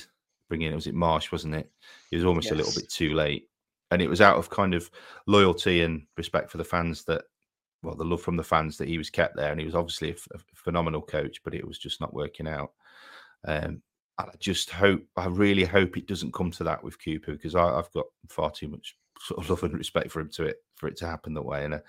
bring 0.51 0.61
in, 0.61 0.75
was 0.75 0.87
it 0.87 0.95
Marsh, 0.95 1.33
wasn't 1.33 1.55
it? 1.55 1.73
It 2.13 2.17
was 2.17 2.27
almost 2.27 2.51
a 2.51 2.55
little 2.55 2.75
bit 2.75 2.91
too 2.91 3.15
late, 3.15 3.49
and 3.93 4.03
it 4.03 4.11
was 4.11 4.21
out 4.21 4.37
of 4.37 4.51
kind 4.51 4.75
of 4.75 4.91
loyalty 5.27 5.81
and 5.81 6.03
respect 6.19 6.51
for 6.51 6.59
the 6.59 6.65
fans 6.65 7.05
that. 7.05 7.23
Well, 7.83 7.95
the 7.95 8.05
love 8.05 8.21
from 8.21 8.37
the 8.37 8.45
fans 8.45 8.77
that 8.77 8.89
he 8.89 8.99
was 8.99 9.09
kept 9.09 9.37
there, 9.37 9.53
and 9.53 9.61
he 9.61 9.65
was 9.65 9.75
obviously 9.75 10.11
a, 10.11 10.15
f- 10.15 10.29
a 10.35 10.39
phenomenal 10.55 11.01
coach, 11.01 11.43
but 11.45 11.55
it 11.55 11.67
was 11.67 11.79
just 11.79 12.01
not 12.01 12.13
working 12.13 12.49
out. 12.49 12.73
Um, 13.47 13.83
and 14.19 14.29
I 14.31 14.35
just 14.39 14.71
hope, 14.71 15.03
I 15.17 15.27
really 15.27 15.65
hope 15.65 15.97
it 15.97 16.07
doesn't 16.09 16.33
come 16.35 16.51
to 16.53 16.65
that 16.65 16.83
with 16.83 17.03
Cooper 17.03 17.33
because 17.33 17.55
I, 17.55 17.65
I've 17.65 17.91
got 17.93 18.07
far 18.29 18.51
too 18.51 18.69
much 18.69 18.97
sort 19.21 19.43
of 19.43 19.51
love 19.51 19.63
and 19.65 19.75
respect 19.75 20.11
for 20.11 20.21
him 20.21 20.31
to 20.31 20.45
it 20.45 20.57
for 20.77 20.89
it 20.89 20.97
to 20.99 21.07
happen 21.07 21.35
that 21.35 21.43
way. 21.45 21.65
And 21.65 21.75
uh, 21.75 21.81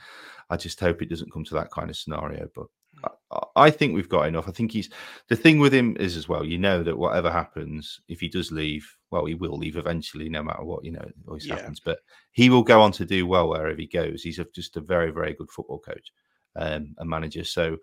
I 0.49 0.57
just 0.57 0.79
hope 0.79 1.01
it 1.01 1.09
doesn't 1.09 1.31
come 1.31 1.43
to 1.45 1.53
that 1.55 1.71
kind 1.71 1.89
of 1.89 1.95
scenario. 1.97 2.47
But 2.55 2.67
I, 3.03 3.09
I- 3.31 3.43
I 3.59 3.71
think 3.71 3.95
we've 3.95 4.07
got 4.07 4.27
enough. 4.27 4.47
I 4.47 4.51
think 4.51 4.71
he's 4.71 4.89
the 5.29 5.35
thing 5.35 5.57
with 5.59 5.73
him 5.73 5.97
is 5.99 6.15
as 6.15 6.29
well. 6.29 6.45
You 6.45 6.59
know 6.59 6.83
that 6.83 6.95
whatever 6.97 7.31
happens, 7.31 7.99
if 8.07 8.19
he 8.19 8.29
does 8.29 8.51
leave, 8.51 8.87
well, 9.09 9.25
he 9.25 9.33
will 9.33 9.57
leave 9.57 9.77
eventually, 9.77 10.29
no 10.29 10.43
matter 10.43 10.63
what. 10.63 10.85
You 10.85 10.91
know, 10.91 11.01
it 11.01 11.15
always 11.27 11.47
Yeah. 11.47 11.55
happens. 11.55 11.79
But 11.79 11.99
he 12.33 12.51
will 12.51 12.61
go 12.61 12.79
on 12.81 12.91
to 12.93 13.05
do 13.05 13.25
well 13.25 13.49
wherever 13.49 13.75
he 13.75 13.87
goes. 13.87 14.21
He's 14.21 14.37
a, 14.37 14.45
just 14.53 14.77
a 14.77 14.81
very, 14.81 15.09
very 15.09 15.33
good 15.33 15.49
football 15.49 15.79
coach 15.79 16.11
um, 16.55 16.93
and 16.99 17.09
manager. 17.09 17.43
So 17.43 17.77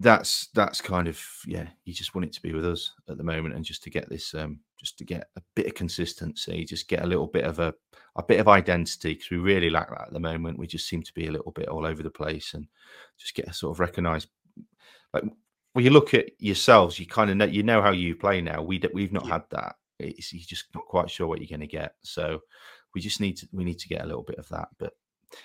that's 0.00 0.48
that's 0.54 0.80
kind 0.80 1.08
of 1.08 1.20
yeah. 1.46 1.66
You 1.84 1.92
just 1.92 2.14
want 2.14 2.24
it 2.26 2.32
to 2.34 2.42
be 2.42 2.52
with 2.52 2.64
us 2.66 2.92
at 3.08 3.18
the 3.18 3.24
moment, 3.24 3.54
and 3.54 3.64
just 3.64 3.82
to 3.84 3.90
get 3.90 4.08
this, 4.08 4.32
um, 4.34 4.60
just 4.78 4.96
to 4.98 5.04
get 5.04 5.28
a 5.36 5.42
bit 5.56 5.66
of 5.66 5.74
consistency, 5.74 6.64
just 6.64 6.88
get 6.88 7.02
a 7.02 7.06
little 7.06 7.26
bit 7.26 7.44
of 7.44 7.58
a 7.58 7.74
a 8.16 8.22
bit 8.22 8.40
of 8.40 8.48
identity 8.48 9.14
because 9.14 9.30
we 9.30 9.38
really 9.38 9.70
lack 9.70 9.90
that 9.90 10.06
at 10.08 10.12
the 10.12 10.20
moment. 10.20 10.58
We 10.58 10.66
just 10.66 10.88
seem 10.88 11.02
to 11.02 11.14
be 11.14 11.26
a 11.26 11.32
little 11.32 11.52
bit 11.52 11.68
all 11.68 11.84
over 11.84 12.02
the 12.02 12.10
place, 12.10 12.54
and 12.54 12.66
just 13.18 13.34
get 13.34 13.48
a 13.48 13.52
sort 13.52 13.74
of 13.76 13.80
recognised. 13.80 14.28
Like 15.12 15.24
when 15.72 15.84
you 15.84 15.90
look 15.90 16.14
at 16.14 16.26
yourselves, 16.38 16.98
you 16.98 17.06
kind 17.06 17.30
of 17.30 17.36
know 17.36 17.46
you 17.46 17.62
know 17.62 17.82
how 17.82 17.92
you 17.92 18.14
play 18.14 18.40
now. 18.40 18.62
We 18.62 18.80
we've 18.94 19.12
not 19.12 19.26
Yeah. 19.26 19.32
had 19.32 19.42
that. 19.50 19.76
It's 19.98 20.32
you're 20.32 20.44
just 20.46 20.66
not 20.74 20.84
quite 20.86 21.10
sure 21.10 21.26
what 21.26 21.40
you're 21.40 21.48
going 21.58 21.68
to 21.68 21.76
get. 21.76 21.94
So 22.02 22.40
we 22.94 23.00
just 23.00 23.20
need 23.20 23.36
to 23.38 23.48
we 23.52 23.64
need 23.64 23.78
to 23.80 23.88
get 23.88 24.02
a 24.02 24.06
little 24.06 24.22
bit 24.22 24.38
of 24.38 24.48
that, 24.50 24.68
but 24.78 24.92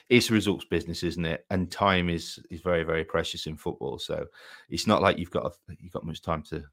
it's 0.09 0.29
a 0.29 0.33
results 0.33 0.65
business, 0.65 1.03
isn't 1.03 1.25
it? 1.25 1.45
And 1.49 1.71
time 1.71 2.09
is 2.09 2.39
is 2.49 2.61
very 2.61 2.83
very 2.83 3.03
precious 3.03 3.47
in 3.47 3.57
football. 3.57 3.99
So 3.99 4.25
it's 4.69 4.87
not 4.87 5.01
like 5.01 5.17
you've 5.17 5.31
got 5.31 5.45
a, 5.45 5.75
you've 5.79 5.93
got 5.93 6.05
much 6.05 6.21
time 6.21 6.43
to 6.43 6.63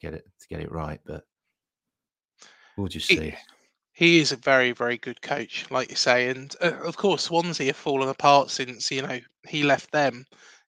get 0.00 0.14
it 0.14 0.24
to 0.40 0.48
get 0.48 0.60
it 0.60 0.72
right. 0.72 1.00
But 1.04 1.24
we'll 2.76 2.88
just 2.88 3.08
see. 3.08 3.34
He 3.92 4.20
is 4.20 4.30
a 4.30 4.36
very, 4.36 4.70
very 4.70 4.96
good 4.96 5.20
coach, 5.22 5.66
like 5.72 5.90
you 5.90 5.96
say, 5.96 6.28
and 6.28 6.54
uh, 6.62 6.72
of 6.84 6.96
course 6.96 7.24
Swansea 7.24 7.66
have 7.66 7.76
fallen 7.76 8.08
apart 8.08 8.50
since 8.50 8.90
you 8.92 9.02
know 9.02 9.18
he 9.46 9.64
left 9.64 9.90
them. 9.90 10.24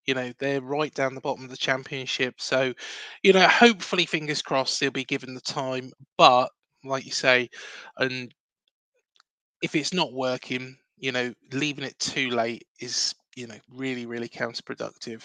You 0.06 0.14
know 0.14 0.32
they're 0.38 0.60
right 0.60 0.92
down 0.94 1.14
the 1.14 1.20
bottom 1.20 1.44
of 1.44 1.50
the 1.50 1.56
championship, 1.56 2.40
so 2.40 2.74
you 3.22 3.32
know 3.32 3.46
hopefully, 3.46 4.04
fingers 4.04 4.42
crossed, 4.42 4.80
they'll 4.80 4.90
be 4.90 5.04
given 5.04 5.34
the 5.34 5.40
time. 5.40 5.92
But 6.18 6.50
like 6.82 7.04
you 7.04 7.12
say, 7.12 7.50
and 7.98 8.34
if 9.62 9.76
it's 9.76 9.92
not 9.92 10.12
working, 10.12 10.76
you 11.00 11.12
know, 11.12 11.34
leaving 11.52 11.84
it 11.84 11.98
too 11.98 12.30
late 12.30 12.66
is 12.78 13.14
you 13.34 13.46
know 13.46 13.58
really 13.74 14.06
really 14.06 14.28
counterproductive. 14.28 15.22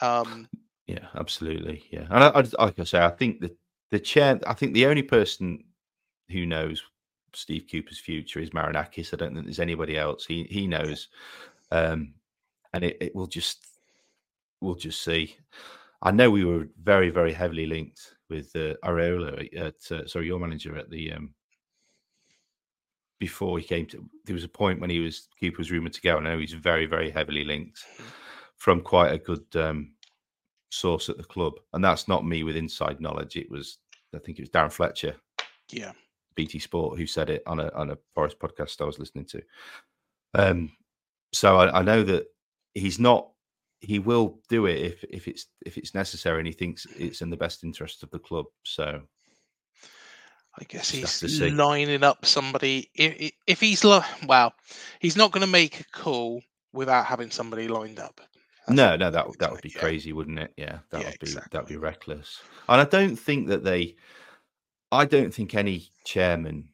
Um, 0.00 0.48
Yeah, 0.86 1.06
absolutely. 1.14 1.84
Yeah, 1.90 2.06
and 2.10 2.24
I, 2.24 2.28
I, 2.28 2.64
like 2.64 2.78
I 2.78 2.84
say, 2.84 3.02
I 3.02 3.10
think 3.10 3.40
that 3.40 3.56
the 3.90 4.00
chair. 4.00 4.40
I 4.46 4.54
think 4.54 4.74
the 4.74 4.86
only 4.86 5.02
person 5.02 5.64
who 6.30 6.44
knows 6.44 6.82
Steve 7.34 7.66
Cooper's 7.70 7.98
future 7.98 8.40
is 8.40 8.50
Marinakis. 8.50 9.14
I 9.14 9.16
don't 9.16 9.34
think 9.34 9.46
there's 9.46 9.60
anybody 9.60 9.96
else. 9.96 10.26
He 10.26 10.44
he 10.50 10.66
knows, 10.66 11.08
um, 11.70 12.14
and 12.72 12.84
it, 12.84 12.96
it 13.00 13.14
will 13.14 13.28
just 13.28 13.64
we'll 14.60 14.74
just 14.74 15.02
see. 15.02 15.36
I 16.02 16.10
know 16.10 16.30
we 16.30 16.44
were 16.44 16.66
very 16.82 17.10
very 17.10 17.32
heavily 17.32 17.66
linked 17.66 18.16
with 18.28 18.50
uh, 18.56 18.74
Iraola 18.84 19.56
at 19.56 19.92
uh, 19.92 20.06
sorry 20.06 20.26
your 20.26 20.40
manager 20.40 20.76
at 20.76 20.90
the 20.90 21.12
um, 21.12 21.34
before 23.22 23.56
he 23.56 23.64
came 23.64 23.86
to. 23.86 24.04
There 24.24 24.34
was 24.34 24.42
a 24.42 24.48
point 24.48 24.80
when 24.80 24.90
he 24.90 24.98
was 24.98 25.28
Cooper 25.38 25.58
was 25.58 25.70
rumored 25.70 25.92
to 25.92 26.00
go, 26.00 26.16
and 26.16 26.26
I 26.26 26.32
know 26.32 26.40
he's 26.40 26.54
very 26.54 26.86
very 26.86 27.08
heavily 27.08 27.44
linked 27.44 27.78
from 28.56 28.80
quite 28.80 29.12
a 29.12 29.18
good 29.18 29.46
um, 29.54 29.92
source 30.70 31.08
at 31.08 31.18
the 31.18 31.22
club, 31.22 31.52
and 31.72 31.84
that's 31.84 32.08
not 32.08 32.26
me 32.26 32.42
with 32.42 32.56
inside 32.56 33.00
knowledge. 33.00 33.36
It 33.36 33.48
was 33.48 33.78
I 34.12 34.18
think 34.18 34.40
it 34.40 34.42
was 34.42 34.50
Darren 34.50 34.72
Fletcher 34.72 35.14
yeah, 35.70 35.92
BT 36.34 36.58
Sport 36.58 36.98
who 36.98 37.06
said 37.06 37.30
it 37.30 37.44
on 37.46 37.60
a 37.60 37.72
on 37.74 37.90
a 37.90 37.98
Forest 38.12 38.40
podcast 38.40 38.80
I 38.80 38.86
was 38.86 38.98
listening 38.98 39.26
to. 39.26 39.42
Um, 40.34 40.72
so 41.32 41.58
I, 41.58 41.78
I 41.78 41.82
know 41.82 42.02
that 42.02 42.26
he's 42.74 42.98
not. 42.98 43.28
He 43.78 44.00
will 44.00 44.40
do 44.48 44.66
it 44.66 44.80
if 44.80 45.04
if 45.04 45.28
it's 45.28 45.46
if 45.64 45.78
it's 45.78 45.94
necessary, 45.94 46.38
and 46.38 46.46
he 46.48 46.52
thinks 46.52 46.88
it's 46.98 47.22
in 47.22 47.30
the 47.30 47.36
best 47.36 47.62
interest 47.62 48.02
of 48.02 48.10
the 48.10 48.18
club. 48.18 48.46
So 48.64 49.02
I 50.58 50.64
guess 50.64 50.90
he's 50.90 51.40
lining 51.40 52.04
up 52.04 52.26
somebody. 52.26 52.90
If, 52.94 53.32
if 53.46 53.60
he's 53.60 53.82
well, 53.84 54.52
he's 55.00 55.16
not 55.16 55.32
going 55.32 55.40
to 55.40 55.50
make 55.50 55.80
a 55.80 55.84
call 55.84 56.42
without 56.72 57.06
having 57.06 57.30
somebody 57.30 57.68
lined 57.68 57.98
up. 57.98 58.20
That's 58.66 58.76
no, 58.76 58.96
no, 58.96 59.10
that 59.10 59.26
that 59.38 59.50
would 59.50 59.62
be 59.62 59.72
yeah. 59.74 59.80
crazy, 59.80 60.12
wouldn't 60.12 60.38
it? 60.38 60.52
Yeah, 60.56 60.78
that 60.90 61.00
Yeah, 61.00 61.08
would 61.08 61.18
be 61.20 61.34
that'd 61.50 61.68
be 61.68 61.76
reckless. 61.76 62.40
And 62.68 62.80
I 62.80 62.84
don't 62.84 63.16
think 63.16 63.48
that 63.48 63.64
they. 63.64 63.96
I 64.92 65.06
don't 65.06 65.32
think 65.32 65.54
any 65.54 65.90
chairman 66.04 66.68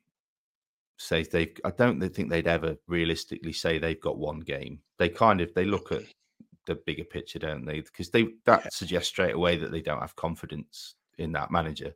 says 0.96 1.28
they've. 1.28 1.56
I 1.64 1.70
don't 1.70 2.00
think 2.00 2.30
they'd 2.30 2.48
ever 2.48 2.76
realistically 2.88 3.52
say 3.52 3.78
they've 3.78 4.00
got 4.00 4.18
one 4.18 4.40
game. 4.40 4.80
They 4.98 5.08
kind 5.08 5.40
of 5.40 5.54
they 5.54 5.64
look 5.64 5.92
at 5.92 6.00
mm-hmm. 6.00 6.50
the 6.66 6.74
bigger 6.74 7.04
picture, 7.04 7.38
don't 7.38 7.64
they? 7.64 7.80
Because 7.80 8.10
they 8.10 8.24
that 8.44 8.62
Yeah. 8.64 8.68
suggests 8.70 9.08
straight 9.08 9.34
away 9.34 9.56
that 9.56 9.70
they 9.70 9.80
don't 9.80 10.00
have 10.00 10.16
confidence 10.16 10.96
in 11.16 11.32
that 11.32 11.50
manager. 11.50 11.94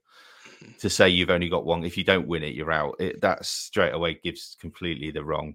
To 0.81 0.91
say 0.91 1.09
you've 1.09 1.31
only 1.31 1.49
got 1.49 1.65
one, 1.65 1.85
if 1.85 1.97
you 1.97 2.05
don't 2.05 2.27
win 2.27 2.43
it, 2.43 2.55
you're 2.55 2.73
out. 2.73 2.97
It, 2.99 3.21
that 3.21 3.45
straight 3.45 3.95
away 3.95 4.19
gives 4.23 4.57
completely 4.61 5.11
the 5.11 5.25
wrong, 5.25 5.55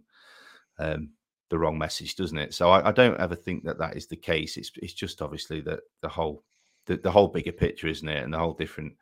um, 0.80 1.12
the 1.50 1.60
wrong 1.60 1.78
message, 1.78 2.16
doesn't 2.16 2.38
it? 2.38 2.54
So 2.54 2.70
I, 2.70 2.90
I 2.90 2.92
don't 2.92 3.20
ever 3.20 3.36
think 3.36 3.64
that 3.66 3.78
that 3.80 3.96
is 3.96 4.08
the 4.08 4.16
case. 4.16 4.58
It's 4.58 4.72
it's 4.78 4.94
just 4.94 5.22
obviously 5.22 5.62
that 5.62 5.82
the 6.02 6.10
whole 6.10 6.44
the, 6.86 6.98
the 6.98 7.12
whole 7.12 7.28
bigger 7.28 7.52
picture, 7.52 7.88
isn't 7.88 8.08
it? 8.08 8.24
And 8.24 8.34
the 8.34 8.40
whole 8.40 8.54
different. 8.54 8.94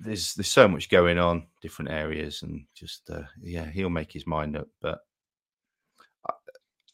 There's 0.00 0.34
there's 0.34 0.48
so 0.48 0.66
much 0.66 0.88
going 0.88 1.18
on, 1.18 1.46
different 1.62 1.90
areas, 1.92 2.42
and 2.42 2.64
just 2.74 3.08
uh, 3.10 3.22
yeah, 3.40 3.70
he'll 3.70 3.90
make 3.90 4.12
his 4.12 4.26
mind 4.26 4.56
up. 4.56 4.68
But 4.80 4.98
I, 6.28 6.32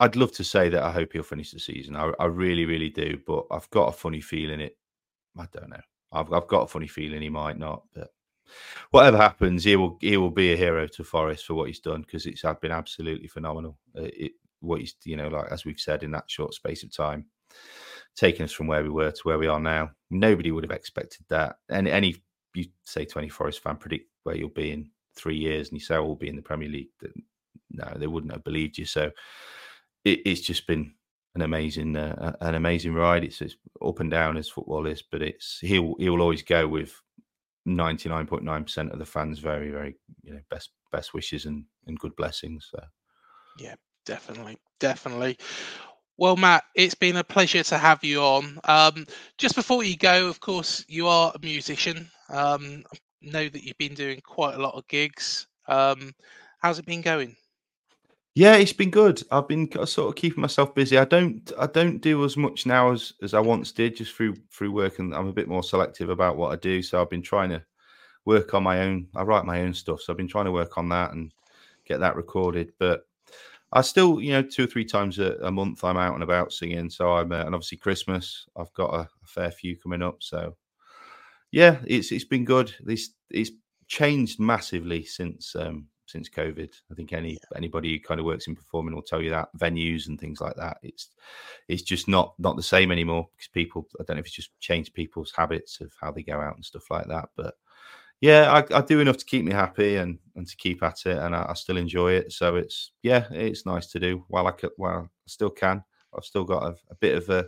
I'd 0.00 0.16
love 0.16 0.32
to 0.32 0.44
say 0.44 0.68
that 0.68 0.82
I 0.82 0.90
hope 0.90 1.12
he'll 1.12 1.22
finish 1.22 1.52
the 1.52 1.60
season. 1.60 1.96
I, 1.96 2.12
I 2.18 2.26
really, 2.26 2.66
really 2.66 2.90
do. 2.90 3.18
But 3.26 3.46
I've 3.50 3.70
got 3.70 3.88
a 3.88 3.92
funny 3.92 4.20
feeling 4.20 4.60
it. 4.60 4.76
I 5.38 5.46
don't 5.52 5.70
know. 5.70 5.80
I've 6.12 6.32
I've 6.32 6.48
got 6.48 6.62
a 6.62 6.66
funny 6.66 6.86
feeling 6.86 7.22
he 7.22 7.28
might 7.28 7.58
not. 7.58 7.82
But 7.94 8.10
whatever 8.90 9.16
happens, 9.16 9.64
he 9.64 9.76
will 9.76 9.98
he 10.00 10.16
will 10.16 10.30
be 10.30 10.52
a 10.52 10.56
hero 10.56 10.86
to 10.86 11.04
Forest 11.04 11.46
for 11.46 11.54
what 11.54 11.68
he's 11.68 11.80
done 11.80 12.02
because 12.02 12.26
it's 12.26 12.44
been 12.60 12.72
absolutely 12.72 13.28
phenomenal. 13.28 13.78
Uh, 13.96 14.02
it, 14.12 14.32
what 14.60 14.80
he's 14.80 14.94
you 15.04 15.16
know 15.16 15.28
like 15.28 15.50
as 15.50 15.64
we've 15.64 15.80
said 15.80 16.02
in 16.02 16.12
that 16.12 16.30
short 16.30 16.54
space 16.54 16.82
of 16.82 16.94
time, 16.94 17.26
taking 18.16 18.44
us 18.44 18.52
from 18.52 18.66
where 18.66 18.82
we 18.82 18.90
were 18.90 19.10
to 19.10 19.22
where 19.24 19.38
we 19.38 19.46
are 19.46 19.60
now. 19.60 19.90
Nobody 20.10 20.50
would 20.50 20.64
have 20.64 20.70
expected 20.70 21.24
that. 21.28 21.56
And 21.68 21.88
any 21.88 22.16
you 22.54 22.66
say 22.84 23.04
to 23.04 23.18
any 23.18 23.28
Forest 23.28 23.62
fan, 23.62 23.76
predict 23.76 24.10
where 24.24 24.36
you'll 24.36 24.50
be 24.50 24.72
in 24.72 24.90
three 25.16 25.36
years, 25.36 25.68
and 25.68 25.78
you 25.78 25.84
say, 25.84 25.96
"Oh, 25.96 26.04
we'll 26.04 26.16
be 26.16 26.28
in 26.28 26.36
the 26.36 26.42
Premier 26.42 26.68
League." 26.68 26.88
No, 27.70 27.90
they 27.96 28.06
wouldn't 28.06 28.32
have 28.32 28.44
believed 28.44 28.76
you. 28.76 28.84
So 28.84 29.10
it, 30.04 30.20
it's 30.26 30.42
just 30.42 30.66
been 30.66 30.94
an 31.34 31.42
amazing, 31.42 31.96
uh, 31.96 32.36
an 32.40 32.54
amazing 32.54 32.94
ride. 32.94 33.24
It's, 33.24 33.40
it's 33.40 33.56
up 33.84 34.00
and 34.00 34.10
down 34.10 34.36
as 34.36 34.48
football 34.48 34.86
is, 34.86 35.02
but 35.02 35.22
it's 35.22 35.58
he'll 35.60 35.94
he'll 35.98 36.20
always 36.20 36.42
go 36.42 36.68
with 36.68 36.94
ninety 37.64 38.08
nine 38.08 38.26
point 38.26 38.44
nine 38.44 38.64
percent 38.64 38.92
of 38.92 38.98
the 38.98 39.06
fans. 39.06 39.38
Very, 39.38 39.70
very, 39.70 39.96
you 40.22 40.34
know, 40.34 40.40
best 40.50 40.70
best 40.90 41.14
wishes 41.14 41.46
and 41.46 41.64
and 41.86 41.98
good 41.98 42.14
blessings. 42.16 42.68
So. 42.70 42.80
Yeah, 43.58 43.74
definitely, 44.06 44.58
definitely. 44.80 45.38
Well, 46.18 46.36
Matt, 46.36 46.64
it's 46.74 46.94
been 46.94 47.16
a 47.16 47.24
pleasure 47.24 47.62
to 47.64 47.78
have 47.78 48.04
you 48.04 48.20
on. 48.20 48.58
Um, 48.64 49.06
just 49.38 49.54
before 49.54 49.82
you 49.82 49.96
go, 49.96 50.28
of 50.28 50.40
course, 50.40 50.84
you 50.88 51.08
are 51.08 51.32
a 51.34 51.38
musician. 51.44 52.10
Um, 52.28 52.84
I 52.92 52.98
know 53.22 53.48
that 53.48 53.62
you've 53.62 53.78
been 53.78 53.94
doing 53.94 54.20
quite 54.24 54.54
a 54.54 54.62
lot 54.62 54.74
of 54.74 54.86
gigs. 54.88 55.46
Um, 55.68 56.12
how's 56.60 56.78
it 56.78 56.86
been 56.86 57.00
going? 57.00 57.34
Yeah, 58.34 58.56
it's 58.56 58.72
been 58.72 58.90
good. 58.90 59.22
I've 59.30 59.46
been 59.48 59.70
sort 59.86 60.08
of 60.08 60.14
keeping 60.16 60.40
myself 60.40 60.74
busy. 60.74 60.96
I 60.96 61.04
don't 61.04 61.52
I 61.58 61.66
don't 61.66 61.98
do 62.00 62.24
as 62.24 62.36
much 62.36 62.64
now 62.64 62.92
as 62.92 63.12
as 63.22 63.34
I 63.34 63.40
once 63.40 63.72
did, 63.72 63.96
just 63.96 64.14
through 64.14 64.36
through 64.50 64.72
work, 64.72 64.98
and 64.98 65.14
I'm 65.14 65.26
a 65.28 65.32
bit 65.32 65.48
more 65.48 65.62
selective 65.62 66.08
about 66.08 66.36
what 66.38 66.50
I 66.52 66.56
do. 66.56 66.82
So 66.82 67.00
I've 67.00 67.10
been 67.10 67.22
trying 67.22 67.50
to 67.50 67.62
work 68.26 68.54
on 68.54 68.62
my 68.64 68.82
own. 68.82 69.08
I 69.16 69.22
write 69.22 69.46
my 69.46 69.62
own 69.62 69.74
stuff, 69.74 70.02
so 70.02 70.12
I've 70.12 70.16
been 70.18 70.28
trying 70.28 70.46
to 70.46 70.52
work 70.52 70.78
on 70.78 70.88
that 70.90 71.12
and 71.12 71.32
get 71.86 72.00
that 72.00 72.16
recorded. 72.16 72.72
But 72.78 73.06
I 73.72 73.82
still, 73.82 74.20
you 74.20 74.32
know, 74.32 74.42
two 74.42 74.64
or 74.64 74.68
three 74.68 74.84
times 74.86 75.18
a, 75.20 75.34
a 75.42 75.52
month 75.52 75.84
I'm 75.84 75.98
out 75.98 76.14
and 76.14 76.22
about 76.24 76.52
singing. 76.52 76.90
So 76.90 77.14
I'm, 77.14 77.32
uh, 77.32 77.44
and 77.44 77.54
obviously 77.54 77.78
Christmas, 77.78 78.46
I've 78.56 78.72
got 78.74 78.94
a, 78.94 79.00
a 79.00 79.26
fair 79.26 79.50
few 79.52 79.76
coming 79.78 80.02
up. 80.02 80.22
So 80.22 80.56
yeah, 81.52 81.78
it's 81.86 82.12
it's 82.12 82.24
been 82.24 82.44
good. 82.44 82.74
This 82.80 83.10
it's 83.30 83.50
changed 83.88 84.40
massively 84.40 85.04
since 85.04 85.54
um 85.56 85.88
since 86.12 86.28
COVID. 86.28 86.70
I 86.90 86.94
think 86.94 87.12
any 87.12 87.38
anybody 87.56 87.92
who 87.92 88.00
kind 88.00 88.20
of 88.20 88.26
works 88.26 88.46
in 88.46 88.54
performing 88.54 88.94
will 88.94 89.02
tell 89.02 89.22
you 89.22 89.30
that 89.30 89.48
venues 89.58 90.08
and 90.08 90.20
things 90.20 90.40
like 90.40 90.54
that. 90.56 90.76
It's 90.82 91.08
it's 91.68 91.82
just 91.82 92.06
not 92.06 92.34
not 92.38 92.56
the 92.56 92.62
same 92.62 92.92
anymore 92.92 93.28
because 93.32 93.48
people. 93.48 93.88
I 93.98 94.04
don't 94.04 94.16
know 94.16 94.20
if 94.20 94.26
it's 94.26 94.34
just 94.34 94.58
changed 94.60 94.94
people's 94.94 95.32
habits 95.34 95.80
of 95.80 95.92
how 96.00 96.12
they 96.12 96.22
go 96.22 96.40
out 96.40 96.54
and 96.54 96.64
stuff 96.64 96.90
like 96.90 97.08
that. 97.08 97.30
But 97.36 97.54
yeah, 98.20 98.52
I, 98.52 98.78
I 98.78 98.80
do 98.82 99.00
enough 99.00 99.16
to 99.16 99.24
keep 99.24 99.44
me 99.44 99.52
happy 99.52 99.96
and 99.96 100.18
and 100.36 100.46
to 100.46 100.56
keep 100.56 100.82
at 100.82 101.06
it, 101.06 101.18
and 101.18 101.34
I, 101.34 101.46
I 101.48 101.54
still 101.54 101.76
enjoy 101.76 102.12
it. 102.12 102.32
So 102.32 102.56
it's 102.56 102.92
yeah, 103.02 103.26
it's 103.30 103.66
nice 103.66 103.88
to 103.88 103.98
do 103.98 104.24
while 104.28 104.46
I 104.46 104.52
could 104.52 104.70
while 104.76 105.08
I 105.10 105.26
still 105.26 105.50
can. 105.50 105.82
I've 106.16 106.24
still 106.24 106.44
got 106.44 106.62
a, 106.64 106.76
a 106.90 106.94
bit 107.00 107.16
of 107.16 107.28
a 107.30 107.46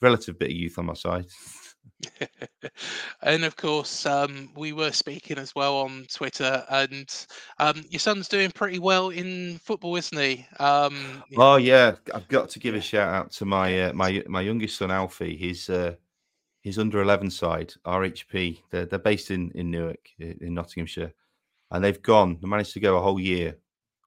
relative 0.00 0.38
bit 0.38 0.50
of 0.50 0.56
youth 0.56 0.78
on 0.78 0.86
my 0.86 0.94
side. 0.94 1.26
and 3.22 3.44
of 3.44 3.56
course, 3.56 4.06
um, 4.06 4.50
we 4.56 4.72
were 4.72 4.92
speaking 4.92 5.38
as 5.38 5.54
well 5.54 5.78
on 5.78 6.06
Twitter, 6.12 6.64
and 6.70 7.26
um, 7.58 7.84
your 7.90 8.00
son's 8.00 8.28
doing 8.28 8.50
pretty 8.50 8.78
well 8.78 9.10
in 9.10 9.58
football, 9.58 9.96
isn't 9.96 10.18
he? 10.18 10.46
Um, 10.58 11.22
Oh 11.36 11.56
yeah, 11.56 11.96
I've 12.14 12.28
got 12.28 12.48
to 12.50 12.58
give 12.58 12.74
a 12.74 12.80
shout 12.80 13.12
out 13.12 13.32
to 13.32 13.44
my 13.44 13.82
uh, 13.82 13.92
my 13.92 14.22
my 14.26 14.40
youngest 14.40 14.78
son 14.78 14.90
Alfie. 14.90 15.36
He's 15.36 15.68
uh, 15.68 15.94
he's 16.60 16.78
under 16.78 17.02
eleven 17.02 17.30
side 17.30 17.72
RHP. 17.84 18.62
They're 18.70 18.86
they're 18.86 18.98
based 18.98 19.30
in 19.30 19.50
in 19.54 19.70
Newark 19.70 20.08
in 20.18 20.54
Nottinghamshire, 20.54 21.12
and 21.70 21.84
they've 21.84 22.02
gone. 22.02 22.38
They 22.40 22.48
managed 22.48 22.74
to 22.74 22.80
go 22.80 22.96
a 22.96 23.02
whole 23.02 23.20
year 23.20 23.58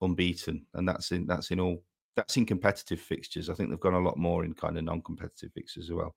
unbeaten, 0.02 0.66
and 0.74 0.88
that's 0.88 1.12
in 1.12 1.28
that's 1.28 1.52
in 1.52 1.60
all 1.60 1.84
that's 2.16 2.38
in 2.38 2.46
competitive 2.46 3.00
fixtures. 3.00 3.50
I 3.50 3.54
think 3.54 3.70
they've 3.70 3.80
gone 3.80 3.94
a 3.94 4.00
lot 4.00 4.18
more 4.18 4.44
in 4.44 4.54
kind 4.54 4.78
of 4.78 4.84
non-competitive 4.84 5.54
fixtures 5.54 5.90
as 5.90 5.96
well. 5.96 6.16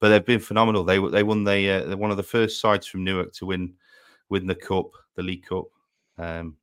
But 0.00 0.10
they've 0.10 0.24
been 0.24 0.40
phenomenal. 0.40 0.84
They 0.84 0.98
they 1.08 1.22
won 1.22 1.44
the 1.44 1.70
uh, 1.70 1.84
they're 1.84 1.96
one 1.96 2.10
of 2.10 2.16
the 2.16 2.22
first 2.22 2.60
sides 2.60 2.86
from 2.86 3.04
Newark 3.04 3.32
to 3.34 3.46
win 3.46 3.74
win 4.28 4.46
the 4.46 4.54
cup, 4.54 4.90
the 5.16 5.22
League 5.22 5.46
Cup. 5.46 5.66
Um, 6.18 6.56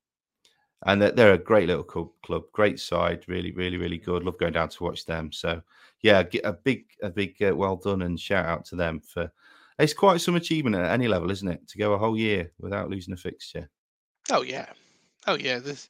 and 0.86 1.02
they're, 1.02 1.12
they're 1.12 1.34
a 1.34 1.38
great 1.38 1.68
little 1.68 1.84
club, 1.84 2.10
club, 2.24 2.44
great 2.54 2.80
side, 2.80 3.26
really, 3.28 3.52
really, 3.52 3.78
really 3.78 3.98
good. 3.98 4.24
Love 4.24 4.38
going 4.38 4.54
down 4.54 4.70
to 4.70 4.84
watch 4.84 5.06
them. 5.06 5.32
So, 5.32 5.62
yeah, 6.02 6.24
a 6.44 6.54
big, 6.54 6.86
a 7.04 7.10
big, 7.10 7.36
uh, 7.44 7.56
well 7.56 7.76
done, 7.76 8.04
and 8.04 8.20
shout 8.20 8.46
out 8.46 8.66
to 8.66 8.76
them 8.76 9.02
for. 9.02 9.32
It's 9.78 9.94
quite 9.94 10.20
some 10.20 10.36
achievement 10.36 10.76
at 10.76 10.92
any 10.92 11.08
level, 11.08 11.32
isn't 11.32 11.48
it? 11.48 11.66
To 11.70 11.78
go 11.78 11.94
a 11.94 11.98
whole 11.98 12.18
year 12.18 12.52
without 12.60 12.90
losing 12.90 13.14
a 13.14 13.18
fixture. 13.18 13.70
Oh 14.30 14.42
yeah, 14.42 14.68
oh 15.28 15.36
yeah. 15.36 15.60
There's, 15.60 15.90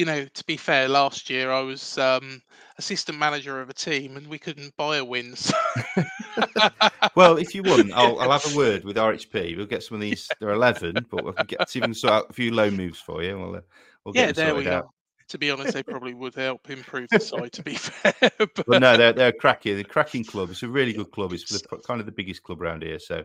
you 0.00 0.06
know, 0.06 0.24
to 0.24 0.44
be 0.44 0.56
fair, 0.56 0.88
last 0.88 1.28
year 1.28 1.52
I 1.52 1.60
was 1.60 1.98
um, 1.98 2.40
assistant 2.78 3.18
manager 3.18 3.60
of 3.60 3.68
a 3.68 3.74
team, 3.74 4.16
and 4.16 4.26
we 4.28 4.38
couldn't 4.38 4.74
buy 4.78 4.96
a 4.96 5.04
win. 5.04 5.36
so- 5.36 5.54
Well, 7.14 7.36
if 7.36 7.54
you 7.54 7.62
want, 7.62 7.92
I'll, 7.92 8.18
I'll 8.18 8.30
have 8.30 8.50
a 8.50 8.56
word 8.56 8.82
with 8.82 8.96
RHP. 8.96 9.58
We'll 9.58 9.66
get 9.66 9.82
some 9.82 9.96
of 9.96 10.00
these. 10.00 10.26
They're 10.40 10.52
eleven, 10.52 11.04
but 11.10 11.22
we'll 11.22 11.34
get 11.46 11.68
see 11.68 11.80
if 11.80 11.82
we 11.82 11.88
can 11.88 11.94
sort 11.94 12.14
out 12.14 12.30
a 12.30 12.32
few 12.32 12.50
loan 12.50 12.78
moves 12.78 12.98
for 12.98 13.22
you. 13.22 13.38
We'll, 13.38 13.56
uh, 13.56 13.60
we'll 14.06 14.14
get 14.14 14.28
yeah, 14.28 14.32
there 14.32 14.54
we 14.54 14.64
sorted 14.64 14.84
go. 14.84 14.90
To 15.28 15.38
be 15.38 15.50
honest, 15.50 15.74
they 15.74 15.82
probably 15.82 16.14
would 16.14 16.34
help 16.34 16.70
improve 16.70 17.10
the 17.10 17.20
side. 17.20 17.52
To 17.52 17.62
be 17.62 17.74
fair, 17.74 18.14
but, 18.38 18.54
But 18.66 18.80
no, 18.80 18.96
they're 18.96 19.12
they're 19.12 19.32
cracking, 19.32 19.74
they're 19.74 19.84
cracking 19.84 20.24
club. 20.24 20.48
It's 20.48 20.62
a 20.62 20.68
really 20.68 20.94
good 20.94 21.10
club. 21.10 21.34
It's 21.34 21.44
the, 21.44 21.76
kind 21.86 22.00
of 22.00 22.06
the 22.06 22.12
biggest 22.12 22.42
club 22.42 22.62
around 22.62 22.84
here. 22.84 22.98
So, 22.98 23.22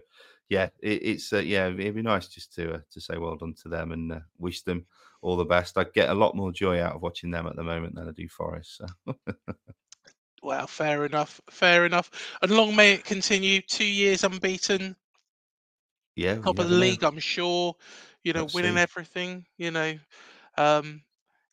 yeah, 0.49 0.67
it, 0.82 1.03
it's 1.03 1.32
uh, 1.32 1.38
yeah, 1.38 1.67
it'd 1.67 1.95
be 1.95 2.01
nice 2.01 2.28
just 2.28 2.53
to 2.55 2.73
uh, 2.73 2.80
to 2.91 2.99
say 2.99 3.17
well 3.17 3.38
done 3.38 3.55
to 3.63 3.69
them 3.69 3.93
and 3.93 4.11
uh, 4.11 4.19
wish 4.39 4.63
them 4.63 4.86
all 5.22 5.36
the 5.38 5.45
best. 5.45 5.78
I 5.78 5.86
get 5.86 6.09
a 6.09 6.13
lot 6.16 6.36
more 6.36 6.51
joy 6.51 6.82
out 6.82 6.95
of 6.95 7.01
watching 7.01 7.32
them 7.32 7.47
at 7.47 7.55
the 7.55 7.63
moment 7.63 7.95
than 7.95 8.07
I 8.07 8.11
do 8.11 8.28
Forest. 8.28 8.82
So. 9.05 9.16
well, 10.43 10.68
fair 10.68 11.05
enough, 11.05 11.41
fair 11.49 11.86
enough. 11.86 12.11
And 12.41 12.51
long 12.51 12.76
may 12.76 12.93
it 12.93 13.03
continue. 13.05 13.61
Two 13.61 13.86
years 13.86 14.24
unbeaten, 14.24 14.95
Yeah, 16.16 16.36
top 16.43 16.59
of 16.59 16.68
the 16.68 16.74
never 16.74 16.78
know. 16.78 16.78
league. 16.78 17.03
I'm 17.03 17.20
sure. 17.20 17.76
You 18.24 18.34
know, 18.34 18.43
Let's 18.43 18.53
winning 18.53 18.78
see. 18.78 18.78
everything. 18.78 19.45
You 19.57 19.72
know, 19.72 19.97
um, 20.57 21.03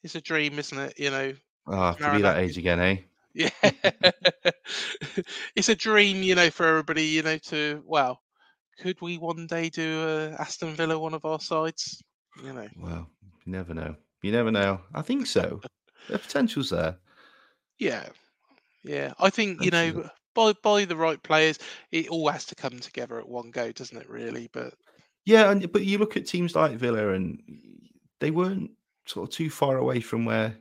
it's 0.03 0.15
a 0.15 0.21
dream, 0.21 0.59
isn't 0.59 0.79
it? 0.79 0.95
You 0.99 1.11
know, 1.11 1.35
Ah, 1.67 1.95
to 1.95 2.11
be 2.11 2.21
that 2.23 2.39
age 2.39 2.57
again, 2.59 2.81
eh? 2.81 2.97
Yeah, 3.35 3.51
it's 5.57 5.69
a 5.69 5.75
dream, 5.77 6.23
you 6.23 6.35
know, 6.35 6.51
for 6.51 6.67
everybody, 6.67 7.05
you 7.05 7.23
know, 7.23 7.39
to 7.39 7.83
well, 7.87 8.21
could 8.81 9.01
we 9.01 9.19
one 9.19 9.47
day 9.47 9.69
do 9.71 10.01
uh, 10.03 10.37
Aston 10.39 10.75
Villa 10.75 10.99
one 10.99 11.15
of 11.15 11.25
our 11.25 11.41
sides? 11.41 12.03
You 12.43 12.53
know, 12.53 12.69
Well, 12.77 13.12
you 13.45 13.53
never 13.53 13.75
know. 13.75 13.97
You 14.23 14.33
never 14.33 14.51
know. 14.51 14.83
I 14.95 15.03
think 15.03 15.27
so. 15.27 15.65
The 16.09 16.19
potential's 16.19 16.71
there. 16.71 16.99
yeah, 17.79 18.09
yeah. 18.85 19.15
I 19.21 19.31
think 19.31 19.61
you 19.61 19.71
know, 19.71 20.11
by 20.35 20.55
by 20.63 20.87
the 20.87 20.97
right 20.97 21.23
players, 21.23 21.59
it 21.93 22.09
all 22.09 22.29
has 22.31 22.47
to 22.47 22.55
come 22.57 22.81
together 22.81 23.19
at 23.21 23.29
one 23.29 23.53
go, 23.53 23.73
doesn't 23.73 23.99
it? 23.99 24.09
Really, 24.11 24.49
but 24.53 24.75
Yeah, 25.25 25.51
and 25.51 25.71
but 25.73 25.85
you 25.85 25.99
look 25.99 26.17
at 26.17 26.27
teams 26.27 26.55
like 26.57 26.77
Villa, 26.77 27.11
and 27.11 27.43
they 28.21 28.31
weren't 28.31 28.73
sort 29.07 29.29
of 29.29 29.35
too 29.35 29.51
far 29.51 29.79
away 29.79 30.01
from 30.01 30.25
where. 30.25 30.57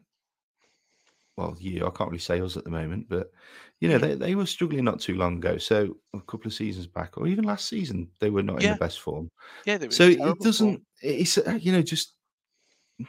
Well, 1.38 1.56
you, 1.60 1.86
I 1.88 1.90
can't 1.92 2.10
really 2.12 2.20
say 2.20 2.42
us 2.42 2.58
at 2.58 2.66
the 2.66 2.70
moment, 2.70 3.08
but 3.10 3.32
you 3.80 3.88
know 3.90 3.98
Mm. 3.98 4.02
they, 4.02 4.16
they 4.16 4.36
were 4.36 4.46
struggling 4.46 4.84
not 4.84 5.00
too 5.00 5.16
long 5.16 5.38
ago. 5.38 5.58
So 5.58 5.98
a 6.14 6.22
couple 6.22 6.48
of 6.48 6.54
seasons 6.54 6.88
back, 6.88 7.18
or 7.18 7.26
even 7.28 7.46
last 7.46 7.68
season, 7.68 8.12
they 8.20 8.30
were 8.30 8.44
not 8.44 8.62
in 8.62 8.70
the 8.70 8.76
best 8.76 9.00
form. 9.00 9.30
yeah, 9.66 9.78
So 9.90 10.04
it 10.10 10.40
doesn't. 10.40 10.84
It's 11.02 11.38
uh, 11.38 11.58
you 11.60 11.72
know 11.72 11.82
just 11.82 12.16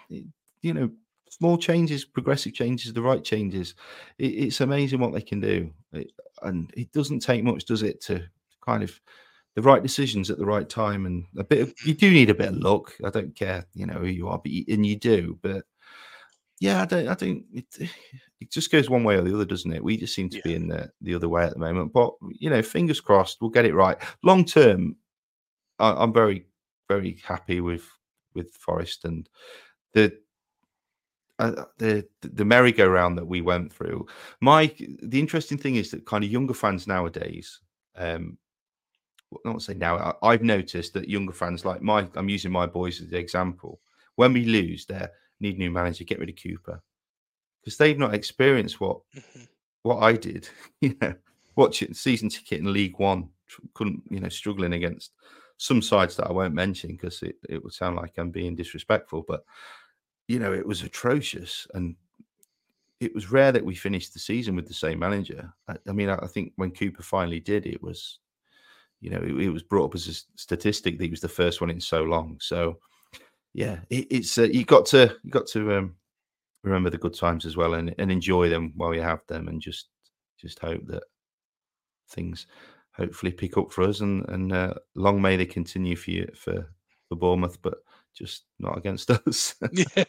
you 0.09 0.75
know 0.75 0.91
small 1.31 1.57
changes, 1.57 2.05
progressive 2.05 2.53
changes, 2.55 2.93
the 2.93 3.03
right 3.03 3.25
changes. 3.25 3.75
It, 4.19 4.27
it's 4.27 4.61
amazing 4.61 5.01
what 5.01 5.13
they 5.15 5.23
can 5.23 5.41
do, 5.41 5.71
It- 5.93 6.13
and 6.43 6.73
it 6.77 6.91
doesn't 6.93 7.21
take 7.21 7.45
much, 7.45 7.65
does 7.67 7.83
it, 7.85 8.01
to 8.03 8.25
kind 8.65 8.83
of 8.83 9.01
the 9.55 9.63
right 9.63 9.83
decisions 9.83 10.31
at 10.31 10.39
the 10.39 10.47
right 10.47 10.69
time 10.69 11.07
and 11.07 11.25
a 11.39 11.45
bit. 11.45 11.61
Of, 11.61 11.75
you 11.85 11.95
do 11.95 12.11
need 12.11 12.31
a 12.31 12.35
bit 12.35 12.49
of 12.49 12.57
luck. 12.57 12.93
I 13.05 13.11
don't 13.11 13.35
care, 13.37 13.65
you 13.75 13.87
know 13.87 13.95
who 13.95 14.07
you 14.07 14.29
are, 14.29 14.39
but 14.39 14.51
you, 14.51 14.65
and 14.69 14.85
you 14.87 14.97
do. 14.97 15.39
But 15.43 15.65
yeah, 16.61 16.83
I 16.83 16.85
don't. 16.87 17.09
I 17.09 17.15
don't. 17.15 17.45
It, 17.53 17.67
it 18.41 18.51
just 18.51 18.71
goes 18.71 18.89
one 18.91 19.05
way 19.05 19.17
or 19.17 19.23
the 19.23 19.35
other, 19.35 19.45
doesn't 19.45 19.73
it? 19.73 19.83
We 19.83 19.97
just 19.97 20.15
seem 20.15 20.29
to 20.31 20.41
be 20.45 20.55
in 20.55 20.69
the 20.69 20.91
the 21.01 21.15
other 21.15 21.29
way 21.29 21.45
at 21.45 21.53
the 21.55 21.59
moment. 21.59 21.93
But 21.93 22.13
you 22.31 22.51
know, 22.51 22.63
fingers 22.63 23.01
crossed, 23.01 23.39
we'll 23.41 23.51
get 23.51 23.65
it 23.65 23.75
right. 23.75 23.97
Long 24.23 24.45
term, 24.45 24.97
I, 25.79 25.93
I'm 25.93 26.13
very, 26.13 26.47
very 26.89 27.19
happy 27.25 27.61
with 27.61 27.85
with 28.35 28.51
Forest 28.55 29.05
and 29.05 29.29
the 29.95 30.19
uh, 31.39 31.65
the 31.79 32.07
the 32.21 32.45
merry-go-round 32.45 33.19
that 33.19 33.27
we 33.27 33.41
went 33.41 33.73
through. 33.73 34.07
My 34.41 34.73
the 35.03 35.19
interesting 35.19 35.59
thing 35.59 35.77
is 35.77 35.91
that 35.91 36.07
kind 36.07 36.23
of 36.25 36.31
younger 36.31 36.55
fans 36.55 36.87
nowadays, 36.87 37.61
um, 37.97 38.39
not 39.45 39.63
say 39.63 39.75
now, 39.75 39.97
I, 40.23 40.29
I've 40.33 40.43
noticed 40.43 40.95
that 40.95 41.09
younger 41.09 41.33
fans 41.33 41.65
like 41.65 41.83
my, 41.83 42.07
I'm 42.15 42.29
using 42.29 42.53
my 42.53 42.67
boys 42.67 43.01
as 43.01 43.09
the 43.09 43.19
example. 43.19 43.81
When 44.17 44.33
we 44.33 44.45
lose, 44.45 44.85
they 44.87 45.07
need 45.41 45.59
new 45.59 45.71
manager, 45.71 46.05
get 46.05 46.19
rid 46.19 46.29
of 46.29 46.37
Cooper, 46.41 46.83
because 47.61 47.77
they've 47.77 47.99
not 47.99 48.15
experienced 48.15 48.81
what 48.81 49.01
Mhm. 49.17 49.49
what 49.83 49.99
I 50.03 50.13
did. 50.15 50.49
You 50.81 50.97
know, 51.01 51.15
watching 51.57 51.95
season 51.95 52.29
ticket 52.29 52.61
in 52.61 52.73
League 52.73 52.99
One, 52.99 53.31
couldn't 53.75 54.03
you 54.11 54.21
know 54.21 54.29
struggling 54.29 54.75
against 54.75 55.13
some 55.59 55.81
sides 55.83 56.17
that 56.17 56.27
I 56.27 56.33
won't 56.33 56.55
mention 56.55 56.91
because 56.91 57.23
it, 57.23 57.37
it 57.49 57.63
would 57.63 57.73
sound 57.73 57.97
like 57.97 58.19
I'm 58.19 58.31
being 58.31 58.57
disrespectful, 58.57 59.25
but 59.29 59.45
you 60.29 60.39
know 60.39 60.53
it 60.53 60.67
was 60.67 60.83
atrocious 60.83 61.67
and 61.75 61.97
it 63.01 63.15
was 63.15 63.33
rare 63.33 63.51
that 63.51 63.65
we 63.65 63.75
finished 63.75 64.13
the 64.13 64.21
season 64.21 64.55
with 64.55 64.69
the 64.69 64.75
same 64.75 65.01
manager. 65.01 65.53
I, 65.69 65.75
I 65.89 65.93
mean, 65.93 66.09
I, 66.09 66.15
I 66.23 66.29
think 66.29 66.53
when 66.55 66.71
Cooper 66.71 67.03
finally 67.03 67.41
did, 67.41 67.67
it 67.67 67.83
was 67.83 68.21
you 69.01 69.11
know 69.11 69.19
it, 69.19 69.33
it 69.33 69.51
was 69.51 69.63
brought 69.63 69.87
up 69.87 69.95
as 69.95 70.07
a 70.09 70.39
statistic 70.41 70.99
that 70.99 71.05
he 71.05 71.11
was 71.11 71.21
the 71.21 71.29
first 71.29 71.61
one 71.61 71.71
in 71.71 71.81
so 71.81 72.05
long. 72.05 72.39
So 72.41 72.79
yeah, 73.55 73.81
it, 73.91 74.07
it's 74.11 74.39
uh, 74.39 74.43
you 74.45 74.65
got 74.65 74.87
to 74.87 75.17
you 75.25 75.31
got 75.31 75.47
to 75.49 75.77
um, 75.77 75.97
remember 76.63 76.91
the 76.91 76.99
good 76.99 77.15
times 77.15 77.45
as 77.45 77.57
well 77.57 77.75
and, 77.75 77.95
and 77.99 78.11
enjoy 78.11 78.49
them 78.49 78.73
while 78.77 78.95
you 78.95 79.03
have 79.03 79.21
them 79.27 79.49
and 79.49 79.61
just 79.61 79.89
just 80.39 80.59
hope 80.59 80.87
that 80.87 81.03
things 82.11 82.47
hopefully 82.93 83.33
pick 83.33 83.57
up 83.57 83.73
for 83.73 83.83
us 83.83 84.01
and 84.01 84.29
and 84.29 84.53
uh, 84.53 84.75
long 84.95 85.21
may 85.21 85.37
they 85.37 85.47
continue 85.47 85.97
for 85.97 86.11
you 86.11 86.31
for 86.35 86.69
for 87.09 87.17
Bournemouth 87.17 87.61
but 87.63 87.79
just 88.15 88.45
not 88.59 88.77
against 88.79 89.11
us 89.11 89.55
Yeah. 89.71 90.05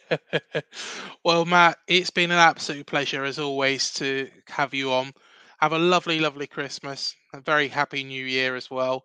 well, 1.24 1.44
Matt, 1.44 1.78
it's 1.88 2.10
been 2.10 2.30
an 2.30 2.38
absolute 2.38 2.86
pleasure 2.86 3.24
as 3.24 3.38
always 3.38 3.92
to 3.94 4.28
have 4.48 4.74
you 4.74 4.92
on. 4.92 5.12
Have 5.60 5.72
a 5.72 5.78
lovely, 5.78 6.20
lovely 6.20 6.46
Christmas, 6.46 7.14
a 7.32 7.40
very 7.40 7.68
happy 7.68 8.04
New 8.04 8.24
Year 8.26 8.56
as 8.56 8.70
well, 8.70 9.04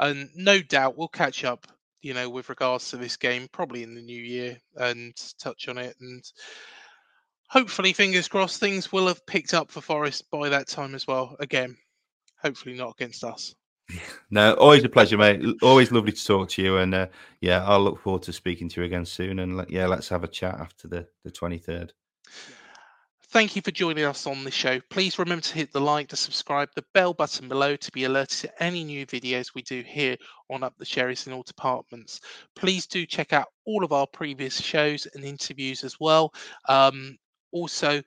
and 0.00 0.28
no 0.34 0.60
doubt 0.60 0.96
we'll 0.96 1.08
catch 1.08 1.44
up. 1.44 1.66
You 2.02 2.14
know, 2.14 2.30
with 2.30 2.48
regards 2.48 2.88
to 2.90 2.96
this 2.96 3.16
game, 3.18 3.46
probably 3.52 3.82
in 3.82 3.94
the 3.94 4.00
new 4.00 4.22
year, 4.22 4.58
and 4.76 5.14
touch 5.38 5.68
on 5.68 5.76
it. 5.76 5.96
And 6.00 6.24
hopefully, 7.50 7.92
fingers 7.92 8.28
crossed, 8.28 8.60
things 8.60 8.90
will 8.92 9.06
have 9.06 9.26
picked 9.26 9.52
up 9.54 9.70
for 9.70 9.82
Forest 9.82 10.30
by 10.30 10.48
that 10.48 10.68
time 10.68 10.94
as 10.94 11.06
well. 11.06 11.36
Again, 11.40 11.76
hopefully 12.42 12.74
not 12.76 12.94
against 12.98 13.24
us. 13.24 13.54
No 14.30 14.54
always 14.54 14.84
a 14.84 14.88
pleasure 14.88 15.18
mate 15.18 15.42
always 15.62 15.92
lovely 15.92 16.12
to 16.12 16.24
talk 16.24 16.48
to 16.48 16.62
you 16.62 16.76
and 16.78 16.94
uh, 16.94 17.06
yeah 17.40 17.64
I'll 17.64 17.82
look 17.82 18.00
forward 18.00 18.22
to 18.22 18.32
speaking 18.32 18.68
to 18.70 18.80
you 18.80 18.86
again 18.86 19.04
soon 19.04 19.38
and 19.38 19.64
yeah 19.68 19.86
let's 19.86 20.08
have 20.08 20.24
a 20.24 20.28
chat 20.28 20.54
after 20.58 20.88
the 20.88 21.06
the 21.24 21.30
23rd 21.30 21.90
Thank 23.32 23.54
you 23.54 23.62
for 23.62 23.70
joining 23.70 24.02
us 24.06 24.26
on 24.26 24.42
the 24.42 24.50
show. 24.50 24.80
Please 24.90 25.16
remember 25.16 25.42
to 25.42 25.54
hit 25.54 25.72
the 25.72 25.80
like, 25.80 26.08
to 26.08 26.16
subscribe, 26.16 26.68
the 26.74 26.84
bell 26.94 27.14
button 27.14 27.48
below 27.48 27.76
to 27.76 27.92
be 27.92 28.02
alerted 28.02 28.40
to 28.40 28.62
any 28.62 28.82
new 28.82 29.06
videos 29.06 29.54
we 29.54 29.62
do 29.62 29.84
here 29.86 30.16
on 30.50 30.64
Up 30.64 30.74
the 30.78 30.84
Cherries 30.84 31.28
in 31.28 31.32
all 31.32 31.44
departments. 31.44 32.20
Please 32.56 32.88
do 32.88 33.06
check 33.06 33.32
out 33.32 33.46
all 33.66 33.84
of 33.84 33.92
our 33.92 34.08
previous 34.08 34.60
shows 34.60 35.06
and 35.14 35.24
interviews 35.24 35.84
as 35.84 35.94
well. 36.00 36.34
Um, 36.68 37.16
also, 37.52 38.02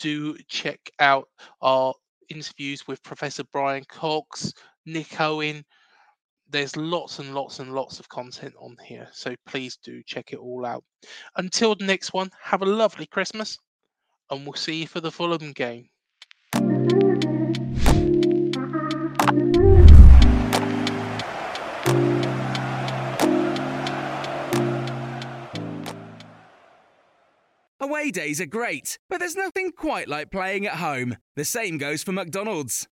do 0.00 0.36
check 0.48 0.80
out 0.98 1.28
our 1.62 1.94
interviews 2.28 2.84
with 2.88 3.00
Professor 3.04 3.44
Brian 3.52 3.84
Cox, 3.88 4.52
Nick 4.86 5.20
Owen. 5.20 5.64
There's 6.48 6.76
lots 6.76 7.18
and 7.18 7.34
lots 7.34 7.58
and 7.58 7.74
lots 7.74 7.98
of 8.00 8.08
content 8.08 8.54
on 8.60 8.76
here, 8.84 9.08
so 9.12 9.34
please 9.46 9.78
do 9.82 10.02
check 10.04 10.32
it 10.32 10.38
all 10.38 10.64
out. 10.66 10.84
Until 11.36 11.74
the 11.74 11.86
next 11.86 12.12
one, 12.12 12.30
have 12.42 12.62
a 12.62 12.66
lovely 12.66 13.06
Christmas 13.06 13.58
and 14.30 14.46
we'll 14.46 14.54
see 14.54 14.82
you 14.82 14.86
for 14.86 15.00
the 15.00 15.10
Fulham 15.10 15.52
game. 15.52 15.88
Away 27.80 28.10
days 28.10 28.40
are 28.40 28.46
great, 28.46 28.98
but 29.10 29.18
there's 29.18 29.36
nothing 29.36 29.70
quite 29.70 30.08
like 30.08 30.30
playing 30.30 30.66
at 30.66 30.76
home. 30.76 31.16
The 31.36 31.44
same 31.44 31.76
goes 31.76 32.02
for 32.02 32.12
McDonald's. 32.12 32.88